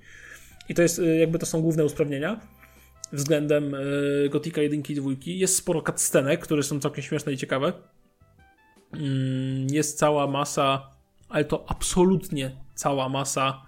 I 0.69 0.73
to 0.73 0.81
jest 0.81 0.99
y, 0.99 1.17
jakby 1.17 1.39
to 1.39 1.45
są 1.45 1.61
główne 1.61 1.85
usprawnienia 1.85 2.39
względem 3.13 3.75
y, 3.75 4.29
Gotika 4.31 4.61
1 4.61 4.83
i 4.89 4.95
2. 4.95 5.09
Jest 5.25 5.55
sporo 5.55 5.81
cutscenek, 5.81 6.39
które 6.39 6.63
są 6.63 6.79
całkiem 6.79 7.03
śmieszne 7.03 7.33
i 7.33 7.37
ciekawe. 7.37 7.73
Mm, 8.93 9.67
jest 9.71 9.97
cała 9.97 10.27
masa, 10.27 10.89
ale 11.29 11.45
to 11.45 11.65
absolutnie 11.67 12.55
cała 12.75 13.09
masa 13.09 13.61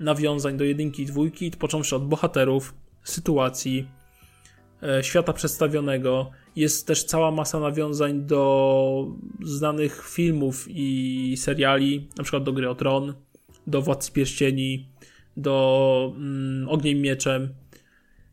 nawiązań 0.00 0.56
do 0.56 0.64
jedynki 0.64 1.02
i 1.02 1.06
dwójki, 1.06 1.50
począwszy 1.50 1.96
od 1.96 2.08
bohaterów, 2.08 2.74
sytuacji, 3.04 3.88
e, 4.82 5.04
świata 5.04 5.32
przedstawionego. 5.32 6.30
Jest 6.56 6.86
też 6.86 7.04
cała 7.04 7.30
masa 7.30 7.60
nawiązań 7.60 8.20
do 8.20 9.06
znanych 9.42 10.08
filmów 10.08 10.66
i 10.68 11.34
seriali, 11.36 12.08
na 12.16 12.24
przykład 12.24 12.42
do 12.42 12.52
Gry 12.52 12.68
o 12.68 12.74
Tron, 12.74 13.14
do 13.66 13.82
Władcy 13.82 14.12
Pierścieni, 14.12 14.88
do 15.36 16.12
mm, 16.16 16.68
Ogniem 16.68 17.00
Mieczem. 17.00 17.54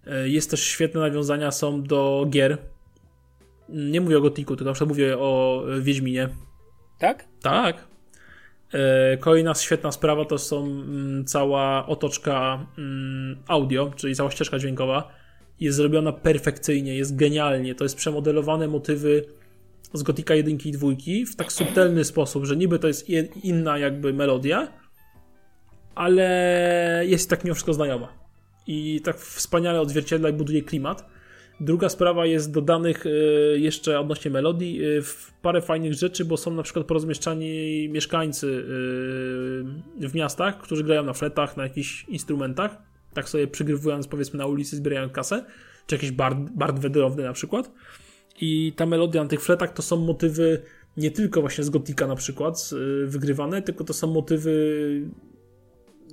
E, 0.10 0.30
jest 0.30 0.52
też 0.52 0.64
świetne 0.64 1.02
nawiązania 1.02 1.52
są 1.52 1.84
do 1.84 2.26
gier. 2.30 2.58
Nie 3.70 4.02
mówię 4.02 4.18
o 4.18 4.22
Gotiku, 4.22 4.56
tylko 4.56 4.70
na 4.70 4.74
przykład 4.74 4.90
mówię 4.90 5.18
o 5.18 5.64
Wiedźminie. 5.82 6.30
Tak? 7.00 7.26
Tak. 7.42 7.88
E, 8.74 9.18
kolejna 9.18 9.56
świetna 9.56 9.92
sprawa 9.92 10.26
to 10.26 10.38
są 10.38 10.66
mm, 10.66 11.26
cała 11.26 11.88
otoczka 11.88 12.68
mm, 12.78 13.38
audio, 13.48 13.92
czyli 13.96 14.16
cała 14.16 14.32
ścieżka 14.32 14.60
dźwiękowa. 14.60 15.12
Jest 15.60 15.78
zrobiona 15.78 16.12
perfekcyjnie, 16.12 16.96
jest 16.96 17.16
genialnie. 17.16 17.76
To 17.76 17.86
jest 17.86 17.98
przemodelowane 17.98 18.68
motywy 18.68 19.26
z 19.94 20.04
Gotika 20.04 20.36
1 20.36 20.58
i 20.66 20.72
2 20.72 20.88
w 21.32 21.36
tak 21.36 21.52
subtelny 21.52 22.04
sposób, 22.04 22.46
że 22.46 22.56
niby 22.56 22.80
to 22.80 22.88
jest 22.88 23.10
inna 23.44 23.78
jakby 23.78 24.14
melodia, 24.14 24.68
ale 25.96 27.04
jest 27.06 27.30
tak 27.30 27.44
mimo 27.44 27.54
wszystko 27.54 27.74
znajoma. 27.74 28.27
I 28.68 29.02
tak 29.04 29.18
wspaniale 29.18 29.82
odzwierciedla 29.82 30.30
i 30.30 30.34
buduje 30.34 30.62
klimat. 30.62 31.18
Druga 31.60 31.90
sprawa 31.90 32.26
jest 32.26 32.52
dodanych 32.52 33.06
e, 33.06 33.10
jeszcze 33.60 34.00
odnośnie 34.00 34.32
melodii 34.32 34.82
e, 34.84 34.86
parę 35.42 35.62
fajnych 35.62 35.94
rzeczy, 35.94 36.26
bo 36.26 36.38
są 36.38 36.52
na 36.52 36.64
przykład 36.64 36.86
porozmieszczani 36.86 37.90
mieszkańcy 37.90 38.66
e, 40.02 40.08
w 40.08 40.16
miastach, 40.16 40.58
którzy 40.58 40.84
grają 40.84 41.04
na 41.04 41.14
fletach, 41.14 41.58
na 41.58 41.64
jakichś 41.64 42.06
instrumentach, 42.06 42.78
tak 43.14 43.30
sobie 43.30 43.48
przygrywując 43.48 44.08
powiedzmy 44.08 44.40
na 44.40 44.46
ulicy, 44.46 44.76
zbierają 44.76 45.10
kasę, 45.10 45.46
czy 45.88 45.96
jakiś 45.96 46.12
bard, 46.12 46.38
bard 46.38 46.80
wędrowny 46.80 47.24
na 47.24 47.34
przykład. 47.34 47.72
I 48.42 48.74
ta 48.76 48.86
melodia 48.86 49.24
na 49.24 49.30
tych 49.30 49.42
fletach 49.42 49.74
to 49.74 49.82
są 49.82 49.98
motywy 49.98 50.62
nie 50.98 51.12
tylko 51.12 51.42
właśnie 51.42 51.64
z 51.64 51.70
Gotika 51.70 52.08
na 52.08 52.16
przykład 52.16 52.70
wygrywane, 53.06 53.62
tylko 53.62 53.84
to 53.84 53.94
są 53.94 54.08
motywy 54.08 54.52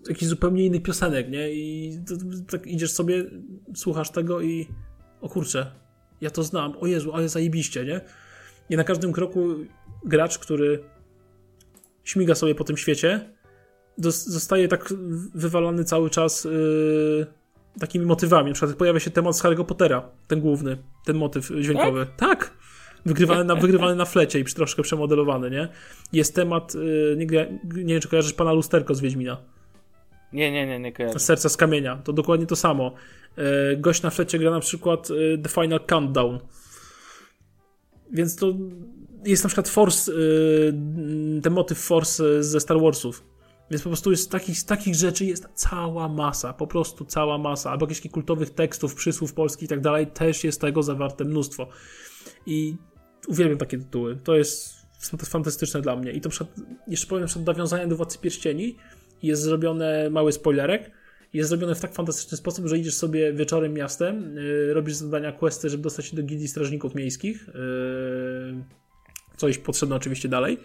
jakichś 0.09 0.29
zupełnie 0.29 0.67
innych 0.67 0.83
piosenek, 0.83 1.31
nie? 1.31 1.53
I 1.53 1.93
tak 2.51 2.67
idziesz 2.67 2.93
sobie, 2.93 3.25
słuchasz 3.75 4.11
tego 4.11 4.41
i 4.41 4.69
o 5.21 5.29
kurczę, 5.29 5.73
ja 6.21 6.31
to 6.31 6.43
znam, 6.43 6.77
o 6.81 6.87
Jezu, 6.87 7.13
ale 7.13 7.29
zajebiście, 7.29 7.85
nie? 7.85 8.01
I 8.71 8.77
na 8.77 8.85
każdym 8.85 9.13
kroku 9.13 9.49
gracz, 10.05 10.39
który 10.39 10.85
śmiga 12.05 12.35
sobie 12.35 12.55
po 12.55 12.65
tym 12.65 12.77
świecie, 12.77 13.31
zostaje 13.99 14.69
tak 14.69 14.95
wywalany 15.35 15.85
cały 15.85 16.11
czas 16.11 16.45
yy, 16.45 17.27
takimi 17.81 18.07
motywami. 18.07 18.49
Na 18.49 18.55
przykład 18.55 18.77
pojawia 18.77 19.01
się 19.01 19.11
temat 19.11 19.37
z 19.37 19.43
Harry'ego 19.43 19.65
Pottera, 19.65 20.09
ten 20.27 20.41
główny, 20.41 20.79
ten 21.05 21.17
motyw 21.17 21.51
dźwiękowy. 21.61 22.07
Tak? 22.17 22.17
tak. 22.17 22.51
Wygrywany 23.07 23.45
na, 23.45 23.55
wygrywany 23.55 23.97
na 23.97 24.05
flecie 24.05 24.41
i 24.41 24.45
troszkę 24.45 24.83
przemodelowany, 24.83 25.51
nie? 25.51 25.69
Jest 26.13 26.35
temat, 26.35 26.75
yy, 26.75 27.17
nie, 27.19 27.27
nie 27.85 27.95
wiem 27.95 28.01
czy 28.01 28.09
kojarzysz 28.09 28.33
pana 28.33 28.53
Lusterko 28.53 28.95
z 28.95 29.01
Wiedźmina. 29.01 29.54
Nie, 30.35 30.53
nie, 30.53 30.67
nie, 30.67 30.79
nie 30.79 30.93
kojarzę. 30.93 31.19
Serca 31.19 31.49
z 31.49 31.57
kamienia. 31.57 31.97
To 31.97 32.13
dokładnie 32.13 32.47
to 32.47 32.57
samo. 32.57 32.95
E, 33.37 33.77
gość 33.77 34.03
na 34.03 34.11
flecie 34.11 34.39
gra 34.39 34.51
na 34.51 34.61
przykład 34.61 35.09
e, 35.11 35.39
The 35.39 35.49
Final 35.49 35.81
Countdown. 35.87 36.39
Więc 38.13 38.37
to 38.37 38.55
jest 39.25 39.45
na 39.45 39.49
przykład 39.49 39.69
Force, 39.69 40.13
e, 40.13 41.41
ten 41.43 41.53
motyw 41.53 41.79
Force 41.79 42.43
ze 42.43 42.61
Star 42.61 42.81
Warsów. 42.81 43.25
Więc 43.71 43.83
po 43.83 43.89
prostu 43.89 44.11
jest 44.11 44.31
takich, 44.31 44.65
takich 44.65 44.95
rzeczy 44.95 45.25
jest 45.25 45.49
cała 45.55 46.09
masa, 46.09 46.53
po 46.53 46.67
prostu 46.67 47.05
cała 47.05 47.39
masa. 47.39 47.71
Albo 47.71 47.87
jakichś 47.87 48.09
kultowych 48.13 48.51
tekstów, 48.51 48.95
przysłów 48.95 49.35
polskich 49.35 49.63
i 49.63 49.69
tak 49.69 49.81
dalej, 49.81 50.07
też 50.07 50.45
jest 50.45 50.61
tego 50.61 50.83
zawarte 50.83 51.25
mnóstwo. 51.25 51.69
I 52.47 52.77
uwielbiam 53.29 53.59
takie 53.59 53.79
tytuły. 53.79 54.19
To 54.25 54.37
jest 54.37 54.75
fantastyczne 55.25 55.81
dla 55.81 55.97
mnie. 55.97 56.13
I 56.13 56.21
to 56.21 56.29
przykład, 56.29 56.51
jeszcze 56.89 57.07
powiem, 57.07 57.29
że 57.29 57.41
nawiązania 57.41 57.87
do 57.87 57.97
Władcy 57.97 58.19
Pierścieni 58.19 58.77
jest 59.27 59.43
zrobione 59.43 60.11
mały 60.11 60.33
spoilerek, 60.33 60.91
jest 61.33 61.49
zrobione 61.49 61.75
w 61.75 61.81
tak 61.81 61.95
fantastyczny 61.95 62.39
sposób, 62.39 62.67
że 62.67 62.79
idziesz 62.79 62.95
sobie 62.95 63.33
wieczorem 63.33 63.75
miastem, 63.75 64.37
yy, 64.37 64.75
robisz 64.75 64.95
zadania, 64.95 65.33
questy, 65.33 65.71
żeby 65.71 65.83
dostać 65.83 66.07
się 66.07 66.17
do 66.17 66.23
gildii 66.23 66.49
strażników 66.49 66.95
miejskich, 66.95 67.47
yy, 67.47 68.65
coś 69.37 69.59
potrzebne 69.59 69.97
oczywiście 69.97 70.29
dalej 70.29 70.59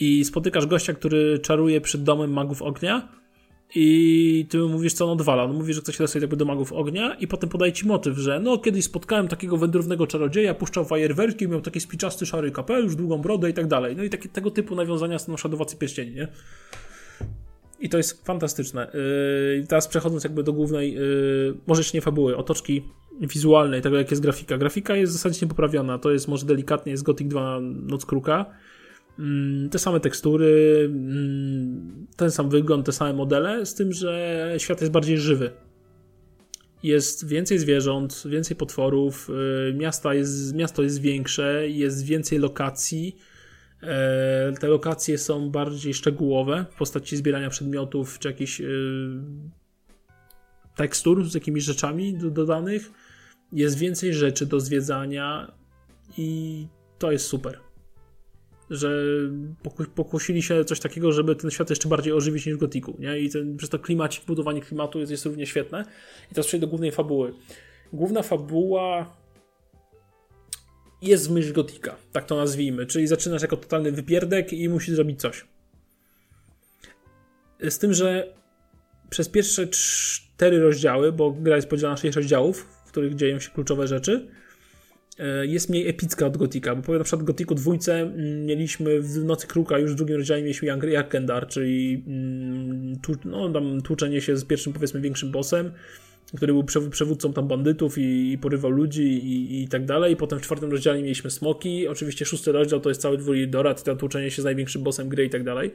i 0.00 0.24
spotykasz 0.24 0.66
gościa, 0.66 0.92
który 0.92 1.38
czaruje 1.38 1.80
przed 1.80 2.02
domem 2.02 2.32
magów 2.32 2.62
ognia 2.62 3.08
i 3.74 4.46
ty 4.50 4.58
mówisz, 4.58 4.92
co 4.92 5.04
on 5.04 5.10
odwala. 5.10 5.44
On 5.44 5.54
mówi, 5.54 5.74
że 5.74 5.80
chce 5.80 5.92
się 5.92 5.98
dostać 5.98 6.22
jakby 6.22 6.36
do 6.36 6.44
magów 6.44 6.72
ognia 6.72 7.14
i 7.14 7.26
potem 7.26 7.50
podaje 7.50 7.72
ci 7.72 7.86
motyw, 7.86 8.18
że 8.18 8.40
no 8.40 8.58
kiedyś 8.58 8.84
spotkałem 8.84 9.28
takiego 9.28 9.56
wędrownego 9.56 10.06
czarodzieja, 10.06 10.54
puszczał 10.54 10.84
fajerwerki, 10.84 11.48
miał 11.48 11.60
taki 11.60 11.80
spiczasty 11.80 12.26
szary 12.26 12.50
kapelusz, 12.50 12.96
długą 12.96 13.18
brodę 13.18 13.50
i 13.50 13.54
tak 13.54 13.66
dalej. 13.66 13.96
No 13.96 14.02
i 14.02 14.10
takie, 14.10 14.28
tego 14.28 14.50
typu 14.50 14.74
nawiązania 14.74 15.18
są 15.18 15.34
do 15.50 15.64
Pierścieni, 15.78 16.12
nie? 16.14 16.28
I 17.80 17.88
to 17.88 17.96
jest 17.96 18.26
fantastyczne. 18.26 18.90
Yy, 19.58 19.66
teraz 19.66 19.88
przechodząc 19.88 20.24
jakby 20.24 20.42
do 20.42 20.52
głównej, 20.52 20.94
yy, 20.94 21.54
może 21.66 21.80
jeszcze 21.80 21.98
nie 21.98 22.02
fabuły, 22.02 22.36
otoczki 22.36 22.84
wizualnej, 23.20 23.82
tego 23.82 23.98
jak 23.98 24.10
jest 24.10 24.22
grafika. 24.22 24.58
Grafika 24.58 24.96
jest 24.96 25.12
zasadniczo 25.12 25.46
poprawiona. 25.46 25.98
To 25.98 26.10
jest 26.10 26.28
może 26.28 26.46
delikatnie, 26.46 26.92
jest 26.92 27.02
Gothic 27.02 27.28
2 27.28 27.60
Noc 27.60 28.06
Kruka. 28.06 28.46
Yy, 29.18 29.68
te 29.70 29.78
same 29.78 30.00
tekstury, 30.00 30.82
mm, 30.90 32.06
ten 32.16 32.30
sam 32.30 32.50
wygląd, 32.50 32.86
te 32.86 32.92
same 32.92 33.12
modele, 33.12 33.66
z 33.66 33.74
tym, 33.74 33.92
że 33.92 34.54
świat 34.58 34.80
jest 34.80 34.92
bardziej 34.92 35.18
żywy. 35.18 35.50
jest 36.82 37.28
więcej 37.28 37.58
zwierząt, 37.58 38.22
więcej 38.26 38.56
potworów, 38.56 39.30
y, 39.70 39.74
miasta 39.74 40.14
jest, 40.14 40.54
miasto 40.54 40.82
jest 40.82 41.00
większe, 41.00 41.68
jest 41.68 42.04
więcej 42.04 42.38
lokacji. 42.38 43.16
E, 43.86 44.52
te 44.60 44.68
lokacje 44.68 45.18
są 45.18 45.50
bardziej 45.50 45.94
szczegółowe 45.94 46.64
w 46.70 46.74
postaci 46.74 47.16
zbierania 47.16 47.50
przedmiotów 47.50 48.18
czy 48.18 48.28
jakichś 48.28 48.60
y, 48.60 48.64
tekstur 50.76 51.30
z 51.30 51.34
jakimiś 51.34 51.64
rzeczami 51.64 52.18
dodanych. 52.18 52.90
Jest 53.52 53.78
więcej 53.78 54.14
rzeczy 54.14 54.46
do 54.46 54.60
zwiedzania 54.60 55.52
i 56.18 56.66
to 56.98 57.12
jest 57.12 57.26
super 57.26 57.66
że 58.70 58.90
pokusili 59.94 60.42
się 60.42 60.64
coś 60.64 60.80
takiego, 60.80 61.12
żeby 61.12 61.36
ten 61.36 61.50
świat 61.50 61.70
jeszcze 61.70 61.88
bardziej 61.88 62.12
ożywić 62.12 62.46
niż 62.46 62.54
w 62.54 62.58
Gotiku, 62.58 62.96
nie? 62.98 63.18
I 63.18 63.30
ten, 63.30 63.56
przez 63.56 63.70
to 63.70 63.78
klimacik, 63.78 64.24
budowanie 64.24 64.60
klimatu 64.60 64.98
jest, 64.98 65.10
jest 65.10 65.26
równie 65.26 65.46
świetne. 65.46 65.84
I 66.30 66.34
teraz 66.34 66.46
przejdę 66.46 66.66
do 66.66 66.70
głównej 66.70 66.92
fabuły. 66.92 67.32
Główna 67.92 68.22
fabuła 68.22 69.16
jest 71.06 71.28
w 71.28 71.30
myśl 71.30 71.52
Gotika, 71.52 71.96
tak 72.12 72.26
to 72.26 72.36
nazwijmy, 72.36 72.86
czyli 72.86 73.06
zaczynasz 73.06 73.42
jako 73.42 73.56
totalny 73.56 73.92
wypierdek 73.92 74.52
i 74.52 74.68
musisz 74.68 74.94
zrobić 74.94 75.20
coś. 75.20 75.44
Z 77.60 77.78
tym, 77.78 77.94
że 77.94 78.34
przez 79.10 79.28
pierwsze 79.28 79.66
cztery 79.66 80.60
rozdziały, 80.60 81.12
bo 81.12 81.30
gra 81.30 81.56
jest 81.56 81.68
podzielona 81.68 81.94
na 81.94 82.00
sześć 82.00 82.16
rozdziałów, 82.16 82.62
w 82.86 82.88
których 82.88 83.14
dzieją 83.14 83.40
się 83.40 83.50
kluczowe 83.50 83.88
rzeczy, 83.88 84.28
E, 85.18 85.46
jest 85.46 85.68
mniej 85.68 85.88
epicka 85.88 86.26
od 86.26 86.36
Gotika, 86.36 86.74
bo 86.74 86.82
powiem 86.82 86.98
na 86.98 87.04
przykład 87.04 87.26
Gotiku 87.26 87.54
dwójce 87.54 88.00
mm, 88.00 88.46
mieliśmy 88.46 89.00
w 89.00 89.24
Nocy 89.24 89.46
Kruka 89.46 89.78
już 89.78 89.92
w 89.92 89.94
drugim 89.94 90.16
rozdziale 90.16 90.42
mieliśmy 90.42 90.68
Jarkendar, 90.88 91.46
czyli 91.46 92.04
mm, 92.06 92.96
no, 93.24 93.52
tam 93.52 93.80
tłuczenie 93.82 94.20
się 94.20 94.36
z 94.36 94.44
pierwszym 94.44 94.72
powiedzmy 94.72 95.00
większym 95.00 95.30
bossem, 95.30 95.72
który 96.34 96.52
był 96.52 96.64
przewódcą 96.90 97.32
tam 97.32 97.48
bandytów 97.48 97.98
i, 97.98 98.32
i 98.32 98.38
porywał 98.38 98.70
ludzi 98.70 99.02
i, 99.02 99.62
i, 99.62 99.68
tak 99.68 99.84
dalej. 99.84 100.16
Potem 100.16 100.38
w 100.38 100.42
czwartym 100.42 100.70
rozdziale 100.70 101.02
mieliśmy 101.02 101.30
Smoki. 101.30 101.88
Oczywiście 101.88 102.24
szósty 102.24 102.52
rozdział 102.52 102.80
to 102.80 102.88
jest 102.88 103.00
cały 103.00 103.18
dwój 103.18 103.48
Dorat, 103.48 103.84
to 103.84 103.96
tłuczenie 103.96 104.30
się 104.30 104.42
z 104.42 104.44
największym 104.44 104.82
bossem 104.82 105.08
gry 105.08 105.24
i 105.24 105.30
tak 105.30 105.44
dalej. 105.44 105.70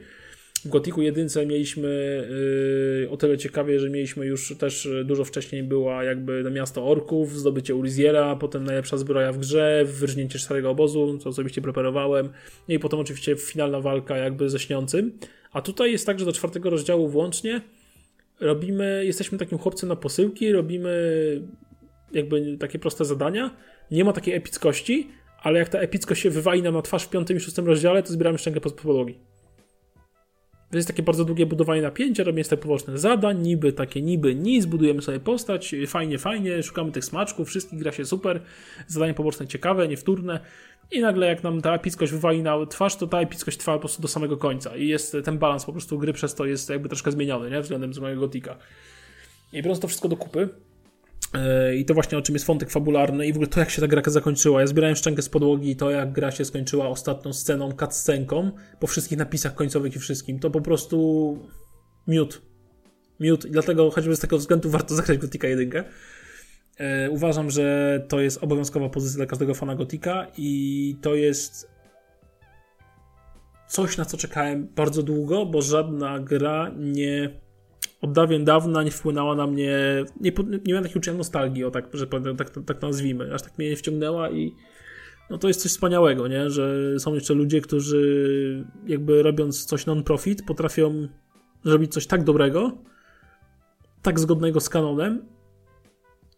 W 0.64 0.68
Gotiku 0.68 1.02
jedynce 1.02 1.46
mieliśmy 1.46 1.88
yy, 3.00 3.10
o 3.10 3.16
tyle 3.16 3.38
ciekawie, 3.38 3.80
że 3.80 3.90
mieliśmy 3.90 4.26
już 4.26 4.54
też 4.58 4.86
y, 4.86 5.04
dużo 5.04 5.24
wcześniej 5.24 5.62
była 5.62 6.04
jakby 6.04 6.50
miasto 6.50 6.86
orków, 6.86 7.38
zdobycie 7.38 7.74
Uriziera, 7.74 8.36
potem 8.36 8.64
najlepsza 8.64 8.96
zbroja 8.96 9.32
w 9.32 9.38
grze, 9.38 9.84
wyrżnięcie 9.86 10.38
starego 10.38 10.70
obozu, 10.70 11.18
co 11.18 11.28
osobiście 11.28 11.62
preparowałem, 11.62 12.28
no 12.68 12.74
i 12.74 12.78
potem 12.78 13.00
oczywiście 13.00 13.36
finalna 13.36 13.80
walka 13.80 14.16
jakby 14.16 14.50
ze 14.50 14.58
śniącym. 14.58 15.12
A 15.52 15.62
tutaj 15.62 15.92
jest 15.92 16.06
tak, 16.06 16.18
że 16.18 16.24
do 16.24 16.32
czwartego 16.32 16.70
rozdziału 16.70 17.08
włącznie 17.08 17.60
robimy, 18.42 19.04
jesteśmy 19.04 19.38
takim 19.38 19.58
chłopcem 19.58 19.88
na 19.88 19.96
posyłki, 19.96 20.52
robimy 20.52 20.92
jakby 22.12 22.56
takie 22.58 22.78
proste 22.78 23.04
zadania, 23.04 23.56
nie 23.90 24.04
ma 24.04 24.12
takiej 24.12 24.34
epickości, 24.34 25.08
ale 25.42 25.58
jak 25.58 25.68
ta 25.68 25.78
epickość 25.78 26.22
się 26.22 26.30
wywali 26.30 26.62
nam 26.62 26.74
na 26.74 26.82
twarz 26.82 27.04
w 27.04 27.10
piątym 27.10 27.36
i 27.36 27.40
szóstym 27.40 27.66
rozdziale, 27.66 28.02
to 28.02 28.12
zbieramy 28.12 28.38
szczękę 28.38 28.60
pod 28.60 28.72
podłogi. 28.72 29.18
To 30.70 30.76
jest 30.76 30.88
takie 30.88 31.02
bardzo 31.02 31.24
długie 31.24 31.46
budowanie 31.46 31.82
napięcia, 31.82 32.24
robimy 32.24 32.44
te 32.44 32.56
poboczne 32.56 32.98
zadań, 32.98 33.42
niby 33.42 33.72
takie 33.72 34.02
niby 34.02 34.34
nic, 34.34 34.66
budujemy 34.66 35.02
sobie 35.02 35.20
postać, 35.20 35.74
fajnie, 35.86 36.18
fajnie, 36.18 36.62
szukamy 36.62 36.92
tych 36.92 37.04
smaczków, 37.04 37.48
wszystkich 37.48 37.78
gra 37.78 37.92
się 37.92 38.04
super, 38.04 38.40
zadania 38.86 39.14
poboczne 39.14 39.46
ciekawe, 39.46 39.88
niewtórne 39.88 40.40
i 40.92 41.00
nagle 41.00 41.26
jak 41.26 41.42
nam 41.42 41.62
ta 41.62 41.74
epickość 41.74 42.12
wywali 42.12 42.42
na 42.42 42.66
twarz, 42.66 42.96
to 42.96 43.06
ta 43.06 43.20
epickość 43.20 43.58
trwa 43.58 43.72
po 43.72 43.78
prostu 43.78 44.02
do 44.02 44.08
samego 44.08 44.36
końca 44.36 44.76
i 44.76 44.88
jest 44.88 45.16
ten 45.24 45.38
balans 45.38 45.64
po 45.64 45.72
prostu 45.72 45.98
gry 45.98 46.12
przez 46.12 46.34
to 46.34 46.44
jest 46.44 46.70
jakby 46.70 46.88
troszkę 46.88 47.12
zmieniony, 47.12 47.50
nie? 47.50 47.60
względem 47.60 47.92
mojego 48.00 48.20
gotika. 48.20 48.56
I 49.52 49.62
biorąc 49.62 49.80
to 49.80 49.88
wszystko 49.88 50.08
do 50.08 50.16
kupy, 50.16 50.48
E, 51.34 51.76
I 51.76 51.84
to 51.84 51.94
właśnie 51.94 52.18
o 52.18 52.22
czym 52.22 52.34
jest 52.34 52.46
wątek 52.46 52.70
fabularny 52.70 53.26
i 53.26 53.32
w 53.32 53.36
ogóle 53.36 53.48
to, 53.48 53.60
jak 53.60 53.70
się 53.70 53.80
ta 53.80 53.88
gra 53.88 54.02
zakończyła. 54.06 54.60
Ja 54.60 54.66
zbierałem 54.66 54.96
szczękę 54.96 55.22
z 55.22 55.28
podłogi 55.28 55.70
i 55.70 55.76
to, 55.76 55.90
jak 55.90 56.12
gra 56.12 56.30
się 56.30 56.44
skończyła 56.44 56.88
ostatnią 56.88 57.32
sceną, 57.32 57.72
cutscenką, 57.72 58.50
po 58.80 58.86
wszystkich 58.86 59.18
napisach 59.18 59.54
końcowych 59.54 59.96
i 59.96 59.98
wszystkim. 59.98 60.38
To 60.38 60.50
po 60.50 60.60
prostu 60.60 61.38
miód. 62.06 62.42
Miód. 63.20 63.44
I 63.44 63.50
dlatego 63.50 63.90
choćby 63.90 64.16
z 64.16 64.20
tego 64.20 64.38
względu 64.38 64.70
warto 64.70 64.94
zagrać 64.94 65.18
Gotika 65.18 65.48
1. 65.48 65.84
E, 66.82 67.10
uważam, 67.10 67.50
że 67.50 67.98
to 68.08 68.20
jest 68.20 68.44
obowiązkowa 68.44 68.88
pozycja 68.88 69.16
dla 69.16 69.26
każdego 69.26 69.54
fana 69.54 69.74
Gotika 69.74 70.26
i 70.36 70.96
to 71.02 71.14
jest 71.14 71.70
coś, 73.68 73.96
na 73.96 74.04
co 74.04 74.16
czekałem 74.16 74.68
bardzo 74.76 75.02
długo, 75.02 75.46
bo 75.46 75.62
żadna 75.62 76.18
gra 76.20 76.70
nie 76.78 77.30
od 78.00 78.12
dawien 78.12 78.44
dawna 78.44 78.82
nie 78.82 78.90
wpłynęła 78.90 79.34
na 79.34 79.46
mnie, 79.46 79.78
nie, 80.20 80.30
nie 80.30 80.58
miałem 80.66 80.82
takiego 80.82 80.98
uczucia 80.98 81.12
nostalgii, 81.12 81.64
o 81.64 81.70
tak, 81.70 81.88
że 81.92 82.06
tak, 82.06 82.22
tak, 82.38 82.64
tak 82.66 82.82
nazwijmy, 82.82 83.34
aż 83.34 83.42
tak 83.42 83.58
mnie 83.58 83.70
nie 83.70 83.76
wciągnęła 83.76 84.30
i 84.30 84.52
no 85.30 85.38
to 85.38 85.48
jest 85.48 85.62
coś 85.62 85.70
wspaniałego, 85.70 86.28
nie? 86.28 86.50
że 86.50 86.94
są 87.00 87.14
jeszcze 87.14 87.34
ludzie, 87.34 87.60
którzy 87.60 88.64
jakby 88.86 89.22
robiąc 89.22 89.64
coś 89.64 89.86
non-profit 89.86 90.42
potrafią 90.46 91.08
zrobić 91.64 91.92
coś 91.92 92.06
tak 92.06 92.24
dobrego, 92.24 92.78
tak 94.02 94.20
zgodnego 94.20 94.60
z 94.60 94.68
kanonem, 94.68 95.22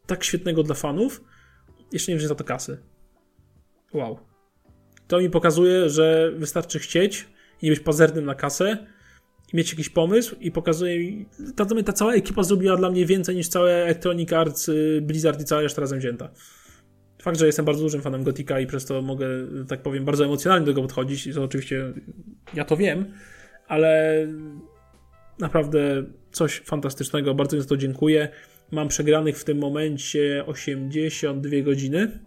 tak 0.07 0.25
świetnego 0.25 0.63
dla 0.63 0.75
fanów, 0.75 1.25
jeszcze 1.93 2.13
nie 2.13 2.19
wziąć 2.19 2.29
za 2.29 2.35
to 2.35 2.45
kasy. 2.45 2.83
Wow. 3.93 4.19
To 5.09 5.21
mi 5.21 5.31
pokazuje, 5.31 5.91
że 5.91 6.33
wystarczy 6.37 6.79
chcieć 6.79 7.29
i 7.63 7.67
nie 7.67 7.71
być 7.71 7.81
pazernym 7.81 8.25
na 8.25 8.35
kasę, 8.35 8.87
mieć 9.53 9.71
jakiś 9.71 9.89
pomysł 9.89 10.37
i 10.41 10.53
pokazuje 10.53 10.99
mi, 10.99 11.27
ta, 11.57 11.65
ta 11.85 11.93
cała 11.93 12.15
ekipa 12.15 12.43
zrobiła 12.43 12.77
dla 12.77 12.91
mnie 12.91 13.07
więcej 13.07 13.37
niż 13.37 13.49
całe 13.49 13.73
Electronic 13.73 14.33
Arts, 14.33 14.69
y, 14.69 15.01
Blizzard 15.03 15.41
i 15.41 15.45
cała 15.45 15.63
reszta 15.63 15.81
razem 15.81 15.99
wzięta. 15.99 16.31
Fakt, 17.23 17.39
że 17.39 17.47
jestem 17.47 17.65
bardzo 17.65 17.83
dużym 17.83 18.03
fanem 18.03 18.25
Gotika 18.25 18.61
i 18.61 18.67
przez 18.67 18.85
to 18.85 19.03
mogę, 19.03 19.27
tak 19.69 19.83
powiem, 19.83 20.05
bardzo 20.05 20.25
emocjonalnie 20.25 20.67
do 20.67 20.73
tego 20.73 20.83
podchodzić, 20.83 21.35
to 21.35 21.43
oczywiście 21.43 21.93
ja 22.55 22.65
to 22.65 22.77
wiem, 22.77 23.13
ale 23.69 24.27
naprawdę 25.39 26.05
coś 26.33 26.61
fantastycznego, 26.61 27.35
bardzo 27.35 27.61
za 27.61 27.69
to 27.69 27.77
dziękuję. 27.77 28.29
Mam 28.75 28.89
przegranych 28.89 29.39
w 29.39 29.45
tym 29.45 29.59
momencie 29.59 30.45
82 30.47 31.51
godziny 31.63 32.19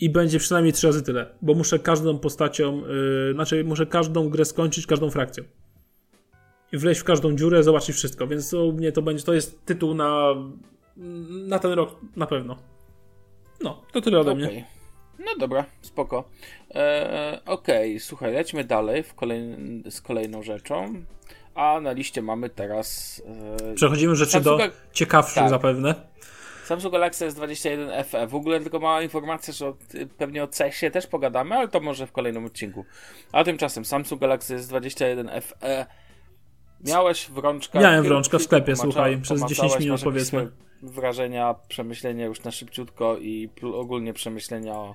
i 0.00 0.10
będzie 0.10 0.38
przynajmniej 0.38 0.72
trzy 0.72 0.86
razy 0.86 1.02
tyle, 1.02 1.26
bo 1.42 1.54
muszę 1.54 1.78
każdą 1.78 2.18
postacią, 2.18 2.78
yy, 2.78 3.32
znaczy 3.34 3.64
muszę 3.64 3.86
każdą 3.86 4.28
grę 4.28 4.44
skończyć, 4.44 4.86
każdą 4.86 5.10
frakcją. 5.10 5.44
I 6.72 6.78
wleźć 6.78 7.00
w 7.00 7.04
każdą 7.04 7.36
dziurę, 7.36 7.62
zobaczyć 7.62 7.96
wszystko, 7.96 8.26
więc 8.26 8.52
u 8.52 8.72
mnie 8.72 8.92
to 8.92 9.02
będzie, 9.02 9.24
to 9.24 9.34
jest 9.34 9.64
tytuł 9.64 9.94
na, 9.94 10.34
na 11.46 11.58
ten 11.58 11.72
rok 11.72 11.96
na 12.16 12.26
pewno. 12.26 12.56
No, 13.62 13.82
to 13.92 14.00
tyle 14.00 14.20
ode 14.20 14.32
okay. 14.32 14.46
mnie. 14.46 14.64
No 15.18 15.30
dobra, 15.38 15.64
spoko. 15.82 16.24
Eee, 16.70 17.40
Okej, 17.46 17.90
okay. 17.90 18.00
słuchaj, 18.00 18.32
lećmy 18.32 18.64
dalej 18.64 19.02
w 19.02 19.14
z 19.90 20.00
kolejną 20.00 20.42
rzeczą. 20.42 21.04
A 21.54 21.80
na 21.80 21.92
liście 21.92 22.22
mamy 22.22 22.50
teraz. 22.50 23.22
E, 23.70 23.74
Przechodzimy 23.74 24.16
rzeczy 24.16 24.32
Samsunga... 24.32 24.68
do 24.68 24.74
ciekawszych 24.92 25.34
tak. 25.34 25.50
zapewne. 25.50 25.94
Samsung 26.64 26.92
Galaxy 26.92 27.28
S21 27.28 28.04
FE. 28.04 28.26
W 28.26 28.34
ogóle 28.34 28.60
tylko 28.60 28.78
mała 28.78 29.02
informacja, 29.02 29.52
że 29.52 29.72
pewnie 30.18 30.44
o 30.44 30.48
CESie 30.48 30.90
też 30.90 31.06
pogadamy, 31.06 31.54
ale 31.54 31.68
to 31.68 31.80
może 31.80 32.06
w 32.06 32.12
kolejnym 32.12 32.44
odcinku. 32.44 32.84
A 33.32 33.44
tymczasem 33.44 33.84
Samsung 33.84 34.20
Galaxy 34.20 34.56
S21 34.58 35.40
FE. 35.40 35.86
Miałeś 36.84 37.26
w 37.26 37.38
rączkach. 37.38 37.82
Miałem 37.82 38.04
w 38.04 38.06
rączkach 38.06 38.40
w 38.40 38.44
sklepie, 38.44 38.76
słuchaj, 38.76 39.18
przez 39.20 39.44
10 39.44 39.78
minut 39.78 40.00
powiedzmy. 40.04 40.50
Wrażenia, 40.82 41.54
przemyślenia 41.68 42.26
już 42.26 42.42
na 42.42 42.50
szybciutko 42.50 43.18
i 43.18 43.50
ogólnie 43.74 44.12
przemyślenia 44.12 44.72
o 44.72 44.94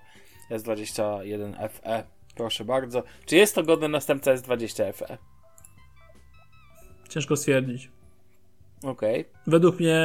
S21 0.51 1.69
FE. 1.69 2.03
Proszę 2.35 2.65
bardzo. 2.65 3.03
Czy 3.25 3.35
jest 3.35 3.55
to 3.55 3.63
godny 3.63 3.89
następca 3.89 4.35
S20 4.35 4.93
FE? 4.93 5.17
Ciężko 7.09 7.35
stwierdzić. 7.35 7.89
Okej. 8.83 9.21
Okay. 9.21 9.41
Według 9.47 9.79
mnie 9.79 10.01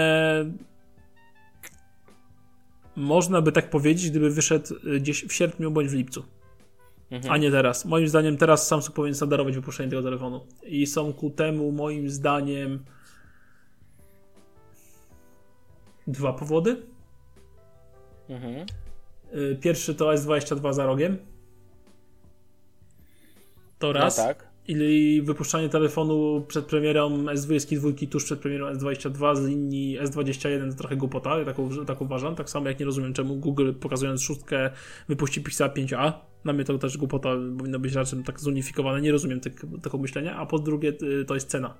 można 2.96 3.42
by 3.42 3.52
tak 3.52 3.70
powiedzieć, 3.70 4.10
gdyby 4.10 4.30
wyszedł 4.30 4.74
y, 4.86 5.00
gdzieś 5.00 5.24
w 5.24 5.32
sierpniu 5.32 5.70
bądź 5.70 5.88
w 5.88 5.94
lipcu. 5.94 6.24
Mhm. 7.10 7.34
A 7.34 7.36
nie 7.36 7.50
teraz. 7.50 7.84
Moim 7.84 8.08
zdaniem 8.08 8.36
teraz 8.36 8.66
Samsung 8.66 8.96
powinien 8.96 9.14
standardować 9.14 9.54
wypuszczenie 9.54 9.90
tego 9.90 10.02
telefonu. 10.02 10.46
I 10.62 10.86
są 10.86 11.12
ku 11.12 11.30
temu 11.30 11.72
moim 11.72 12.10
zdaniem 12.10 12.84
dwa 16.06 16.32
powody. 16.32 16.82
Mhm. 18.28 18.66
Y, 19.34 19.58
pierwszy 19.60 19.94
to 19.94 20.08
S22 20.08 20.72
za 20.72 20.86
rogiem. 20.86 21.18
To 23.78 23.86
no 23.86 23.92
raz. 23.92 24.18
No 24.18 24.24
tak 24.24 24.53
i 24.68 25.22
wypuszczanie 25.24 25.68
telefonu 25.68 26.44
przed 26.48 26.64
premierą 26.64 27.24
S22 27.24 28.08
tuż 28.08 28.24
przed 28.24 28.40
premierą 28.40 28.72
S22 28.72 29.36
z 29.36 29.46
linii 29.46 29.98
S21 30.00 30.70
to 30.70 30.78
trochę 30.78 30.96
głupota, 30.96 31.44
tak, 31.44 31.56
tak 31.86 32.00
uważam. 32.00 32.34
Tak 32.34 32.50
samo 32.50 32.68
jak 32.68 32.80
nie 32.80 32.86
rozumiem, 32.86 33.12
czemu 33.12 33.36
Google 33.36 33.72
pokazując 33.80 34.22
szóstkę 34.22 34.70
wypuści 35.08 35.40
Pixel 35.40 35.70
5a. 35.70 36.12
Na 36.44 36.52
mnie 36.52 36.64
to 36.64 36.78
też 36.78 36.98
głupota 36.98 37.28
powinno 37.58 37.78
być 37.78 37.94
raczej 37.94 38.22
tak 38.24 38.40
zunifikowane. 38.40 39.00
Nie 39.00 39.12
rozumiem 39.12 39.40
tego 39.82 39.98
myślenia. 39.98 40.36
A 40.36 40.46
po 40.46 40.58
drugie, 40.58 40.92
y, 41.02 41.24
to 41.24 41.34
jest 41.34 41.48
cena. 41.48 41.74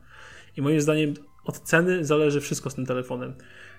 I 0.57 0.63
moim 0.63 0.81
zdaniem 0.81 1.15
od 1.45 1.59
ceny 1.59 2.05
zależy 2.05 2.41
wszystko 2.41 2.71
z 2.71 2.75
tym 2.75 2.87
telefonem. 2.87 3.35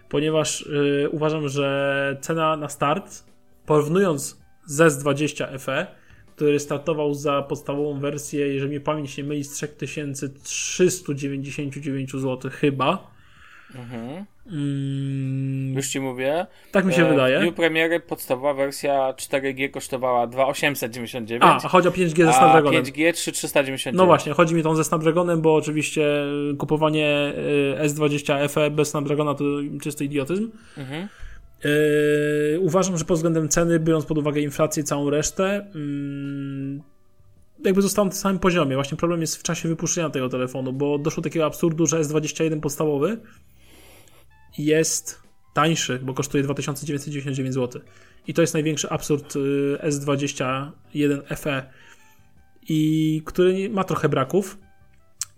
ponieważ 0.10 0.62
y, 0.62 1.10
uważam, 1.12 1.50
że 1.50 2.18
cena 2.22 2.58
na 2.58 2.70
start, 2.70 3.24
porównując 3.66 4.42
z 4.66 4.78
S20 4.78 5.60
FE, 5.60 5.88
który 6.36 6.60
startował 6.60 7.14
za 7.14 7.42
podstawową 7.42 8.00
wersję, 8.00 8.48
jeżeli 8.48 8.70
mnie 8.70 8.80
pamięć 8.80 9.18
nie 9.18 9.24
myli, 9.24 9.44
z 9.44 9.52
3399 9.52 12.12
zł 12.12 12.52
chyba. 12.54 13.16
Mhm. 13.76 14.26
Mm, 14.52 15.74
Już 15.76 15.88
ci 15.88 16.00
mówię. 16.00 16.46
tak 16.72 16.86
mi 16.86 16.94
się 16.94 17.08
E, 17.08 17.10
wydaje. 17.10 17.40
W 17.40 17.42
dniu 17.42 17.52
premiery 17.52 18.00
podstawowa 18.00 18.54
wersja 18.54 19.14
4G 19.18 19.72
kosztowała 19.72 20.28
2899. 20.28 21.44
A, 21.44 21.56
a 21.56 21.60
chodzi 21.70 21.88
o 21.88 21.92
5G 21.92 22.24
ze 22.24 22.30
a 22.30 22.34
Snapdragonem. 22.34 22.84
5G 22.84 23.14
3399. 23.14 23.98
No 23.98 24.06
właśnie, 24.06 24.34
chodzi 24.34 24.56
mi 24.56 24.64
tą 24.64 24.76
ze 24.76 24.84
Snapdragonem, 24.84 25.42
bo 25.42 25.56
oczywiście 25.56 26.08
kupowanie 26.58 27.34
y, 27.84 27.88
S20 27.88 28.50
FE 28.50 28.72
bez 28.72 28.90
Snapdragona 28.90 29.36
to 29.36 29.44
czysty 29.82 30.06
idiotyzm. 30.06 30.50
Mhm. 30.78 31.08
Yy, 31.64 32.60
uważam, 32.60 32.98
że 32.98 33.06
pod 33.06 33.18
względem 33.18 33.50
ceny, 33.50 33.80
biorąc 33.80 34.06
pod 34.06 34.18
uwagę 34.18 34.42
inflację 34.42 34.82
i 34.82 34.84
całą 34.84 35.10
resztę, 35.10 35.72
mm, 35.76 36.82
jakby 37.66 37.82
został 37.82 38.06
na 38.06 38.12
tym 38.12 38.20
samym 38.20 38.40
poziomie. 38.40 38.76
Właśnie 38.76 38.98
problem 38.98 39.22
jest 39.22 39.36
w 39.36 39.44
czasie 39.44 39.70
wypuszczenia 39.70 40.10
tego 40.10 40.30
telefonu, 40.30 40.74
bo 40.74 40.98
doszło 40.98 41.22
do 41.22 41.30
takiego 41.30 41.46
absurdu, 41.46 41.86
że 41.86 42.02
S21 42.02 42.60
podstawowy 42.60 43.18
jest 44.58 45.22
tańszy, 45.54 46.00
bo 46.04 46.14
kosztuje 46.14 46.44
2999 46.44 47.54
zł. 47.54 47.82
I 48.28 48.34
to 48.34 48.42
jest 48.42 48.54
największy 48.54 48.90
absurd 48.90 49.36
y, 49.36 49.40
S21 49.84 50.72
FE, 51.38 51.70
i 52.70 53.22
który 53.26 53.70
ma 53.70 53.84
trochę 53.84 54.10
braków. 54.10 54.58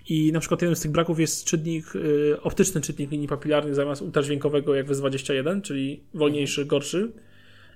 I 0.09 0.31
na 0.31 0.39
przykład 0.39 0.61
jednym 0.61 0.75
z 0.75 0.81
tych 0.81 0.91
braków 0.91 1.19
jest 1.19 1.45
czytnik, 1.45 1.95
y, 1.95 2.41
optyczny 2.41 2.81
czytnik 2.81 3.11
linii 3.11 3.27
papilarnych 3.27 3.75
zamiast 3.75 4.01
ultradźwiękowego 4.01 4.75
jak 4.75 4.87
w 4.87 4.89
S21, 4.89 5.61
czyli 5.61 6.03
wolniejszy, 6.13 6.65
gorszy. 6.65 7.11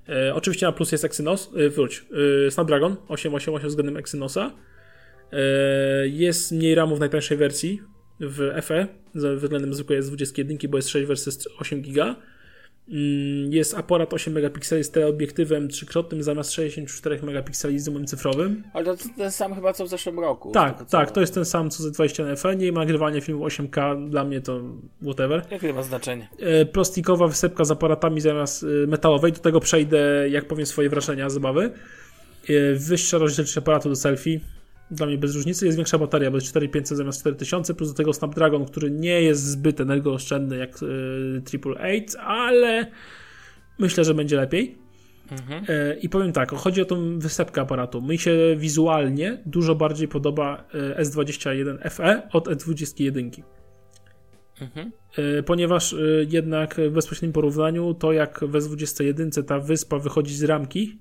E, 0.09 0.35
oczywiście 0.35 0.65
na 0.65 0.71
plus 0.71 0.91
jest 0.91 1.05
Exynos, 1.05 1.51
y, 1.57 1.69
wróć, 1.69 2.05
y, 2.47 2.51
Snapdragon 2.51 2.95
888 3.07 3.69
względem 3.69 3.97
Exynosa. 3.97 4.51
Jest 6.05 6.51
mniej 6.51 6.75
RAMu 6.75 6.95
w 6.95 6.99
najtańszej 6.99 7.37
wersji 7.37 7.81
w 8.19 8.61
FE 8.61 8.87
względem 9.15 9.73
zwykłej 9.73 10.01
S21, 10.01 10.67
bo 10.67 10.77
jest 10.77 10.89
6 10.89 11.07
versus 11.07 11.47
8 11.59 11.81
giga. 11.81 12.15
Mm, 12.91 13.53
Jest 13.53 13.73
aparat 13.77 14.13
8 14.13 14.33
megapikseli 14.33 14.83
z 14.83 14.91
teleobiektywem 14.91 15.67
trzykrotnym 15.69 16.23
zamiast 16.23 16.51
64 16.51 17.19
megapikseli 17.23 17.79
z 17.79 17.83
zoomem 17.83 18.05
cyfrowym. 18.07 18.63
Ale 18.73 18.85
to 18.85 18.95
ten 19.17 19.31
sam 19.31 19.55
chyba 19.55 19.73
co 19.73 19.85
w 19.85 19.89
zeszłym 19.89 20.19
roku. 20.19 20.51
Tak, 20.51 20.77
co- 20.77 20.85
tak, 20.85 21.11
to 21.11 21.21
jest 21.21 21.33
ten 21.33 21.45
sam 21.45 21.69
co 21.69 21.83
z 21.83 21.91
20 21.91 22.25
na 22.25 22.35
FE. 22.35 22.55
Nie 22.55 22.71
ma 22.71 22.79
nagrywania 22.79 23.21
filmu 23.21 23.45
8K, 23.45 24.09
dla 24.09 24.23
mnie 24.23 24.41
to 24.41 24.61
whatever. 25.01 25.43
Jakie 25.51 25.67
to 25.67 25.73
ma 25.73 25.83
znaczenie? 25.83 26.29
E, 26.39 26.65
Plastikowa 26.65 27.27
wysepka 27.27 27.65
z 27.65 27.71
aparatami 27.71 28.21
zamiast 28.21 28.63
e, 28.63 28.87
metalowej, 28.87 29.31
do 29.31 29.39
tego 29.39 29.59
przejdę, 29.59 30.29
jak 30.29 30.45
powiem, 30.47 30.65
swoje 30.65 30.89
wrażenia 30.89 31.29
z 31.29 31.33
zabawy. 31.33 31.71
E, 32.49 32.73
Wyższa 32.75 33.17
rozdzielczość 33.17 33.57
aparatu 33.57 33.89
do 33.89 33.95
selfie, 33.95 34.39
dla 34.91 35.05
mnie 35.07 35.17
bez 35.17 35.35
różnicy. 35.35 35.65
Jest 35.65 35.77
większa 35.77 35.97
bateria, 35.97 36.31
bo 36.31 36.37
jest 36.37 36.47
4500 36.47 36.97
zamiast 36.97 37.19
4000, 37.19 37.73
plus 37.73 37.89
do 37.89 37.95
tego 37.95 38.13
Snapdragon, 38.13 38.65
który 38.65 38.91
nie 38.91 39.21
jest 39.21 39.43
zbyt 39.43 39.81
energooszczędny 39.81 40.57
jak 40.57 40.69
e, 40.75 41.41
Triple 41.41 41.73
8, 41.73 42.21
ale 42.25 42.87
myślę, 43.79 44.03
że 44.03 44.13
będzie 44.13 44.35
lepiej. 44.35 44.77
Mhm. 45.31 45.65
E, 45.67 45.95
I 45.95 46.09
powiem 46.09 46.31
tak, 46.33 46.51
chodzi 46.51 46.81
o 46.81 46.85
tą 46.85 47.19
wysepkę 47.19 47.61
aparatu. 47.61 48.01
Mi 48.01 48.17
się 48.17 48.55
wizualnie 48.57 49.41
dużo 49.45 49.75
bardziej 49.75 50.07
podoba 50.07 50.63
e, 50.73 51.03
S21 51.03 51.89
FE 51.89 52.29
od 52.31 52.47
S21. 52.47 53.43
Mhm. 54.61 54.91
Ponieważ 55.45 55.95
jednak 56.29 56.75
w 56.75 56.91
bezpośrednim 56.91 57.33
porównaniu 57.33 57.93
to 57.93 58.11
jak 58.11 58.39
w 58.39 58.51
S21 58.51 59.43
ta 59.43 59.59
wyspa 59.59 59.99
wychodzi 59.99 60.35
z 60.35 60.43
ramki 60.43 60.99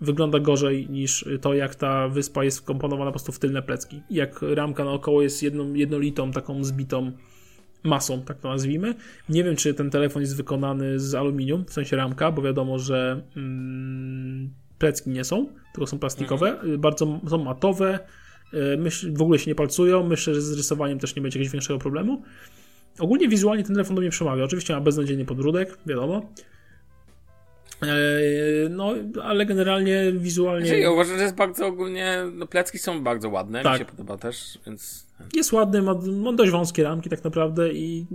wygląda 0.00 0.38
gorzej 0.38 0.90
niż 0.90 1.24
to 1.40 1.54
jak 1.54 1.74
ta 1.74 2.08
wyspa 2.08 2.44
jest 2.44 2.58
wkomponowana 2.58 3.10
po 3.10 3.12
prostu 3.12 3.32
w 3.32 3.38
tylne 3.38 3.62
plecki. 3.62 4.02
Jak 4.10 4.42
ramka 4.42 4.84
naokoło 4.84 5.22
jest 5.22 5.42
jedną, 5.42 5.74
jednolitą, 5.74 6.32
taką 6.32 6.64
zbitą 6.64 7.12
masą, 7.86 8.22
tak 8.22 8.38
to 8.38 8.48
nazwijmy. 8.48 8.94
Nie 9.28 9.44
wiem, 9.44 9.56
czy 9.56 9.74
ten 9.74 9.90
telefon 9.90 10.22
jest 10.22 10.36
wykonany 10.36 11.00
z 11.00 11.14
aluminium, 11.14 11.64
w 11.64 11.72
sensie 11.72 11.96
ramka, 11.96 12.32
bo 12.32 12.42
wiadomo, 12.42 12.78
że 12.78 13.22
mm, 13.36 14.50
plecki 14.78 15.10
nie 15.10 15.24
są, 15.24 15.46
tylko 15.72 15.86
są 15.86 15.98
plastikowe. 15.98 16.64
Y, 16.64 16.78
Bardzo 16.78 17.20
są 17.28 17.44
matowe, 17.44 17.98
y, 18.54 18.76
myśl, 18.78 19.12
w 19.12 19.22
ogóle 19.22 19.38
się 19.38 19.50
nie 19.50 19.54
palcują. 19.54 20.08
Myślę, 20.08 20.34
że 20.34 20.40
z 20.40 20.56
rysowaniem 20.56 20.98
też 20.98 21.16
nie 21.16 21.22
będzie 21.22 21.38
jakiegoś 21.38 21.52
większego 21.52 21.78
problemu. 21.78 22.22
Ogólnie 22.98 23.28
wizualnie 23.28 23.64
ten 23.64 23.74
telefon 23.74 23.94
do 23.96 24.00
mnie 24.00 24.10
przemawia. 24.10 24.44
Oczywiście 24.44 24.74
ma 24.74 24.80
beznadziejny 24.80 25.24
podbródek, 25.24 25.78
wiadomo. 25.86 26.32
Eee, 27.82 28.70
No, 28.70 28.94
ale 29.22 29.46
generalnie 29.46 30.12
wizualnie 30.12 30.66
Znaczy, 30.66 30.80
Ja 30.80 30.90
uważam, 30.90 31.16
że 31.16 31.22
jest 31.22 31.34
bardzo 31.34 31.66
ogólnie, 31.66 32.24
no 32.32 32.46
plecki 32.46 32.78
są 32.78 33.02
bardzo 33.02 33.28
ładne, 33.28 33.62
Tak. 33.62 33.72
mi 33.72 33.78
się 33.78 33.84
podoba 33.84 34.18
też, 34.18 34.58
więc... 34.66 35.06
jest 35.34 35.52
ładny, 35.52 35.82
ma, 35.82 35.94
ma 35.94 36.32
dość 36.32 36.50
wąskie 36.50 36.82
ramki 36.82 37.10
tak 37.10 37.24
naprawdę 37.24 37.72
i 37.72 38.06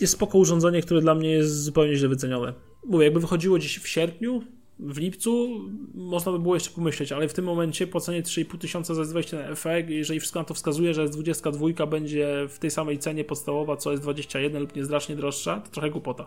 jest 0.00 0.12
spoko 0.12 0.38
urządzenie, 0.38 0.82
które 0.82 1.00
dla 1.00 1.14
mnie 1.14 1.30
jest 1.30 1.62
zupełnie 1.62 1.96
źle 1.96 2.08
wycenione. 2.08 2.52
Mówię, 2.84 3.04
jakby 3.04 3.20
wychodziło 3.20 3.58
gdzieś 3.58 3.78
w 3.78 3.88
sierpniu, 3.88 4.42
w 4.78 4.98
lipcu, 4.98 5.60
można 5.94 6.32
by 6.32 6.38
było 6.38 6.54
jeszcze 6.54 6.70
pomyśleć, 6.70 7.12
ale 7.12 7.28
w 7.28 7.32
tym 7.32 7.44
momencie 7.44 7.86
po 7.86 8.00
cenie 8.00 8.22
3,5 8.22 8.58
tysiąca 8.58 8.94
za 8.94 9.02
S20 9.02 9.48
na 9.48 9.54
FE, 9.54 9.80
jeżeli 9.80 10.20
wszystko 10.20 10.38
na 10.38 10.44
to 10.44 10.54
wskazuje, 10.54 10.94
że 10.94 11.06
S22 11.06 11.88
będzie 11.88 12.46
w 12.48 12.58
tej 12.58 12.70
samej 12.70 12.98
cenie 12.98 13.24
podstawowa, 13.24 13.76
co 13.76 13.90
S21 13.90 14.60
lub 14.60 14.76
nieznacznie 14.76 15.16
droższa, 15.16 15.60
to 15.60 15.70
trochę 15.70 15.90
głupota. 15.90 16.26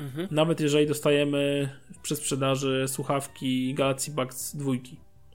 Mhm. 0.00 0.28
Nawet 0.30 0.60
jeżeli 0.60 0.86
dostajemy 0.86 1.70
przy 2.02 2.16
sprzedaży 2.16 2.84
słuchawki 2.88 3.74
Galaxy 3.74 4.10
Buds 4.10 4.56
2. 4.56 4.72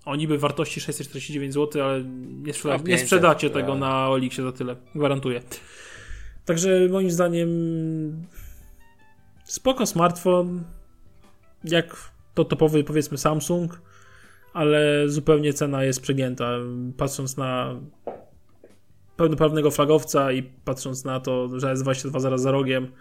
Oni 0.06 0.28
by 0.28 0.38
wartości 0.38 0.82
649 0.82 1.54
zł, 1.54 1.84
ale 1.84 2.04
nie, 2.44 2.54
sprzeda- 2.54 2.78
nie 2.78 2.84
500, 2.84 3.08
sprzedacie 3.08 3.50
tak. 3.50 3.62
tego 3.62 3.76
na 3.76 4.10
Olixie 4.10 4.44
za 4.44 4.52
tyle, 4.52 4.76
gwarantuję. 4.96 5.42
Także 6.46 6.88
moim 6.92 7.12
zdaniem 7.12 7.50
spoko 9.44 9.86
smartfon, 9.86 10.64
jak 11.64 12.12
to 12.34 12.46
topowy 12.46 12.84
powiedzmy 12.84 13.18
Samsung, 13.18 13.82
ale 14.54 15.10
zupełnie 15.10 15.54
cena 15.54 15.84
jest 15.84 16.02
przegięta. 16.02 16.50
Patrząc 16.98 17.38
na 17.38 17.76
pełnoprawnego 19.18 19.72
flagowca 19.72 20.32
i 20.32 20.44
patrząc 20.44 21.04
na 21.04 21.20
to, 21.20 21.60
że 21.60 21.74
S22 21.74 22.20
zaraz 22.20 22.42
za 22.42 22.52
rogiem, 22.52 22.92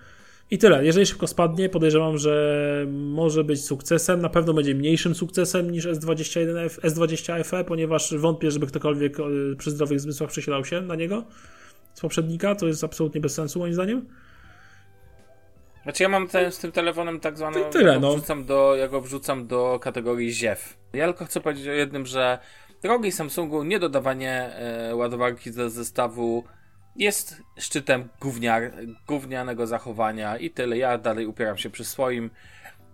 i 0.50 0.58
tyle. 0.58 0.84
Jeżeli 0.84 1.06
szybko 1.06 1.26
spadnie, 1.26 1.68
podejrzewam, 1.68 2.18
że 2.18 2.86
może 2.90 3.44
być 3.44 3.64
sukcesem. 3.64 4.20
Na 4.22 4.28
pewno 4.28 4.54
będzie 4.54 4.74
mniejszym 4.74 5.14
sukcesem 5.14 5.70
niż 5.70 5.86
S21, 5.86 6.58
F- 6.64 6.80
S20 6.82 7.44
FE, 7.44 7.64
ponieważ 7.64 8.14
wątpię, 8.16 8.50
żeby 8.50 8.66
ktokolwiek 8.66 9.20
e, 9.20 9.22
przy 9.58 9.70
zdrowych 9.70 10.00
zmysłach 10.00 10.30
przesiadał 10.30 10.64
się 10.64 10.80
na 10.80 10.94
niego 10.94 11.24
z 11.94 12.00
poprzednika. 12.00 12.54
To 12.54 12.66
jest 12.66 12.84
absolutnie 12.84 13.20
bez 13.20 13.34
sensu, 13.34 13.58
moim 13.58 13.74
zdaniem. 13.74 14.06
Znaczy 15.82 16.02
ja 16.02 16.08
mam 16.08 16.28
ten, 16.28 16.52
z 16.52 16.58
tym 16.58 16.72
telefonem 16.72 17.20
tak 17.20 17.36
zwaną, 17.38 17.60
To 17.60 17.68
i 17.68 17.72
tyle, 17.72 17.92
ja, 17.92 17.98
go 18.00 18.06
no. 18.08 18.12
wrzucam 18.14 18.44
do, 18.44 18.76
ja 18.76 18.88
go 18.88 19.00
wrzucam 19.00 19.46
do 19.46 19.78
kategorii 19.82 20.32
ziew. 20.32 20.76
Ja 20.92 21.06
tylko 21.06 21.24
chcę 21.24 21.40
powiedzieć 21.40 21.68
o 21.68 21.72
jednym, 21.72 22.06
że 22.06 22.38
drogi 22.82 23.12
Samsungu, 23.12 23.64
niedodawanie 23.64 24.32
e, 24.56 24.94
ładowarki 24.96 25.50
do 25.52 25.70
zestawu 25.70 26.44
jest 26.96 27.42
szczytem 27.58 28.08
gówniar, 28.20 28.72
gównianego 29.06 29.66
zachowania 29.66 30.36
i 30.36 30.50
tyle. 30.50 30.78
Ja 30.78 30.98
dalej 30.98 31.26
upieram 31.26 31.58
się 31.58 31.70
przy 31.70 31.84
swoim. 31.84 32.30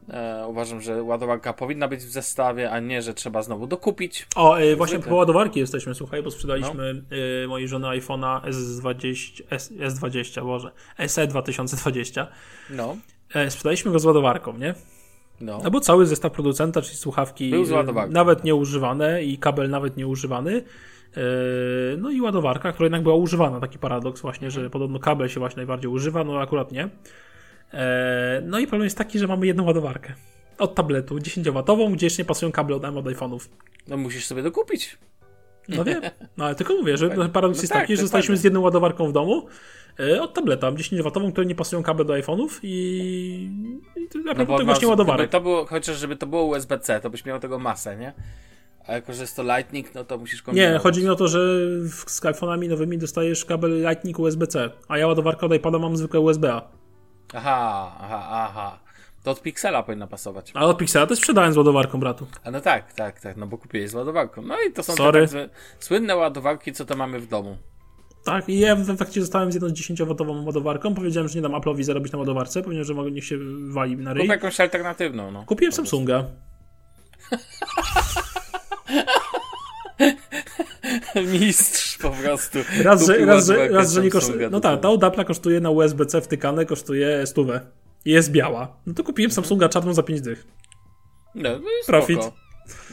E, 0.09 0.47
uważam, 0.49 0.81
że 0.81 1.03
ładowarka 1.03 1.53
powinna 1.53 1.89
być 1.89 2.01
w 2.01 2.11
zestawie, 2.11 2.71
a 2.71 2.81
nie, 2.81 3.03
że 3.03 3.15
trzeba 3.15 3.43
znowu 3.43 3.67
dokupić. 3.67 4.27
O, 4.37 4.57
e, 4.61 4.77
właśnie 4.77 4.99
po 4.99 5.15
ładowarki 5.15 5.61
jesteśmy, 5.61 5.95
słuchaj, 5.95 6.23
bo 6.23 6.31
sprzedaliśmy 6.31 7.03
e, 7.45 7.47
mojej 7.49 7.69
żony 7.69 7.87
iPhone'a 7.87 8.41
S20, 8.43 9.43
S, 9.51 9.73
S20, 9.73 10.45
Boże, 10.45 10.71
SE 11.07 11.27
2020. 11.27 12.27
No, 12.71 12.97
E, 13.35 13.51
sprzedaliśmy 13.51 13.93
go 13.93 13.99
z 13.99 14.05
ładowarką, 14.05 14.59
nie? 14.59 14.75
no. 15.41 15.61
No 15.65 15.71
bo 15.71 15.81
cały 15.81 16.07
zestaw 16.07 16.33
producenta, 16.33 16.83
czyli 16.83 16.97
słuchawki 16.97 17.55
ładowarką. 17.73 18.13
nawet 18.13 18.45
nieużywane 18.45 19.25
i 19.25 19.39
kabel 19.39 19.71
nawet 19.71 19.97
nieużywany. 19.97 20.63
Yy, 21.17 21.23
No 21.99 22.11
i 22.11 22.21
ładowarka, 22.21 22.73
która 22.73 22.87
jednak 22.87 23.03
była 23.03 23.15
używana, 23.15 23.61
taki 23.61 23.79
paradoks 23.79 24.21
właśnie, 24.23 24.47
Mhm. 24.47 24.65
że 24.65 24.71
podobno 24.71 24.99
kabel 24.99 25.29
się 25.29 25.41
właśnie 25.41 25.57
najbardziej 25.57 25.91
używa, 25.91 26.25
no 26.25 26.41
akurat 26.41 26.73
nie. 26.73 26.89
E, 27.75 28.43
No 28.45 28.59
i 28.59 28.67
problem 28.67 28.85
jest 28.85 28.99
taki, 28.99 29.19
że 29.19 29.27
mamy 29.27 29.47
jedną 29.47 29.65
ładowarkę 29.65 30.13
od 30.59 30.75
tabletu 30.75 31.19
10W, 31.19 31.93
gdzie 31.93 32.07
jeszcze 32.07 32.23
nie 32.23 32.27
pasują 32.27 32.53
kable 32.53 32.77
od, 32.77 32.85
od 32.85 33.05
iPhone'ów. 33.05 33.49
no 33.89 33.97
musisz 33.97 34.27
sobie 34.27 34.43
dokupić. 34.43 34.99
No 35.69 35.85
wiem, 35.85 36.03
no 36.37 36.45
ale 36.45 36.55
tylko 36.55 36.75
mówię, 36.75 36.97
że 36.97 37.09
paradoks 37.11 37.59
No 37.59 37.63
jest 37.63 37.73
tak, 37.73 37.83
taki, 37.83 37.97
że 37.97 38.03
zostaliśmy 38.03 38.37
z 38.37 38.45
jedną 38.45 38.61
ładowarką 38.61 39.09
w 39.09 39.13
domu 39.13 39.47
e, 40.01 40.23
od 40.23 40.35
tableta 40.35 40.73
10W, 40.73 41.33
które 41.33 41.47
nie 41.47 41.55
pasują 41.55 41.83
kable 41.83 42.05
do 42.05 42.13
iPhone'ów 42.15 42.49
i, 42.63 43.51
i 43.97 44.09
no 44.37 44.45
właśnie 44.47 44.65
masz- 44.67 44.85
ładowarek. 44.85 45.31
To 45.31 45.41
było, 45.41 45.67
chociaż 45.67 45.97
żeby 45.99 46.17
to 46.17 46.27
było 46.27 46.45
USB-C, 46.45 47.01
to 47.01 47.11
byś 47.11 47.25
miał 47.25 47.41
tego 47.41 47.59
masę, 47.59 47.97
nie? 47.97 48.13
A 48.91 48.93
jako, 48.95 49.13
że 49.13 49.21
jest 49.23 49.37
to 49.37 49.43
Lightning, 49.43 49.95
no 49.95 50.05
to 50.05 50.19
musisz 50.19 50.43
kombinować. 50.43 50.73
Nie, 50.75 50.79
chodzi 50.79 51.03
mi 51.03 51.09
o 51.09 51.17
to, 51.17 51.29
że 51.29 51.39
z 51.87 52.21
iPhone'ami 52.21 52.69
nowymi 52.69 52.99
dostajesz 52.99 53.45
kabel 53.45 53.83
Lightning 53.83 54.19
USB-C, 54.19 54.71
a 54.89 54.99
ja 54.99 55.07
ładowarkę 55.07 55.47
od 55.47 55.55
iPada 55.55 55.79
mam 55.79 55.97
zwykłe 55.97 56.21
USB-A. 56.21 56.63
Aha, 57.35 57.93
aha, 58.01 58.29
aha. 58.31 58.79
To 59.23 59.31
od 59.31 59.43
Pixela 59.43 59.83
powinna 59.83 60.07
pasować. 60.07 60.53
A 60.55 60.67
od 60.67 60.79
Pixela 60.79 61.07
też 61.07 61.19
sprzedałem 61.19 61.53
z 61.53 61.57
ładowarką, 61.57 62.01
bratu. 62.01 62.27
A 62.45 62.51
no 62.51 62.61
tak, 62.61 62.93
tak, 62.93 63.21
tak, 63.21 63.37
no 63.37 63.47
bo 63.47 63.59
kupiłeś 63.59 63.91
z 63.91 63.95
ładowarką. 63.95 64.43
No 64.43 64.57
i 64.69 64.73
to 64.73 64.83
są 64.83 64.97
Sorry. 64.97 65.29
te 65.29 65.49
tak 65.49 65.51
słynne 65.81 66.17
ładowarki, 66.17 66.73
co 66.73 66.85
to 66.85 66.97
mamy 66.97 67.21
w 67.21 67.27
domu. 67.27 67.57
Tak, 68.25 68.49
i 68.49 68.59
ja 68.59 68.77
w 68.77 68.91
efekcie 68.91 69.21
zostałem 69.21 69.53
z 69.53 69.55
jedną 69.55 69.69
10W 69.69 70.47
ładowarką. 70.47 70.95
Powiedziałem, 70.95 71.29
że 71.29 71.35
nie 71.35 71.43
dam 71.43 71.53
Apple'owi 71.53 71.83
zarobić 71.83 72.13
na 72.13 72.19
ładowarce. 72.19 72.63
Powiedziałem, 72.63 72.87
że 72.87 72.95
mogę, 72.95 73.11
niech 73.11 73.25
się 73.25 73.37
wali 73.69 73.97
na 73.97 74.13
ryj. 74.13 74.23
Kup 74.23 74.31
jakąś 74.31 74.61
alternatywną, 74.61 75.31
no. 75.31 75.45
Kupiłem 75.45 75.73
Samsunga. 75.73 76.25
Mistrz 81.33 81.99
po 81.99 82.11
prostu. 82.11 82.59
Raz, 82.83 83.07
że, 83.07 83.27
raz, 83.27 83.47
że, 83.47 83.69
raz, 83.69 83.93
że 83.93 84.03
nie 84.03 84.11
kosztuje. 84.11 84.51
No 84.51 84.61
tak, 84.61 84.81
ta 84.81 84.89
od 84.89 85.01
Apple'a 85.01 85.25
kosztuje 85.25 85.61
na 85.61 85.71
USB-C 85.71 86.21
wtykane, 86.21 86.67
kosztuje 86.67 87.27
stówę. 87.27 87.61
I 88.05 88.11
jest 88.11 88.31
biała. 88.31 88.77
No 88.87 88.95
to 88.95 89.05
kupiłem 89.05 89.31
Samsunga 89.31 89.69
czarną 89.69 89.95
za 89.95 90.03
5 90.03 90.21
dych. 90.21 90.47
No, 91.35 91.51
no 91.51 91.59
i 91.59 91.87
Profit. 91.87 92.23
spoko. 92.23 92.37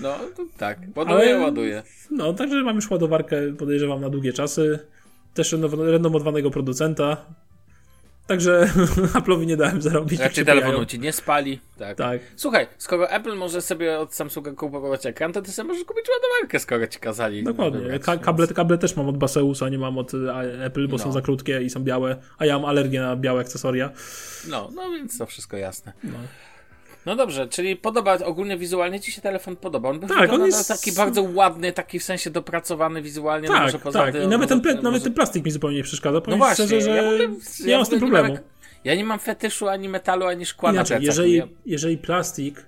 No, 0.01 0.15
to 0.35 0.45
tak. 0.57 0.79
Ładuje, 0.95 1.17
Ale- 1.17 1.39
ładuje. 1.39 1.83
No, 2.11 2.33
także 2.33 2.63
mam 2.63 2.75
już 2.75 2.91
ładowarkę, 2.91 3.53
podejrzewam, 3.57 4.01
na 4.01 4.09
długie 4.09 4.33
czasy. 4.33 4.79
Też 5.33 5.55
renomowanego 5.77 6.51
producenta. 6.51 7.25
Także 8.27 8.69
Apple'owi 9.19 9.45
nie 9.45 9.57
dałem 9.57 9.81
zarobić. 9.81 10.21
Się 10.33 10.45
telefonu 10.45 10.85
ci 10.85 10.99
nie 10.99 11.13
spali. 11.13 11.59
Tak. 11.79 11.97
Tak. 11.97 12.19
Słuchaj, 12.35 12.67
skoro 12.77 13.09
Apple 13.09 13.35
może 13.35 13.61
sobie 13.61 13.99
od 13.99 14.13
Samsunga 14.15 14.51
kupować 14.51 15.05
ekran, 15.05 15.33
to 15.33 15.41
ty 15.41 15.51
sobie 15.51 15.67
możesz 15.67 15.83
kupić 15.85 16.05
ładowarkę, 16.09 16.59
skoro 16.59 16.87
ci 16.87 16.99
kazali. 16.99 17.43
Dokładnie. 17.43 17.99
Ka- 17.99 18.17
kable, 18.17 18.47
kable 18.47 18.77
też 18.77 18.95
mam 18.95 19.07
od 19.09 19.17
Baseusa, 19.17 19.69
nie 19.69 19.77
mam 19.77 19.97
od 19.97 20.11
e, 20.13 20.65
Apple, 20.65 20.87
bo 20.87 20.97
No. 20.97 21.03
są 21.03 21.11
za 21.11 21.21
krótkie 21.21 21.61
i 21.61 21.69
są 21.69 21.79
białe, 21.83 22.15
a 22.37 22.45
ja 22.45 22.55
mam 22.59 22.65
alergię 22.65 23.01
na 23.01 23.15
białe 23.15 23.41
akcesoria. 23.41 23.89
No, 24.47 24.69
no 24.75 24.91
więc 24.91 25.17
to 25.17 25.25
wszystko 25.25 25.57
jasne. 25.57 25.93
No. 26.03 26.17
No 27.07 27.15
dobrze, 27.15 27.47
czyli 27.47 27.75
podoba, 27.75 28.17
ogólnie 28.25 28.57
wizualnie 28.57 28.99
ci 28.99 29.11
się 29.11 29.21
telefon 29.21 29.55
podoba. 29.55 29.89
On, 29.89 29.99
Tak, 29.99 30.33
on 30.33 30.45
jest- 30.45 30.67
taki 30.67 30.91
bardzo 30.91 31.23
ładny, 31.33 31.71
taki 31.73 31.99
w 31.99 32.03
sensie 32.03 32.29
dopracowany 32.29 33.01
wizualnie. 33.01 33.47
no 33.47 33.53
Tak, 33.53 33.63
może 33.63 33.79
poza 33.79 33.99
tak. 33.99 34.11
tym, 34.13 34.23
I 34.23 34.27
nawet 34.27 34.49
ten, 34.49 34.57
może- 34.65 34.81
nawet 34.81 35.03
ten 35.03 35.13
plastik 35.13 35.45
mi 35.45 35.51
zupełnie 35.51 35.77
nie 35.77 35.83
przeszkadza. 35.83 36.13
No 36.15 36.21
Powiem 36.21 36.39
właśnie, 36.39 36.65
szczerze, 36.65 36.81
że 36.81 36.89
ja, 36.95 37.01
ogóle, 37.09 37.27
nie 37.65 37.75
mam 37.77 37.85
z 37.85 37.89
tym 37.89 37.97
ogóle 37.97 37.99
nie 37.99 37.99
problemu. 37.99 38.33
mam- 38.33 38.43
ja 38.83 38.95
nie 38.95 39.03
mam 39.03 39.19
fetyszu 39.19 39.67
ani 39.67 39.89
metalu, 39.89 40.25
ani 40.25 40.45
szkła 40.45 40.71
Inaczej, 40.71 40.95
na 40.95 40.99
plecach. 40.99 41.17
jeżeli, 41.25 41.35
Ja- 41.37 41.47
jeżeli 41.65 41.97
plastik 41.97 42.65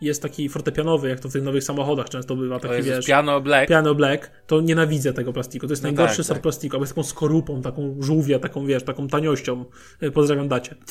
jest 0.00 0.22
taki 0.22 0.48
fortepianowy, 0.48 1.08
jak 1.08 1.20
to 1.20 1.28
w 1.28 1.32
tych 1.32 1.42
nowych 1.42 1.64
samochodach 1.64 2.08
często 2.08 2.36
bywa, 2.36 2.60
taki 2.60 2.74
jest 2.74 2.88
wiesz, 2.88 3.06
piano 3.06 3.40
black. 3.40 3.68
piano 3.68 3.94
black, 3.94 4.30
to 4.46 4.60
nienawidzę 4.60 5.12
tego 5.12 5.32
plastiku. 5.32 5.66
To 5.66 5.72
jest 5.72 5.82
No 5.82 5.86
najgorszy 5.88 6.16
tak, 6.16 6.26
sort 6.26 6.36
tak. 6.36 6.42
plastiku, 6.42 6.76
albo 6.76 6.84
jest 6.84 6.92
taką 6.94 7.02
skorupą, 7.08 7.62
taką 7.62 7.96
żółwię, 8.00 8.38
taką 8.38 8.66
wiesz, 8.66 8.82
taką 8.82 9.08
taniością. 9.08 9.64
Y, 10.02 10.10
Pozdrawiam 10.10 10.48
dacie. 10.48 10.74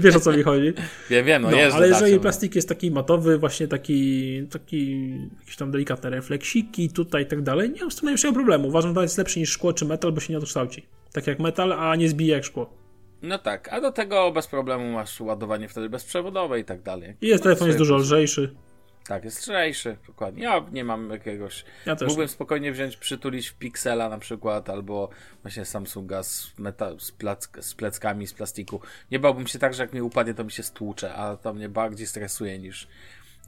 wiesz 0.00 0.16
o 0.16 0.20
co 0.20 0.32
mi 0.32 0.42
chodzi? 0.42 0.72
Wiem, 1.10 1.26
wiem, 1.26 1.42
no, 1.42 1.50
No, 1.50 1.56
jest 1.56 1.76
ale 1.76 1.88
jeżeli 1.88 2.10
dodacią. 2.10 2.22
plastik 2.22 2.54
jest 2.56 2.68
taki 2.68 2.90
matowy, 2.90 3.38
właśnie 3.38 3.68
taki, 3.68 4.42
taki 4.50 5.10
jakieś 5.40 5.56
tam 5.56 5.70
delikatne 5.70 6.10
refleksiki 6.10 6.90
tutaj 6.90 7.22
i 7.22 7.26
tak 7.26 7.42
dalej, 7.42 7.70
nie 7.70 7.80
mam 7.80 7.90
z 7.90 7.96
tym 7.96 8.04
najmniejszego 8.04 8.34
problemu. 8.34 8.68
Uważam, 8.68 8.90
że 8.90 8.94
to 8.94 9.02
jest 9.02 9.18
lepszy 9.18 9.40
niż 9.40 9.50
szkło 9.50 9.72
czy 9.72 9.84
metal, 9.84 10.12
bo 10.12 10.20
się 10.20 10.32
nie 10.32 10.38
odkształci. 10.38 10.86
Tak 11.12 11.26
jak 11.26 11.38
metal, 11.38 11.72
a 11.72 11.96
nie 11.96 12.08
zbije 12.08 12.34
jak 12.34 12.44
szkło. 12.44 12.85
No 13.22 13.38
tak, 13.38 13.68
a 13.72 13.80
do 13.80 13.92
tego 13.92 14.32
bez 14.32 14.46
problemu 14.46 14.92
masz 14.92 15.20
ładowanie 15.20 15.68
wtedy 15.68 15.88
bezprzewodowe 15.88 16.60
i 16.60 16.64
tak 16.64 16.82
dalej. 16.82 17.16
I 17.20 17.26
jest 17.26 17.44
No, 17.44 17.44
telefon 17.44 17.66
jest 17.66 17.78
dużo 17.78 17.96
lżejszy. 17.96 18.54
Tak, 19.08 19.24
jest 19.24 19.42
lżejszy, 19.42 19.96
dokładnie. 20.06 20.42
Ja 20.42 20.64
nie 20.72 20.84
mam 20.84 21.10
jakiegoś... 21.10 21.64
Ja 21.86 21.96
też. 21.96 22.08
Mógłbym 22.08 22.28
spokojnie 22.28 22.72
wziąć, 22.72 22.96
przytulić 22.96 23.48
w 23.48 23.54
Pixela 23.54 24.08
na 24.08 24.18
przykład, 24.18 24.70
albo 24.70 25.08
właśnie 25.42 25.64
Samsunga 25.64 26.22
z, 26.22 26.52
meta, 26.58 26.90
z, 26.98 27.12
z 27.60 27.74
pleckami 27.74 28.26
z 28.26 28.34
plastiku. 28.34 28.80
Nie 29.10 29.18
bałbym 29.18 29.46
się 29.46 29.58
tak, 29.58 29.74
że 29.74 29.82
jak 29.82 29.92
mi 29.92 30.02
upadnie, 30.02 30.34
to 30.34 30.44
mi 30.44 30.50
się 30.50 30.62
stłucze, 30.62 31.14
a 31.14 31.36
to 31.36 31.54
mnie 31.54 31.68
bardziej 31.68 32.06
stresuje 32.06 32.58
niż, 32.58 32.88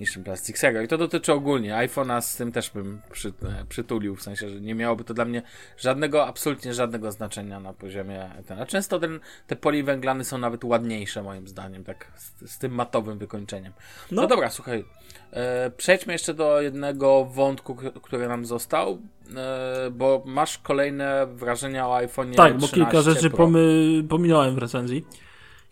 niż 0.01 0.19
plastik. 0.25 0.59
Serio. 0.59 0.83
I 0.83 0.89
to 0.89 0.99
dotyczy 0.99 1.33
ogólnie. 1.33 1.73
iPhone'a 1.75 2.21
z 2.21 2.37
tym 2.37 2.53
też 2.53 2.71
bym 2.71 3.01
przy, 3.11 3.29
e, 3.29 3.65
przytulił, 3.69 4.17
w 4.17 4.23
sensie, 4.23 4.49
że 4.51 4.61
nie 4.61 4.75
miałoby 4.75 5.05
to 5.05 5.15
dla 5.15 5.25
mnie 5.25 5.43
żadnego, 5.77 6.27
absolutnie 6.27 6.75
żadnego 6.75 7.13
znaczenia 7.13 7.61
na 7.61 7.73
poziomie 7.73 8.31
ten. 8.47 8.61
A 8.61 8.67
często 8.67 8.99
ten, 9.01 9.21
te 9.47 9.57
poliwęglany 9.57 10.25
są 10.25 10.39
nawet 10.39 10.65
ładniejsze 10.65 11.23
moim 11.23 11.49
zdaniem, 11.49 11.85
tak 11.85 12.13
z, 12.17 12.51
z 12.53 12.59
tym 12.59 12.73
matowym 12.73 13.19
wykończeniem. 13.19 13.73
No, 14.11 14.23
No. 14.23 14.29
dobra, 14.29 14.51
słuchaj. 14.51 14.85
E, 15.33 15.71
przejdźmy 15.71 16.13
jeszcze 16.13 16.35
do 16.35 16.61
jednego 16.61 17.25
wątku, 17.25 17.77
który 18.03 18.29
nam 18.29 18.47
został, 18.47 18.99
e, 19.37 19.91
bo 19.91 20.23
masz 20.27 20.59
kolejne 20.59 21.27
wrażenia 21.27 21.89
o 21.89 21.97
iPhone 21.97 22.33
Tak, 22.33 22.53
bo 22.59 22.67
13 22.67 22.77
kilka 22.77 23.03
rzeczy 23.03 23.29
Pro. 23.31 23.37
pomy, 23.39 23.85
pominąłem 24.09 24.55
w 24.55 24.59
recenzji 24.59 25.05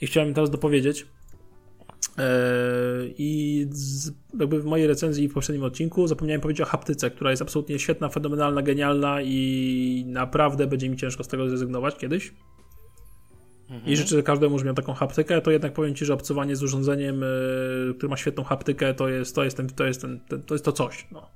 i 0.00 0.06
chciałem 0.06 0.34
teraz 0.34 0.50
dopowiedzieć. 0.50 1.06
Eee, 2.18 3.14
I 3.18 3.66
z, 3.70 4.12
jakby 4.40 4.60
w 4.60 4.64
mojej 4.64 4.86
recenzji 4.86 5.24
i 5.24 5.28
w 5.28 5.34
poprzednim 5.34 5.64
odcinku 5.64 6.06
zapomniałem 6.06 6.40
powiedzieć 6.40 6.60
o 6.60 6.64
haptyce, 6.64 7.10
która 7.10 7.30
jest 7.30 7.42
absolutnie 7.42 7.78
świetna, 7.78 8.08
fenomenalna, 8.08 8.62
genialna 8.62 9.22
i 9.22 10.04
naprawdę 10.06 10.66
będzie 10.66 10.88
mi 10.88 10.96
ciężko 10.96 11.24
z 11.24 11.28
tego 11.28 11.48
zrezygnować 11.48 11.96
kiedyś. 11.96 12.32
Mhm. 13.70 13.92
I 13.92 13.96
życzę 13.96 14.22
każdemu, 14.22 14.58
żeby 14.58 14.66
miał 14.66 14.74
taką 14.74 14.94
haptykę, 14.94 15.40
to 15.40 15.50
jednak 15.50 15.72
powiem 15.72 15.94
Ci, 15.94 16.04
że 16.04 16.14
obcowanie 16.14 16.56
z 16.56 16.62
urządzeniem, 16.62 17.22
e, 17.22 17.26
które 17.94 18.10
ma 18.10 18.16
świetną 18.16 18.44
haptykę, 18.44 18.94
to 18.94 19.08
jest 19.08 19.34
to, 19.34 19.44
jest 19.44 19.56
ten, 19.56 19.68
to, 19.68 19.84
jest 19.84 20.00
ten, 20.00 20.20
ten, 20.20 20.42
to, 20.42 20.54
jest 20.54 20.64
to 20.64 20.72
coś. 20.72 21.06
No. 21.12 21.30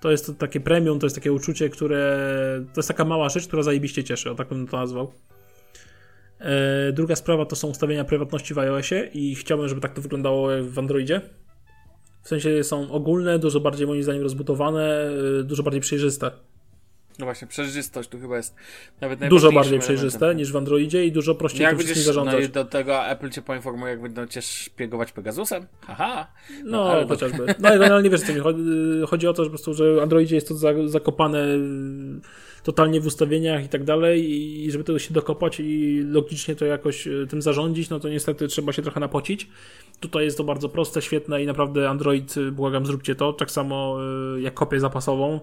To 0.00 0.10
jest 0.10 0.26
to 0.26 0.34
takie 0.34 0.60
premium, 0.60 0.98
to 0.98 1.06
jest 1.06 1.16
takie 1.16 1.32
uczucie, 1.32 1.68
które. 1.68 2.18
To 2.74 2.78
jest 2.78 2.88
taka 2.88 3.04
mała 3.04 3.28
rzecz, 3.28 3.46
która 3.46 3.62
zajebiście 3.62 4.04
cieszy, 4.04 4.30
o 4.30 4.34
tak 4.34 4.48
bym 4.48 4.66
to 4.66 4.76
nazwał. 4.76 5.12
E, 6.40 6.92
druga 6.92 7.16
sprawa 7.16 7.44
to 7.46 7.56
są 7.56 7.68
ustawienia 7.68 8.04
prywatności 8.04 8.54
w 8.54 8.58
iOSie 8.58 9.10
i 9.14 9.34
chciałbym, 9.34 9.68
żeby 9.68 9.80
tak 9.80 9.94
to 9.94 10.02
wyglądało 10.02 10.50
jak 10.50 10.64
w 10.64 10.78
Androidzie. 10.78 11.20
W 12.22 12.28
sensie 12.28 12.64
są 12.64 12.90
ogólne, 12.92 13.38
dużo 13.38 13.60
bardziej 13.60 13.86
moim 13.86 14.02
zdaniem 14.02 14.22
rozbudowane, 14.22 15.10
e, 15.40 15.42
dużo 15.42 15.62
bardziej 15.62 15.80
przejrzyste. 15.80 16.30
No 17.18 17.24
właśnie, 17.26 17.48
przejrzystość 17.48 18.08
tu 18.08 18.18
chyba 18.20 18.36
jest 18.36 18.54
nawet 19.00 19.20
Dużo 19.20 19.46
bardziej 19.52 19.58
elementem. 19.58 19.80
przejrzyste 19.80 20.34
niż 20.34 20.52
w 20.52 20.56
Androidzie 20.56 21.06
i 21.06 21.12
dużo 21.12 21.34
prościej 21.34 21.62
Jak 21.62 21.70
tym 21.70 21.78
wszystkim 21.78 21.98
będziesz, 22.00 22.16
no 22.16 22.24
zarządzać. 22.24 22.50
i 22.50 22.52
do 22.52 22.64
tego 22.64 23.06
Apple 23.06 23.30
cię 23.30 23.42
poinformuje, 23.42 23.90
jak 23.90 24.02
będą 24.02 24.26
cię 24.26 24.42
szpiegować 24.42 25.12
Pegasusem. 25.12 25.66
Haha. 25.80 26.26
No, 26.64 26.90
ale 26.90 27.02
to- 27.02 27.08
chociażby. 27.08 27.46
No, 27.58 27.68
ale 27.68 27.78
generalnie 27.78 28.10
wiesz, 28.10 28.20
co 28.22 28.32
mi 28.34 28.40
chodzi. 28.40 28.60
Chodzi 29.08 29.26
o 29.28 29.32
to, 29.32 29.44
że 29.44 29.50
po 29.50 29.54
prostu, 29.56 29.74
że 29.74 29.94
w 29.94 29.98
Androidzie 29.98 30.34
jest 30.34 30.48
to 30.48 30.54
za- 30.54 30.88
zakopane 30.88 31.44
y, 31.46 31.58
totalnie 32.68 33.00
w 33.00 33.06
ustawieniach 33.06 33.64
i 33.64 33.68
tak 33.68 33.84
dalej 33.84 34.30
i 34.30 34.70
żeby 34.70 34.84
tego 34.84 34.98
się 34.98 35.14
dokopać 35.14 35.60
i 35.60 36.02
logicznie 36.06 36.56
to 36.56 36.64
jakoś 36.64 37.06
y, 37.06 37.26
tym 37.30 37.42
zarządzić, 37.42 37.90
no 37.90 38.00
to 38.00 38.08
niestety 38.08 38.48
trzeba 38.48 38.72
się 38.72 38.82
trochę 38.82 39.00
napocić. 39.00 39.48
Tutaj 40.00 40.24
jest 40.24 40.38
to 40.38 40.44
bardzo 40.44 40.68
proste, 40.68 41.02
świetne 41.02 41.42
i 41.42 41.46
naprawdę 41.46 41.88
Android, 41.90 42.36
y, 42.36 42.52
błagam, 42.52 42.86
zróbcie 42.86 43.14
to. 43.14 43.32
Tak 43.32 43.50
samo 43.50 43.98
y, 44.36 44.40
jak 44.40 44.54
kopię 44.54 44.80
zapasową, 44.80 45.40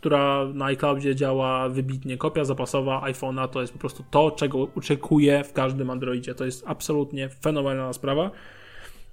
która 0.00 0.46
na 0.54 0.64
iCloudzie 0.64 1.14
działa 1.14 1.68
wybitnie. 1.68 2.16
Kopia 2.16 2.44
zapasowa 2.44 3.02
iPhone'a 3.04 3.48
to 3.48 3.60
jest 3.60 3.72
po 3.72 3.78
prostu 3.78 4.04
to, 4.10 4.30
czego 4.30 4.68
oczekuję 4.76 5.44
w 5.44 5.52
każdym 5.52 5.90
Androidzie. 5.90 6.34
To 6.34 6.44
jest 6.44 6.64
absolutnie 6.66 7.28
fenomenalna 7.28 7.92
sprawa. 7.92 8.30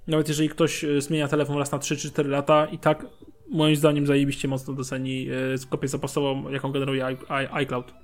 Nawet 0.06 0.28
jeżeli 0.28 0.48
ktoś 0.48 0.84
e, 0.84 1.00
zmienia 1.00 1.28
telefon 1.28 1.58
raz 1.58 1.72
na 1.72 1.78
3 1.78 1.96
czy 1.96 2.10
4 2.10 2.28
lata 2.28 2.66
i 2.66 2.78
tak 2.78 3.06
moim 3.50 3.76
zdaniem 3.76 4.06
zajebiście 4.06 4.48
mocno 4.48 4.74
doceni 4.74 5.28
kopię 5.70 5.88
zapasową, 5.88 6.50
jaką 6.50 6.72
generuje 6.72 7.16
iCloud 7.50 7.94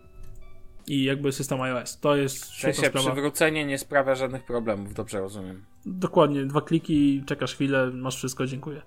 i 0.87 1.05
jakby 1.05 1.33
system 1.33 1.61
iOS. 1.61 2.01
To 2.01 2.17
jest 2.17 2.45
W 2.45 2.55
świetna 2.55 2.73
sensie 2.75 2.89
sprawa. 2.89 3.11
przywrócenie 3.13 3.65
nie 3.67 3.79
sprawia 3.79 4.15
żadnych 4.15 4.45
problemów, 4.45 4.95
dobrze 4.95 5.21
rozumiem. 5.21 5.65
Dokładnie, 5.87 6.45
dwa 6.45 6.61
kliki, 6.61 7.23
czekasz 7.27 7.55
chwilę, 7.55 7.91
masz 7.95 8.17
wszystko, 8.17 8.47
dziękuję. 8.47 8.83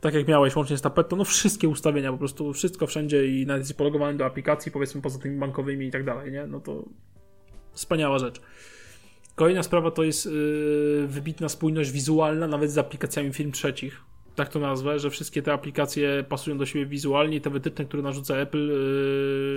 Tak 0.00 0.14
jak 0.14 0.28
miałeś, 0.28 0.56
łącznie 0.56 0.76
z 0.78 0.82
tapetą, 0.82 1.16
no 1.16 1.24
wszystkie 1.24 1.68
ustawienia, 1.68 2.12
po 2.12 2.18
prostu 2.18 2.52
wszystko 2.52 2.86
wszędzie 2.86 3.26
i 3.26 3.46
nawet 3.46 3.60
jesteś 3.60 3.76
pologowany 3.76 4.18
do 4.18 4.26
aplikacji, 4.26 4.72
powiedzmy 4.72 5.02
poza 5.02 5.18
tymi 5.18 5.38
bankowymi 5.38 5.86
i 5.86 5.90
tak 5.90 6.04
dalej, 6.04 6.32
nie? 6.32 6.46
No 6.46 6.60
to 6.60 6.84
wspaniała 7.72 8.18
rzecz. 8.18 8.40
Kolejna 9.34 9.62
sprawa 9.62 9.90
to 9.90 10.02
jest 10.02 10.26
yy, 10.26 11.06
wybitna 11.08 11.48
spójność 11.48 11.90
wizualna, 11.90 12.46
nawet 12.46 12.70
z 12.70 12.78
aplikacjami 12.78 13.32
firm 13.32 13.52
trzecich. 13.52 14.00
Tak 14.38 14.48
to 14.48 14.58
nazwę, 14.58 14.98
że 14.98 15.10
wszystkie 15.10 15.42
te 15.42 15.52
aplikacje 15.52 16.24
pasują 16.28 16.58
do 16.58 16.66
siebie 16.66 16.86
wizualnie 16.86 17.36
i 17.36 17.40
te 17.40 17.50
wytyczne, 17.50 17.84
które 17.84 18.02
narzuca 18.02 18.36
Apple, 18.36 18.68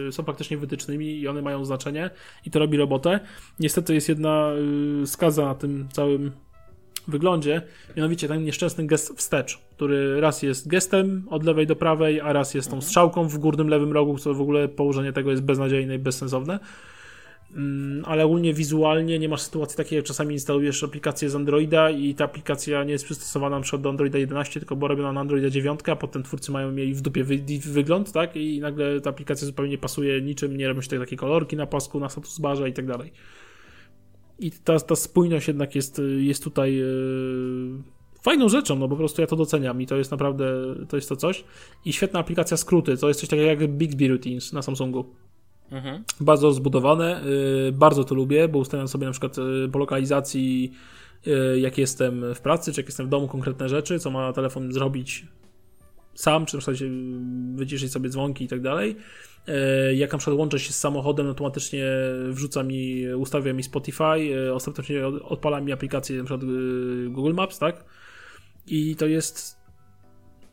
yy, 0.05 0.11
są 0.11 0.23
praktycznie 0.23 0.57
wytycznymi 0.57 1.19
i 1.19 1.27
one 1.27 1.41
mają 1.41 1.65
znaczenie 1.65 2.09
i 2.45 2.51
to 2.51 2.59
robi 2.59 2.77
robotę. 2.77 3.19
Niestety 3.59 3.93
jest 3.93 4.09
jedna 4.09 4.51
yy, 4.99 5.07
skaza 5.07 5.45
na 5.45 5.55
tym 5.55 5.87
całym 5.91 6.31
wyglądzie, 7.07 7.61
mianowicie 7.97 8.27
ten 8.27 8.43
nieszczęsny 8.43 8.87
gest 8.87 9.17
wstecz, 9.17 9.57
który 9.75 10.21
raz 10.21 10.43
jest 10.43 10.67
gestem 10.67 11.23
od 11.29 11.43
lewej 11.43 11.67
do 11.67 11.75
prawej, 11.75 12.21
a 12.21 12.33
raz 12.33 12.53
jest 12.53 12.71
tą 12.71 12.81
strzałką 12.81 13.27
w 13.27 13.37
górnym 13.37 13.67
lewym 13.67 13.91
rogu, 13.91 14.17
co 14.17 14.33
w 14.33 14.41
ogóle 14.41 14.67
położenie 14.67 15.13
tego 15.13 15.31
jest 15.31 15.43
beznadziejne 15.43 15.95
i 15.95 15.99
bezsensowne. 15.99 16.59
Mm, 17.55 18.05
ale 18.05 18.25
ogólnie 18.25 18.53
wizualnie 18.53 19.19
nie 19.19 19.29
masz 19.29 19.41
sytuacji 19.41 19.77
takiej, 19.77 19.95
jak 19.95 20.05
czasami 20.05 20.33
instalujesz 20.33 20.83
aplikację 20.83 21.29
z 21.29 21.35
Androida 21.35 21.89
i 21.89 22.15
ta 22.15 22.25
aplikacja 22.25 22.83
nie 22.83 22.91
jest 22.91 23.05
przystosowana 23.05 23.55
na 23.55 23.61
przykład 23.61 23.81
do 23.81 23.89
Androida 23.89 24.17
11, 24.17 24.59
tylko 24.59 24.75
była 24.75 24.89
robiona 24.89 25.13
na 25.13 25.21
Androida 25.21 25.49
9, 25.49 25.79
a 25.87 25.95
potem 25.95 26.23
twórcy 26.23 26.51
mają 26.51 26.71
mieli 26.71 26.93
w 26.93 27.01
dupie 27.01 27.23
wy 27.23 27.43
wygląd, 27.65 28.11
tak? 28.11 28.35
I 28.35 28.59
nagle 28.59 29.01
ta 29.01 29.09
aplikacja 29.09 29.47
zupełnie 29.47 29.71
nie 29.71 29.77
pasuje 29.77 30.21
niczym, 30.21 30.57
nie 30.57 30.67
robią 30.67 30.81
się 30.81 30.99
takie 30.99 31.15
kolorki 31.15 31.55
na 31.55 31.67
pasku, 31.67 31.99
na 31.99 32.09
status 32.09 32.39
barze 32.39 32.69
i 32.69 32.73
tak 32.73 32.85
dalej. 32.87 33.11
I 34.39 34.51
ta, 34.51 34.79
ta 34.79 34.95
spójność 34.95 35.47
jednak 35.47 35.75
jest, 35.75 36.01
jest 36.17 36.43
tutaj 36.43 36.75
yy, 36.75 36.85
fajną 38.21 38.49
rzeczą, 38.49 38.75
no 38.75 38.89
po 38.89 38.95
prostu 38.95 39.21
ja 39.21 39.27
to 39.27 39.35
doceniam 39.35 39.81
i 39.81 39.87
to 39.87 39.97
jest 39.97 40.11
naprawdę, 40.11 40.75
to 40.89 40.95
jest 40.95 41.09
to 41.09 41.15
coś. 41.15 41.43
I 41.85 41.93
świetna 41.93 42.19
aplikacja 42.19 42.57
skróty, 42.57 42.97
to 42.97 43.07
jest 43.07 43.19
coś 43.19 43.29
takiego 43.29 43.47
jak 43.47 43.67
Bixby 43.67 44.07
Routines 44.07 44.53
na 44.53 44.61
Samsungu. 44.61 45.05
Mhm. 45.71 46.03
Bardzo 46.19 46.53
zbudowane, 46.53 47.21
yy, 47.65 47.71
bardzo 47.71 48.03
to 48.03 48.15
lubię, 48.15 48.47
bo 48.47 48.59
ustawiam 48.59 48.87
sobie 48.87 49.05
na 49.05 49.11
przykład 49.11 49.37
yy, 49.37 49.69
po 49.71 49.79
lokalizacji 49.79 50.71
jak 51.57 51.77
jestem 51.77 52.33
w 52.35 52.41
pracy, 52.41 52.73
czy 52.73 52.79
jak 52.81 52.87
jestem 52.87 53.05
w 53.05 53.09
domu, 53.09 53.27
konkretne 53.27 53.69
rzeczy, 53.69 53.99
co 53.99 54.11
ma 54.11 54.33
telefon 54.33 54.71
zrobić 54.71 55.25
sam, 56.15 56.45
czy 56.45 56.57
na 56.57 56.61
przykład 56.61 56.89
wyciszyć 57.55 57.91
sobie 57.91 58.09
dzwonki 58.09 58.45
i 58.45 58.47
tak 58.47 58.61
dalej. 58.61 58.95
Jak 59.93 60.11
na 60.11 60.17
przykład 60.17 60.37
łączę 60.37 60.59
się 60.59 60.73
z 60.73 60.79
samochodem, 60.79 61.27
automatycznie 61.27 61.85
wrzuca 62.29 62.63
mi, 62.63 63.13
ustawia 63.13 63.53
mi 63.53 63.63
Spotify, 63.63 64.53
ostatecznie 64.53 65.07
odpala 65.07 65.61
mi 65.61 65.71
aplikację 65.71 66.17
na 66.17 66.23
przykład 66.23 66.45
Google 67.09 67.33
Maps, 67.33 67.59
tak? 67.59 67.85
I 68.67 68.95
to 68.95 69.05
jest 69.05 69.57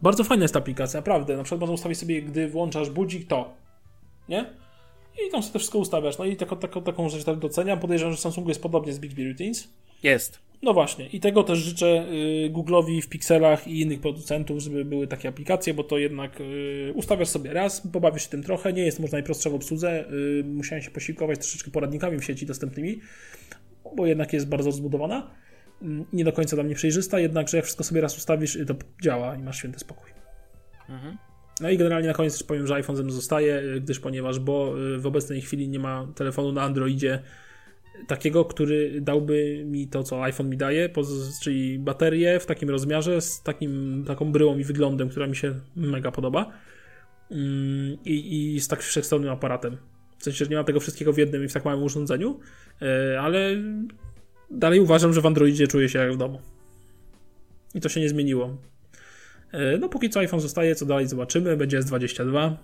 bardzo 0.02 0.24
fajna 0.24 0.44
jest 0.44 0.54
ta 0.54 0.60
aplikacja, 0.60 1.00
naprawdę. 1.00 1.36
Na 1.36 1.42
przykład 1.42 1.60
można 1.60 1.74
ustawić 1.74 1.98
sobie, 1.98 2.22
gdy 2.22 2.48
włączasz 2.48 2.90
budzik, 2.90 3.28
to, 3.28 3.54
nie? 4.28 4.54
I 5.26 5.30
tam 5.30 5.42
sobie 5.42 5.52
to 5.52 5.58
wszystko 5.58 5.78
ustawiasz. 5.78 6.18
No 6.18 6.24
i 6.24 6.36
taką, 6.36 6.56
taką, 6.56 6.82
taką 6.82 7.08
rzecz 7.08 7.24
tak 7.24 7.38
doceniam. 7.38 7.78
Podejrzewam, 7.78 8.14
że 8.14 8.20
Samsungu 8.20 8.48
jest 8.48 8.62
podobnie 8.62 8.92
z 8.92 8.98
Bixby 8.98 9.24
Routines. 9.24 9.68
Jest. 10.02 10.48
No 10.62 10.74
właśnie, 10.74 11.06
i 11.06 11.20
tego 11.20 11.42
też 11.42 11.58
życzę 11.58 12.06
y, 12.12 12.50
Google'owi 12.50 13.02
w 13.02 13.08
Pixelach 13.08 13.68
i 13.68 13.80
innych 13.80 14.00
producentów, 14.00 14.58
żeby 14.58 14.84
były 14.84 15.06
takie 15.06 15.28
aplikacje, 15.28 15.74
bo 15.74 15.84
to 15.84 15.98
jednak 15.98 16.40
y, 16.40 16.92
ustawiasz 16.94 17.28
sobie 17.28 17.52
raz, 17.52 17.80
pobawisz 17.92 18.22
się 18.22 18.28
tym 18.28 18.42
trochę, 18.42 18.72
nie 18.72 18.82
jest 18.82 19.00
może 19.00 19.12
najprostsza 19.12 19.50
w 19.50 19.54
obsłudze, 19.54 20.04
y, 20.40 20.44
musiałem 20.44 20.82
się 20.82 20.90
posiłkować 20.90 21.38
troszeczkę 21.38 21.70
poradnikami 21.70 22.18
w 22.18 22.24
sieci 22.24 22.46
dostępnymi, 22.46 23.00
bo 23.96 24.06
jednak 24.06 24.32
jest 24.32 24.48
bardzo 24.48 24.70
rozbudowana, 24.70 25.30
mm, 25.82 26.04
nie 26.12 26.24
do 26.24 26.32
końca 26.32 26.56
dla 26.56 26.64
mnie 26.64 26.74
przejrzysta, 26.74 27.20
jednakże 27.20 27.56
jak 27.56 27.64
wszystko 27.64 27.84
sobie 27.84 28.00
raz 28.00 28.18
ustawisz, 28.18 28.58
to 28.66 28.74
działa 29.02 29.36
i 29.36 29.42
masz 29.42 29.58
święty 29.58 29.78
spokój. 29.78 30.10
Mhm. 30.88 31.18
No 31.60 31.70
i 31.70 31.78
generalnie 31.78 32.08
na 32.08 32.14
koniec 32.14 32.38
też 32.38 32.42
powiem, 32.42 32.66
że 32.66 32.74
iPhone 32.74 32.96
ze 32.96 33.02
mną 33.02 33.12
zostaje, 33.12 33.62
gdyż 33.80 34.00
ponieważ, 34.00 34.38
bo 34.38 34.74
w 34.98 35.06
obecnej 35.06 35.40
chwili 35.40 35.68
nie 35.68 35.78
ma 35.78 36.06
telefonu 36.14 36.52
na 36.52 36.62
Androidzie, 36.62 37.22
takiego, 38.06 38.44
który 38.44 39.00
dałby 39.00 39.64
mi 39.64 39.88
to, 39.88 40.02
co 40.02 40.22
iPhone 40.22 40.50
mi 40.50 40.56
daje, 40.56 40.90
czyli 41.42 41.78
baterię 41.78 42.40
w 42.40 42.46
takim 42.46 42.70
rozmiarze, 42.70 43.20
z 43.20 43.42
takim, 43.42 44.04
taką 44.06 44.32
bryłą 44.32 44.58
i 44.58 44.64
wyglądem, 44.64 45.08
która 45.08 45.26
mi 45.26 45.36
się 45.36 45.54
mega 45.76 46.10
podoba 46.10 46.52
mm, 47.30 47.98
i, 48.04 48.54
i 48.54 48.60
z 48.60 48.68
tak 48.68 48.82
wszechstronnym 48.82 49.30
aparatem. 49.30 49.76
W 50.18 50.24
sensie, 50.24 50.44
że 50.44 50.50
nie 50.50 50.56
ma 50.56 50.64
tego 50.64 50.80
wszystkiego 50.80 51.12
w 51.12 51.18
jednym 51.18 51.44
i 51.44 51.48
w 51.48 51.52
tak 51.52 51.64
małym 51.64 51.82
urządzeniu, 51.82 52.40
e, 52.82 53.20
ale 53.20 53.56
dalej 54.50 54.80
uważam, 54.80 55.12
że 55.12 55.20
w 55.20 55.26
Androidzie 55.26 55.66
czuję 55.66 55.88
się 55.88 55.98
jak 55.98 56.12
w 56.12 56.16
domu. 56.16 56.40
I 57.74 57.80
to 57.80 57.88
się 57.88 58.00
nie 58.00 58.08
zmieniło. 58.08 58.56
E, 59.52 59.78
no 59.78 59.88
póki 59.88 60.10
co 60.10 60.20
iPhone 60.20 60.40
zostaje, 60.40 60.74
co 60.74 60.86
dalej 60.86 61.06
zobaczymy. 61.06 61.56
Będzie 61.56 61.80
S22. 61.80 62.54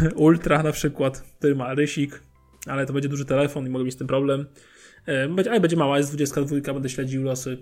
Ultra 0.14 0.62
na 0.62 0.72
przykład, 0.72 1.20
który 1.38 1.54
ma 1.54 1.74
rysik 1.74 2.28
ale 2.68 2.86
to 2.86 2.92
będzie 2.92 3.08
duży 3.08 3.24
telefon 3.24 3.66
i 3.66 3.70
mogę 3.70 3.84
mieć 3.84 3.94
z 3.94 3.96
tym 3.96 4.06
problem. 4.06 4.46
E, 5.08 5.28
ale 5.50 5.60
będzie 5.60 5.76
mała, 5.76 5.98
jest 5.98 6.10
22, 6.10 6.72
będę 6.72 6.88
śledził 6.88 7.22
losy. 7.22 7.58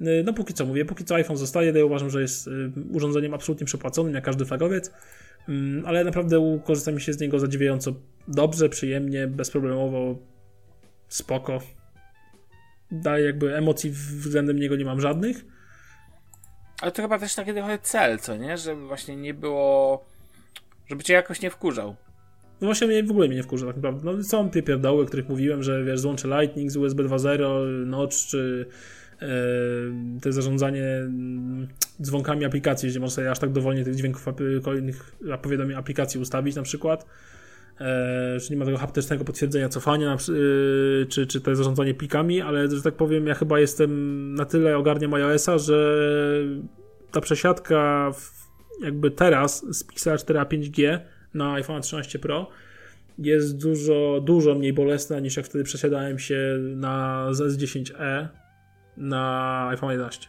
E, 0.00 0.22
no 0.22 0.32
póki 0.32 0.54
co 0.54 0.66
mówię, 0.66 0.84
póki 0.84 1.04
co 1.04 1.14
iPhone 1.14 1.36
zostaje, 1.36 1.72
ja 1.72 1.84
uważam, 1.84 2.10
że 2.10 2.20
jest 2.20 2.50
urządzeniem 2.92 3.34
absolutnie 3.34 3.66
przepłaconym, 3.66 4.14
jak 4.14 4.24
każdy 4.24 4.44
flagowiec, 4.44 4.92
mm, 5.48 5.86
ale 5.86 6.04
naprawdę 6.04 6.60
korzysta 6.64 6.92
mi 6.92 7.00
się 7.00 7.12
z 7.12 7.20
niego 7.20 7.40
zadziwiająco 7.40 7.94
dobrze, 8.28 8.68
przyjemnie, 8.68 9.26
bezproblemowo, 9.26 10.18
spoko. 11.08 11.60
Dalej 12.90 13.24
jakby 13.24 13.56
emocji 13.56 13.90
względem 13.90 14.58
niego 14.58 14.76
nie 14.76 14.84
mam 14.84 15.00
żadnych. 15.00 15.57
Ale 16.80 16.92
to 16.92 17.02
chyba 17.02 17.18
też 17.18 17.34
taki 17.34 17.52
trochę 17.52 17.78
cel, 17.78 18.18
co 18.18 18.36
nie? 18.36 18.58
Żeby 18.58 18.86
właśnie 18.86 19.16
nie 19.16 19.34
było... 19.34 20.04
żeby 20.88 21.04
cię 21.04 21.14
jakoś 21.14 21.40
nie 21.40 21.50
wkurzał. 21.50 21.96
No 22.60 22.66
właśnie 22.66 22.86
mnie, 22.86 23.02
w 23.02 23.10
ogóle 23.10 23.28
mnie 23.28 23.36
nie 23.36 23.42
wkurza 23.42 23.66
tak 23.66 23.76
naprawdę. 23.76 24.12
No 24.12 24.24
są 24.24 24.50
te 24.50 24.62
pierdoły, 24.62 25.02
o 25.02 25.06
których 25.06 25.28
mówiłem, 25.28 25.62
że 25.62 25.84
wiesz, 25.84 26.00
złączę 26.00 26.28
Lightning 26.28 26.70
z 26.70 26.76
USB 26.76 27.02
2.0, 27.02 27.86
Notch, 27.86 28.16
czy 28.16 28.66
e, 29.22 29.26
te 30.20 30.32
zarządzanie 30.32 30.84
mm, 30.84 31.68
dzwonkami 32.02 32.44
aplikacji, 32.44 32.88
gdzie 32.88 33.00
można 33.00 33.14
sobie 33.14 33.30
aż 33.30 33.38
tak 33.38 33.52
dowolnie 33.52 33.84
tych 33.84 33.94
dźwięków 33.94 34.26
kolejnych 34.62 35.16
powiadomień 35.42 35.78
aplikacji 35.78 36.20
ustawić 36.20 36.56
na 36.56 36.62
przykład. 36.62 37.06
E, 37.80 38.40
czy 38.40 38.52
nie 38.52 38.56
ma 38.56 38.64
tego 38.64 38.78
haptycznego 38.78 39.24
potwierdzenia 39.24 39.68
cofania, 39.68 40.14
e, 40.14 41.06
czy, 41.06 41.26
czy 41.26 41.40
to 41.40 41.56
zarządzanie 41.56 41.94
plikami, 41.94 42.40
ale 42.40 42.70
że 42.70 42.82
tak 42.82 42.94
powiem, 42.94 43.26
ja 43.26 43.34
chyba 43.34 43.60
jestem 43.60 44.34
na 44.34 44.44
tyle 44.44 44.76
ogarniam 44.76 45.14
iOS-a, 45.14 45.58
że 45.58 46.04
ta 47.12 47.20
przesiadka 47.20 48.10
jakby 48.82 49.10
teraz 49.10 49.76
z 49.76 49.84
Pixela 49.84 50.16
4a 50.16 50.44
5G 50.44 50.98
na 51.34 51.52
iPhone 51.52 51.82
13 51.82 52.18
Pro 52.18 52.50
jest 53.18 53.62
dużo, 53.62 54.20
dużo 54.24 54.54
mniej 54.54 54.72
bolesna 54.72 55.20
niż 55.20 55.36
jak 55.36 55.46
wtedy 55.46 55.64
przesiadałem 55.64 56.18
się 56.18 56.58
na 56.60 57.26
Z10e 57.30 58.28
na 58.96 59.66
iPhone 59.70 59.90
11. 59.90 60.28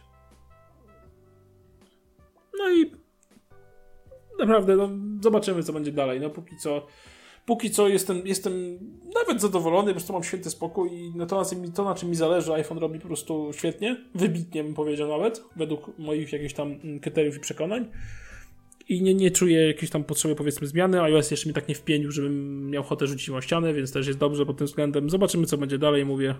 No 2.58 2.70
i 2.70 2.92
naprawdę, 4.38 4.76
no, 4.76 4.90
zobaczymy 5.22 5.62
co 5.62 5.72
będzie 5.72 5.92
dalej. 5.92 6.20
No 6.20 6.30
póki 6.30 6.56
co 6.56 6.86
póki 7.46 7.70
co 7.70 7.88
jestem, 7.88 8.26
jestem 8.26 8.78
nawet 9.14 9.42
zadowolony, 9.42 9.86
po 9.86 9.94
prostu 9.94 10.12
mam 10.12 10.24
święty 10.24 10.50
spokój 10.50 10.90
i 10.92 11.12
to, 11.28 11.36
na 11.36 11.44
czym, 11.44 11.72
to, 11.72 11.84
na 11.84 11.94
czym 11.94 12.10
mi 12.10 12.16
zależy, 12.16 12.52
iPhone 12.52 12.78
robi 12.78 13.00
po 13.00 13.06
prostu 13.06 13.50
świetnie, 13.52 13.96
wybitnie 14.14 14.64
bym 14.64 14.74
powiedział 14.74 15.08
nawet, 15.08 15.44
według 15.56 15.98
moich 15.98 16.32
jakichś 16.32 16.54
tam 16.54 17.00
kryteriów 17.00 17.36
i 17.36 17.40
przekonań 17.40 17.86
i 18.90 19.02
nie, 19.02 19.14
nie 19.14 19.30
czuję 19.30 19.66
jakiejś 19.66 19.90
tam 19.90 20.04
potrzeby 20.04 20.34
powiedzmy 20.34 20.66
zmiany. 20.66 21.02
iOS 21.02 21.30
jeszcze 21.30 21.48
mi 21.48 21.54
tak 21.54 21.68
nie 21.68 21.74
wpiędził, 21.74 22.10
żebym 22.10 22.70
miał 22.70 22.82
ochotę 22.82 23.06
rzucić 23.06 23.30
o 23.30 23.40
ścianę, 23.40 23.74
więc 23.74 23.92
też 23.92 24.06
jest 24.06 24.18
dobrze 24.18 24.46
pod 24.46 24.56
tym 24.56 24.66
względem. 24.66 25.10
Zobaczymy 25.10 25.46
co 25.46 25.58
będzie 25.58 25.78
dalej, 25.78 26.04
mówię. 26.04 26.34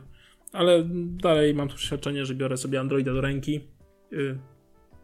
Ale 0.53 0.85
dalej 1.23 1.55
mam 1.55 1.69
to 1.69 1.75
przeświadczenie, 1.75 2.27
że 2.27 2.35
biorę 2.35 2.57
sobie 2.57 2.81
Androida 2.81 3.13
do 3.13 3.21
ręki. 3.21 3.61
Yy, 4.11 4.39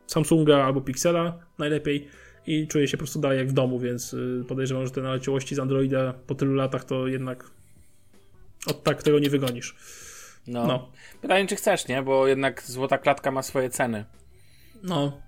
Samsunga 0.06 0.64
albo 0.64 0.80
Pixela 0.80 1.38
najlepiej 1.58 2.08
i 2.46 2.66
czuję 2.66 2.88
się 2.88 2.96
po 2.96 2.98
prostu 2.98 3.20
dalej 3.20 3.38
jak 3.38 3.48
w 3.48 3.52
domu, 3.52 3.78
więc 3.78 4.12
yy, 4.12 4.44
podejrzewam, 4.48 4.86
że 4.86 4.92
te 4.92 5.02
naleciałości 5.02 5.54
z 5.54 5.58
Androida 5.58 6.14
po 6.26 6.34
tylu 6.34 6.54
latach 6.54 6.84
to 6.84 7.06
jednak 7.06 7.50
od 8.66 8.82
tak 8.82 9.02
tego 9.02 9.18
nie 9.18 9.30
wygonisz. 9.30 9.76
No. 10.46 10.66
no. 10.66 10.88
Pytanie, 11.22 11.46
czy 11.46 11.56
chcesz, 11.56 11.88
nie? 11.88 12.02
Bo 12.02 12.26
jednak 12.26 12.62
złota 12.62 12.98
klatka 12.98 13.30
ma 13.30 13.42
swoje 13.42 13.70
ceny. 13.70 14.04
No, 14.82 15.20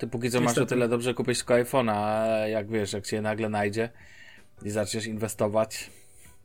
ty 0.00 0.06
póki 0.06 0.30
co 0.30 0.40
masz 0.40 0.58
o 0.58 0.66
tyle 0.66 0.88
dobrze 0.88 1.14
kupić 1.14 1.38
tylko 1.38 1.54
iPhone'a, 1.54 1.92
a 1.92 2.26
jak 2.48 2.70
wiesz, 2.70 2.92
jak 2.92 3.06
cię 3.06 3.22
nagle 3.22 3.48
najdzie 3.48 3.90
i 4.62 4.70
zaczniesz 4.70 5.06
inwestować, 5.06 5.90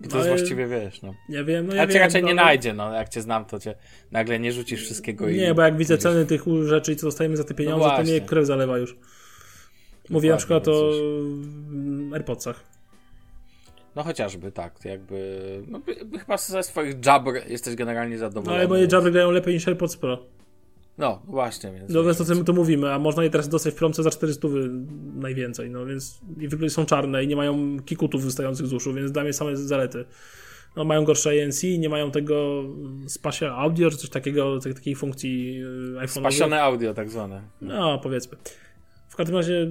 to 0.03 0.09
no 0.09 0.17
jest 0.17 0.29
właściwie 0.29 0.67
wiesz, 0.67 1.01
no. 1.01 1.13
Ja 1.29 1.43
wiem, 1.43 1.67
no 1.67 1.75
ja 1.75 1.81
A 1.81 1.87
cię 1.87 1.99
raczej 1.99 2.21
no, 2.21 2.27
nie 2.27 2.33
najdzie, 2.33 2.73
no. 2.73 2.93
Jak 2.93 3.09
cię 3.09 3.21
znam, 3.21 3.45
to 3.45 3.59
cię 3.59 3.75
nagle 4.11 4.39
nie 4.39 4.51
rzucisz 4.51 4.81
wszystkiego 4.81 5.29
Nie, 5.29 5.49
i... 5.49 5.53
bo 5.53 5.61
jak 5.61 5.77
widzę 5.77 5.97
ceny 5.97 6.25
tych 6.25 6.43
rzeczy 6.65 6.91
i 6.91 6.95
co 6.95 7.07
dostajemy 7.07 7.37
za 7.37 7.43
te 7.43 7.53
pieniądze, 7.53 7.87
no 7.87 7.97
to 7.97 8.03
mnie 8.03 8.21
krew 8.21 8.45
zalewa 8.45 8.77
już. 8.77 8.97
Mówię 10.09 10.29
na 10.29 10.37
przykład 10.37 10.67
o 10.67 10.91
AirPodsach. 12.13 12.63
No 13.95 14.03
chociażby, 14.03 14.51
tak, 14.51 14.85
jakby... 14.85 15.63
No, 15.67 15.81
chyba 16.19 16.37
ze 16.37 16.63
swoich 16.63 17.05
jabr 17.05 17.33
jesteś 17.47 17.75
generalnie 17.75 18.17
zadowolony. 18.17 18.51
No 18.51 18.55
ale 18.55 18.67
moje 18.67 18.87
jabry 18.91 19.11
grają 19.11 19.31
lepiej 19.31 19.53
niż 19.53 19.67
AirPods 19.67 19.97
Pro. 19.97 20.17
No, 20.97 21.21
właśnie. 21.27 21.71
Więc 21.71 21.91
no 21.91 22.03
więc 22.03 22.17
to, 22.17 22.25
co 22.25 22.35
my 22.35 22.43
to 22.43 22.53
mówimy, 22.53 22.93
a 22.93 22.99
można 22.99 23.23
je 23.23 23.29
teraz 23.29 23.49
dostać 23.49 23.73
w 23.73 23.77
promce 23.77 24.03
za 24.03 24.11
400 24.11 24.47
najwięcej, 25.15 25.69
no 25.69 25.85
więc 25.85 26.21
i 26.39 26.47
w 26.47 26.53
ogóle 26.53 26.69
są 26.69 26.85
czarne 26.85 27.23
i 27.23 27.27
nie 27.27 27.35
mają 27.35 27.79
kikutów 27.85 28.23
wystających 28.23 28.67
z 28.67 28.73
uszu, 28.73 28.93
więc 28.93 29.11
dla 29.11 29.23
mnie 29.23 29.33
same 29.33 29.57
zalety. 29.57 30.05
No, 30.75 30.83
mają 30.83 31.03
gorsze 31.03 31.29
ANC, 31.29 31.63
nie 31.63 31.89
mają 31.89 32.11
tego 32.11 32.63
spatial 33.07 33.51
audio, 33.51 33.91
czy 33.91 33.97
coś 33.97 34.09
takiego, 34.09 34.59
takiej 34.59 34.95
funkcji 34.95 35.61
e, 35.95 35.99
iPhone. 35.99 36.23
Spasione 36.23 36.61
audio 36.61 36.93
tak 36.93 37.09
zwane. 37.09 37.41
No, 37.61 37.99
powiedzmy. 37.99 38.37
W 39.15 39.17
każdym 39.17 39.35
razie 39.35 39.67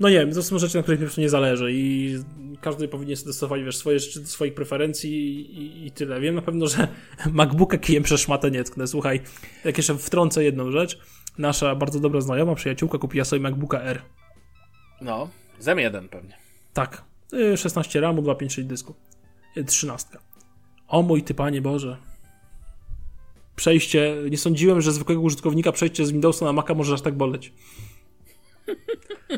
no 0.00 0.08
nie 0.08 0.18
wiem, 0.18 0.32
to 0.32 0.42
są 0.42 0.58
rzeczy, 0.58 0.76
na 0.76 0.82
których 0.82 1.00
mi 1.00 1.22
nie 1.22 1.28
zależy 1.28 1.72
i 1.72 2.14
każdy 2.60 2.88
powinien 2.88 3.16
sobie 3.16 3.26
dostosować 3.26 3.62
wiesz, 3.62 3.76
swoje 3.76 3.98
rzeczy 3.98 4.20
do 4.20 4.26
swoich 4.26 4.54
preferencji 4.54 5.40
i, 5.58 5.86
i, 5.86 5.90
tyle. 5.90 6.20
Wiem 6.20 6.34
na 6.34 6.42
pewno, 6.42 6.66
że 6.66 6.88
MacBooka 7.32 7.78
kijem 7.78 8.02
przez 8.02 8.20
szmatę 8.20 8.50
nie 8.50 8.64
tknę. 8.64 8.86
Słuchaj, 8.86 9.20
jak 9.64 9.76
jeszcze 9.76 9.98
wtrącę 9.98 10.44
jedną 10.44 10.70
rzecz, 10.70 10.98
nasza 11.38 11.74
bardzo 11.74 12.00
dobra 12.00 12.20
znajoma, 12.20 12.54
przyjaciółka 12.54 12.98
kupiła 12.98 13.24
sobie 13.24 13.42
MacBooka 13.42 13.80
R. 13.80 14.02
No, 15.00 15.28
zem 15.58 15.78
jeden 15.78 16.08
pewnie. 16.08 16.34
Tak, 16.72 17.04
16 17.56 17.98
y, 17.98 18.02
RAMu, 18.02 18.22
256 18.22 18.68
dysku, 18.68 18.94
13. 19.66 20.08
Y, 20.14 20.18
o 20.88 21.02
mój 21.02 21.22
ty 21.22 21.34
panie 21.34 21.62
Boże. 21.62 21.96
Przejście, 23.56 24.16
nie 24.30 24.38
sądziłem, 24.38 24.80
że 24.80 24.92
zwykłego 24.92 25.20
użytkownika 25.20 25.72
przejście 25.72 26.06
z 26.06 26.10
Windowsa 26.10 26.44
na 26.44 26.52
Maca 26.52 26.74
może 26.74 26.94
aż 26.94 27.02
tak 27.02 27.16
boleć. 27.16 27.52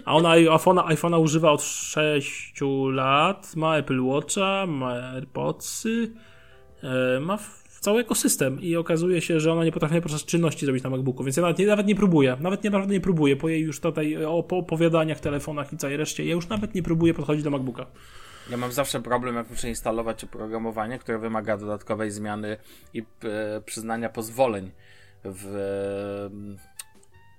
A 0.05 0.15
ona 0.15 0.29
iPhone'a, 0.29 0.87
iPhone'a 0.89 1.21
używa 1.21 1.51
od 1.51 1.63
6 1.63 2.61
lat, 2.93 3.57
ma 3.57 3.77
Apple 3.77 4.01
Watcha, 4.01 4.67
ma 4.67 4.93
AirPodsy, 4.93 6.13
e, 6.83 7.21
ma 7.21 7.39
cały 7.81 8.01
ekosystem 8.01 8.61
i 8.61 8.77
okazuje 8.77 9.21
się, 9.21 9.41
że 9.41 9.53
ona 9.53 9.65
nie 9.65 9.73
potrafi 9.73 10.01
podczas 10.01 10.25
czynności 10.25 10.67
zrobić 10.67 10.85
na 10.85 10.91
MacBooku, 10.91 11.25
więc 11.25 11.37
ja 11.37 11.43
nawet 11.43 11.59
nie, 11.59 11.67
nawet 11.67 11.87
nie 11.87 11.95
próbuję, 11.95 12.37
nawet 12.41 12.65
nie, 12.65 12.71
naprawdę 12.71 12.95
nie 12.95 13.01
próbuję, 13.01 13.37
po 13.37 13.49
jej 13.49 13.63
już 13.63 13.81
tutaj 13.81 14.25
opowiadaniach, 14.27 15.21
telefonach 15.21 15.73
i 15.73 15.77
całej 15.77 15.97
reszcie, 15.97 16.25
ja 16.25 16.35
już 16.35 16.49
nawet 16.49 16.75
nie 16.75 16.83
próbuję 16.83 17.15
podchodzić 17.15 17.45
do 17.45 17.51
MacBooka. 17.51 17.87
Ja 18.51 18.57
mam 18.57 18.73
zawsze 18.73 19.01
problem, 19.01 19.37
jak 19.37 19.51
muszę 19.51 19.69
instalować 19.69 20.25
oprogramowanie, 20.25 20.99
które 20.99 21.19
wymaga 21.19 21.57
dodatkowej 21.57 22.11
zmiany 22.11 22.57
i 22.95 23.03
e, 23.25 23.61
przyznania 23.61 24.09
pozwoleń 24.09 24.71
w, 25.25 25.45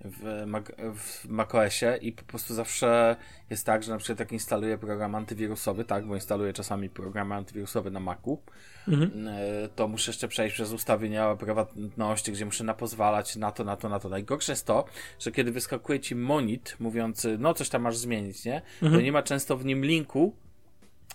w, 0.01 0.43
Mac, 0.47 0.65
w 0.95 1.29
macOSie 1.29 1.97
i 2.01 2.11
po 2.11 2.23
prostu 2.23 2.53
zawsze 2.53 3.15
jest 3.49 3.65
tak, 3.65 3.83
że 3.83 3.91
na 3.91 3.97
przykład 3.97 4.19
jak 4.19 4.31
instaluję 4.31 4.77
program 4.77 5.15
antywirusowy, 5.15 5.85
tak, 5.85 6.05
bo 6.05 6.15
instaluję 6.15 6.53
czasami 6.53 6.89
programy 6.89 7.35
antywirusowe 7.35 7.91
na 7.91 7.99
Macu, 7.99 8.41
mhm. 8.87 9.27
E, 9.27 9.69
to 9.75 9.87
muszę 9.87 10.11
jeszcze 10.11 10.27
przejść 10.27 10.53
przez 10.53 10.71
ustawienia 10.71 11.35
prywatności, 11.35 12.31
gdzie 12.31 12.45
muszę 12.45 12.63
na 12.63 12.73
pozwalać 12.73 13.35
na 13.35 13.51
to, 13.51 13.63
na 13.63 13.77
to, 13.77 13.89
na 13.89 13.99
to. 13.99 14.09
Najgorsze 14.09 14.51
jest 14.51 14.65
to, 14.65 14.85
że 15.19 15.31
kiedy 15.31 15.51
wyskakuje 15.51 15.99
ci 15.99 16.15
monit 16.15 16.75
mówiący, 16.79 17.37
no 17.39 17.53
coś 17.53 17.69
tam 17.69 17.81
masz 17.81 17.97
zmienić, 17.97 18.45
nie? 18.45 18.61
Mhm. 18.81 18.93
To 18.93 19.01
nie 19.01 19.11
ma 19.11 19.23
często 19.23 19.57
w 19.57 19.65
nim 19.65 19.85
linku 19.85 20.35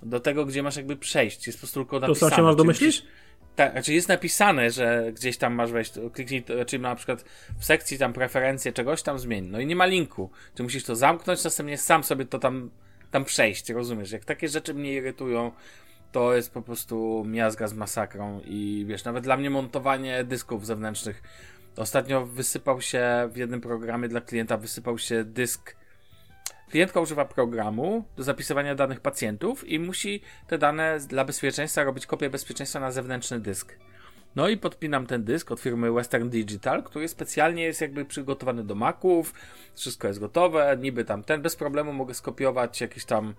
do 0.03 0.21
tego, 0.21 0.47
gdzie 0.47 0.63
masz 0.63 0.77
jakby 0.77 0.97
przejść. 0.97 1.47
Jest 1.47 1.59
po 1.59 1.61
prostu 1.61 1.81
tylko 1.81 2.01
napisane. 2.01 2.31
To 2.31 2.37
sam 2.37 2.37
się 2.37 2.43
masz 2.43 2.57
domyślić? 2.57 3.05
Tak, 3.57 3.73
znaczy 3.73 3.93
jest 3.93 4.09
napisane, 4.09 4.71
że 4.71 5.13
gdzieś 5.13 5.37
tam 5.39 5.55
masz 5.55 5.73
wejść, 5.73 5.93
kliknij, 6.13 6.45
znaczy 6.55 6.79
na 6.79 6.95
przykład 6.95 7.25
w 7.59 7.65
sekcji 7.65 7.99
tam 7.99 8.13
preferencje 8.13 8.73
czegoś 8.73 9.03
tam 9.03 9.19
zmień. 9.19 9.47
No 9.47 9.61
i 9.61 9.67
nie 9.67 9.77
ma 9.77 9.87
linku. 9.87 10.31
Czy 10.55 10.63
musisz 10.63 10.85
to 10.85 10.97
zamknąć, 10.97 11.45
następnie 11.45 11.79
sam 11.79 12.05
sobie 12.05 12.25
to 12.25 12.39
tam, 12.39 12.71
tam 13.11 13.25
przejść, 13.25 13.71
rozumiesz? 13.71 14.13
Jak 14.13 14.25
takie 14.25 14.49
rzeczy 14.49 14.75
mnie 14.75 14.93
irytują, 14.93 15.53
to 16.13 16.35
jest 16.35 16.53
po 16.53 16.63
prostu 16.63 17.25
miazga 17.27 17.69
z 17.69 17.75
masakrą 17.75 18.41
i 18.45 18.85
wiesz, 18.89 19.05
nawet 19.05 19.25
dla 19.25 19.37
mnie 19.37 19.51
montowanie 19.51 20.25
dysków 20.25 20.67
zewnętrznych. 20.67 21.23
Ostatnio 21.77 22.27
wysypał 22.27 22.81
się 22.81 23.29
w 23.33 23.37
jednym 23.37 23.61
programie 23.61 24.09
dla 24.09 24.21
klienta, 24.21 24.57
wysypał 24.57 24.99
się 24.99 25.25
dysk 25.25 25.77
Klientka 26.71 27.01
używa 27.01 27.25
programu 27.25 28.05
do 28.17 28.23
zapisywania 28.23 28.75
danych 28.75 29.01
pacjentów 29.01 29.69
i 29.69 29.79
musi 29.79 30.21
te 30.47 30.59
dane 30.59 30.99
dla 31.09 31.25
bezpieczeństwa 31.25 31.85
robić 31.85 32.07
kopię 32.07 32.31
bezpieczeństwa 32.31 32.81
na 32.81 32.93
zewnętrzny 32.93 33.41
dysk. 33.41 33.79
No 34.37 34.49
i 34.49 34.57
podpinam 34.57 35.07
ten 35.07 35.25
dysk 35.25 35.51
od 35.51 35.61
firmy 35.61 35.93
Western 35.93 36.29
Digital, 36.29 36.83
który 36.83 37.09
specjalnie 37.09 37.63
jest 37.63 37.81
jakby 37.81 38.05
przygotowany 38.05 38.65
do 38.65 38.75
Maców, 38.75 39.35
wszystko 39.75 40.09
jest 40.09 40.21
gotowe, 40.21 40.79
niby 40.81 41.05
tam 41.05 41.25
ten, 41.25 41.43
bez 41.43 41.57
problemu 41.57 41.93
mogę 41.93 42.15
skopiować 42.15 42.81
jakieś 42.81 43.05
tam 43.05 43.35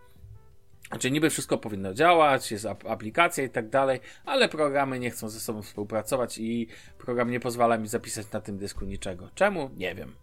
znaczy 0.88 1.12
niby 1.12 1.30
wszystko 1.30 1.58
powinno 1.58 1.94
działać, 1.94 2.52
jest 2.52 2.66
aplikacja 2.66 3.44
i 3.44 3.50
tak 3.50 3.70
dalej, 3.70 4.00
ale 4.26 4.50
programy 4.50 5.00
nie 5.00 5.12
chcą 5.12 5.30
ze 5.30 5.40
sobą 5.40 5.62
współpracować 5.62 6.38
i 6.38 6.68
program 6.98 7.32
nie 7.32 7.40
pozwala 7.40 7.78
mi 7.78 7.88
zapisać 7.88 8.32
na 8.32 8.42
tym 8.42 8.58
dysku 8.58 8.86
niczego. 8.86 9.30
Czemu? 9.36 9.70
Nie 9.78 9.96
wiem. 9.96 10.16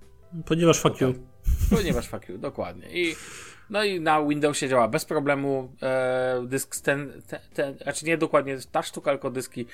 Ponieważ 0.46 0.80
fuck 0.80 1.00
you. 1.00 1.14
Ponieważ 1.70 2.08
fuck 2.08 2.28
you, 2.28 2.38
dokładnie. 2.38 2.88
I, 2.90 3.16
no 3.70 3.84
i 3.84 4.00
na 4.00 4.22
Windowsie 4.22 4.68
działa 4.68 4.88
bez 4.88 5.04
problemu. 5.04 5.72
E, 5.82 6.42
dysk 6.46 6.80
ten, 6.80 7.22
ten, 7.26 7.40
ten, 7.54 7.78
znaczy 7.78 8.06
nie 8.06 8.18
dokładnie 8.18 8.58
ta 8.72 8.82
sztuka, 8.82 9.10
tylko 9.10 9.30
dyski 9.30 9.66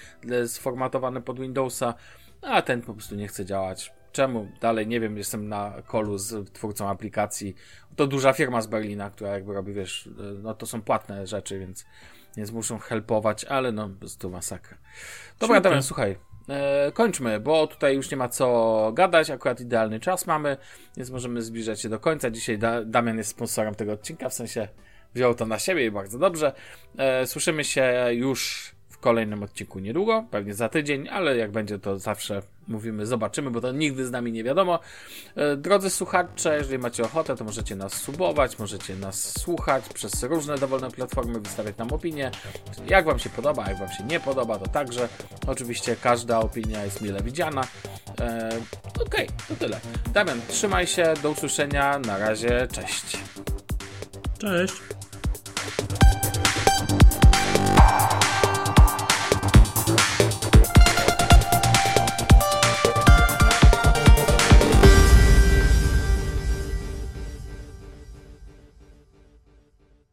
sformatowane 0.47 1.23
pod 1.23 1.41
Windowsa, 1.41 1.95
a 2.43 2.63
ten 2.63 2.83
po 2.83 2.95
prostu 2.95 3.15
nie 3.15 3.29
chce 3.29 3.45
działać. 3.45 3.93
Czemu? 4.13 4.49
Dalej 4.61 4.87
nie 4.87 5.01
wiem, 5.01 5.19
jestem 5.19 5.49
na 5.49 5.73
kolu 5.87 6.19
z 6.19 6.53
twórcą 6.53 6.89
aplikacji. 6.89 7.55
To 7.97 8.07
duża 8.07 8.33
firma 8.33 8.61
z 8.61 8.67
Berlina, 8.67 9.11
która 9.11 9.31
jakby 9.31 9.55
robi, 9.55 9.73
wiesz, 9.73 10.07
e, 10.07 10.23
no 10.43 10.55
to 10.55 10.67
są 10.67 10.83
płatne 10.83 11.27
rzeczy, 11.27 11.59
więc, 11.59 11.85
więc 12.37 12.51
muszą 12.51 12.79
helpować, 12.79 13.45
ale 13.45 13.73
no, 13.73 13.89
prostu 13.89 14.31
masakra. 14.31 14.79
Dobra, 15.41 15.61
Damian, 15.61 15.83
słuchaj, 15.83 16.17
e, 16.49 16.93
kończmy, 16.93 17.41
bo 17.41 17.67
tutaj 17.67 17.97
już 17.97 18.11
nie 18.11 18.17
ma 18.17 18.29
co 18.29 18.91
gadać, 18.95 19.31
akurat 19.31 19.61
idealny 19.61 20.01
czas 20.01 20.27
mamy, 20.27 20.57
więc 20.97 21.11
możemy 21.11 21.43
zbliżać 21.43 21.81
się 21.81 21.89
do 21.89 22.01
końca. 22.01 22.31
Dzisiaj 22.31 22.59
da 22.59 22.85
Damian 22.85 23.19
jest 23.19 23.31
sponsorem 23.31 23.75
tego 23.75 23.93
odcinka, 23.93 24.29
w 24.29 24.35
sensie 24.35 24.69
wziął 25.15 25.35
to 25.35 25.47
na 25.47 25.59
siebie 25.59 25.87
i 25.87 25.91
bardzo 25.91 26.19
dobrze. 26.19 26.53
E, 26.99 27.27
słyszymy 27.27 27.65
się 27.65 28.07
już 28.13 28.74
kolejnym 29.05 29.43
odcinku 29.43 29.79
niedługo, 29.79 30.25
pewnie 30.31 30.55
za 30.55 30.69
tydzień, 30.69 31.09
ale 31.09 31.37
jak 31.37 31.51
będzie 31.51 31.79
to 31.79 31.99
zawsze 31.99 32.43
mówimy, 32.69 33.07
zobaczymy, 33.07 33.51
bo 33.51 33.61
to 33.61 33.73
nigdy 33.73 34.07
z 34.07 34.11
nami 34.11 34.33
nie 34.33 34.45
wiadomo. 34.45 34.79
E, 35.37 35.57
drodzy 35.57 35.91
słuchacze, 35.91 36.57
jeżeli 36.57 36.79
macie 36.79 37.03
ochotę, 37.05 37.37
to 37.37 37.45
możecie 37.45 37.77
nas 37.77 37.93
subować, 37.93 38.59
możecie 38.59 38.97
nas 38.97 39.41
słuchać 39.41 39.89
przez 39.89 40.23
różne 40.23 40.59
dowolne 40.59 40.91
platformy, 40.91 41.41
wystawiać 41.41 41.77
nam 41.77 41.93
opinie. 41.93 42.31
Jak 42.89 43.05
Wam 43.05 43.19
się 43.19 43.31
podoba, 43.31 43.69
jak 43.69 43.79
Wam 43.79 43.93
się 43.93 44.05
nie 44.05 44.21
podoba, 44.21 44.59
to 44.59 44.67
także. 44.67 45.09
Oczywiście 45.47 45.97
każda 46.03 46.41
opinia 46.41 46.85
jest 46.85 47.01
mile 47.01 47.23
widziana. 47.23 47.65
E, 48.21 48.49
Okej, 49.07 49.27
okay, 49.27 49.47
to 49.49 49.55
tyle. 49.55 49.81
Damian, 50.13 50.41
trzymaj 50.49 50.87
się, 50.87 51.15
do 51.23 51.31
usłyszenia, 51.31 51.99
na 51.99 52.19
razie, 52.19 52.69
cześć. 52.73 53.19
Cześć. 54.39 54.75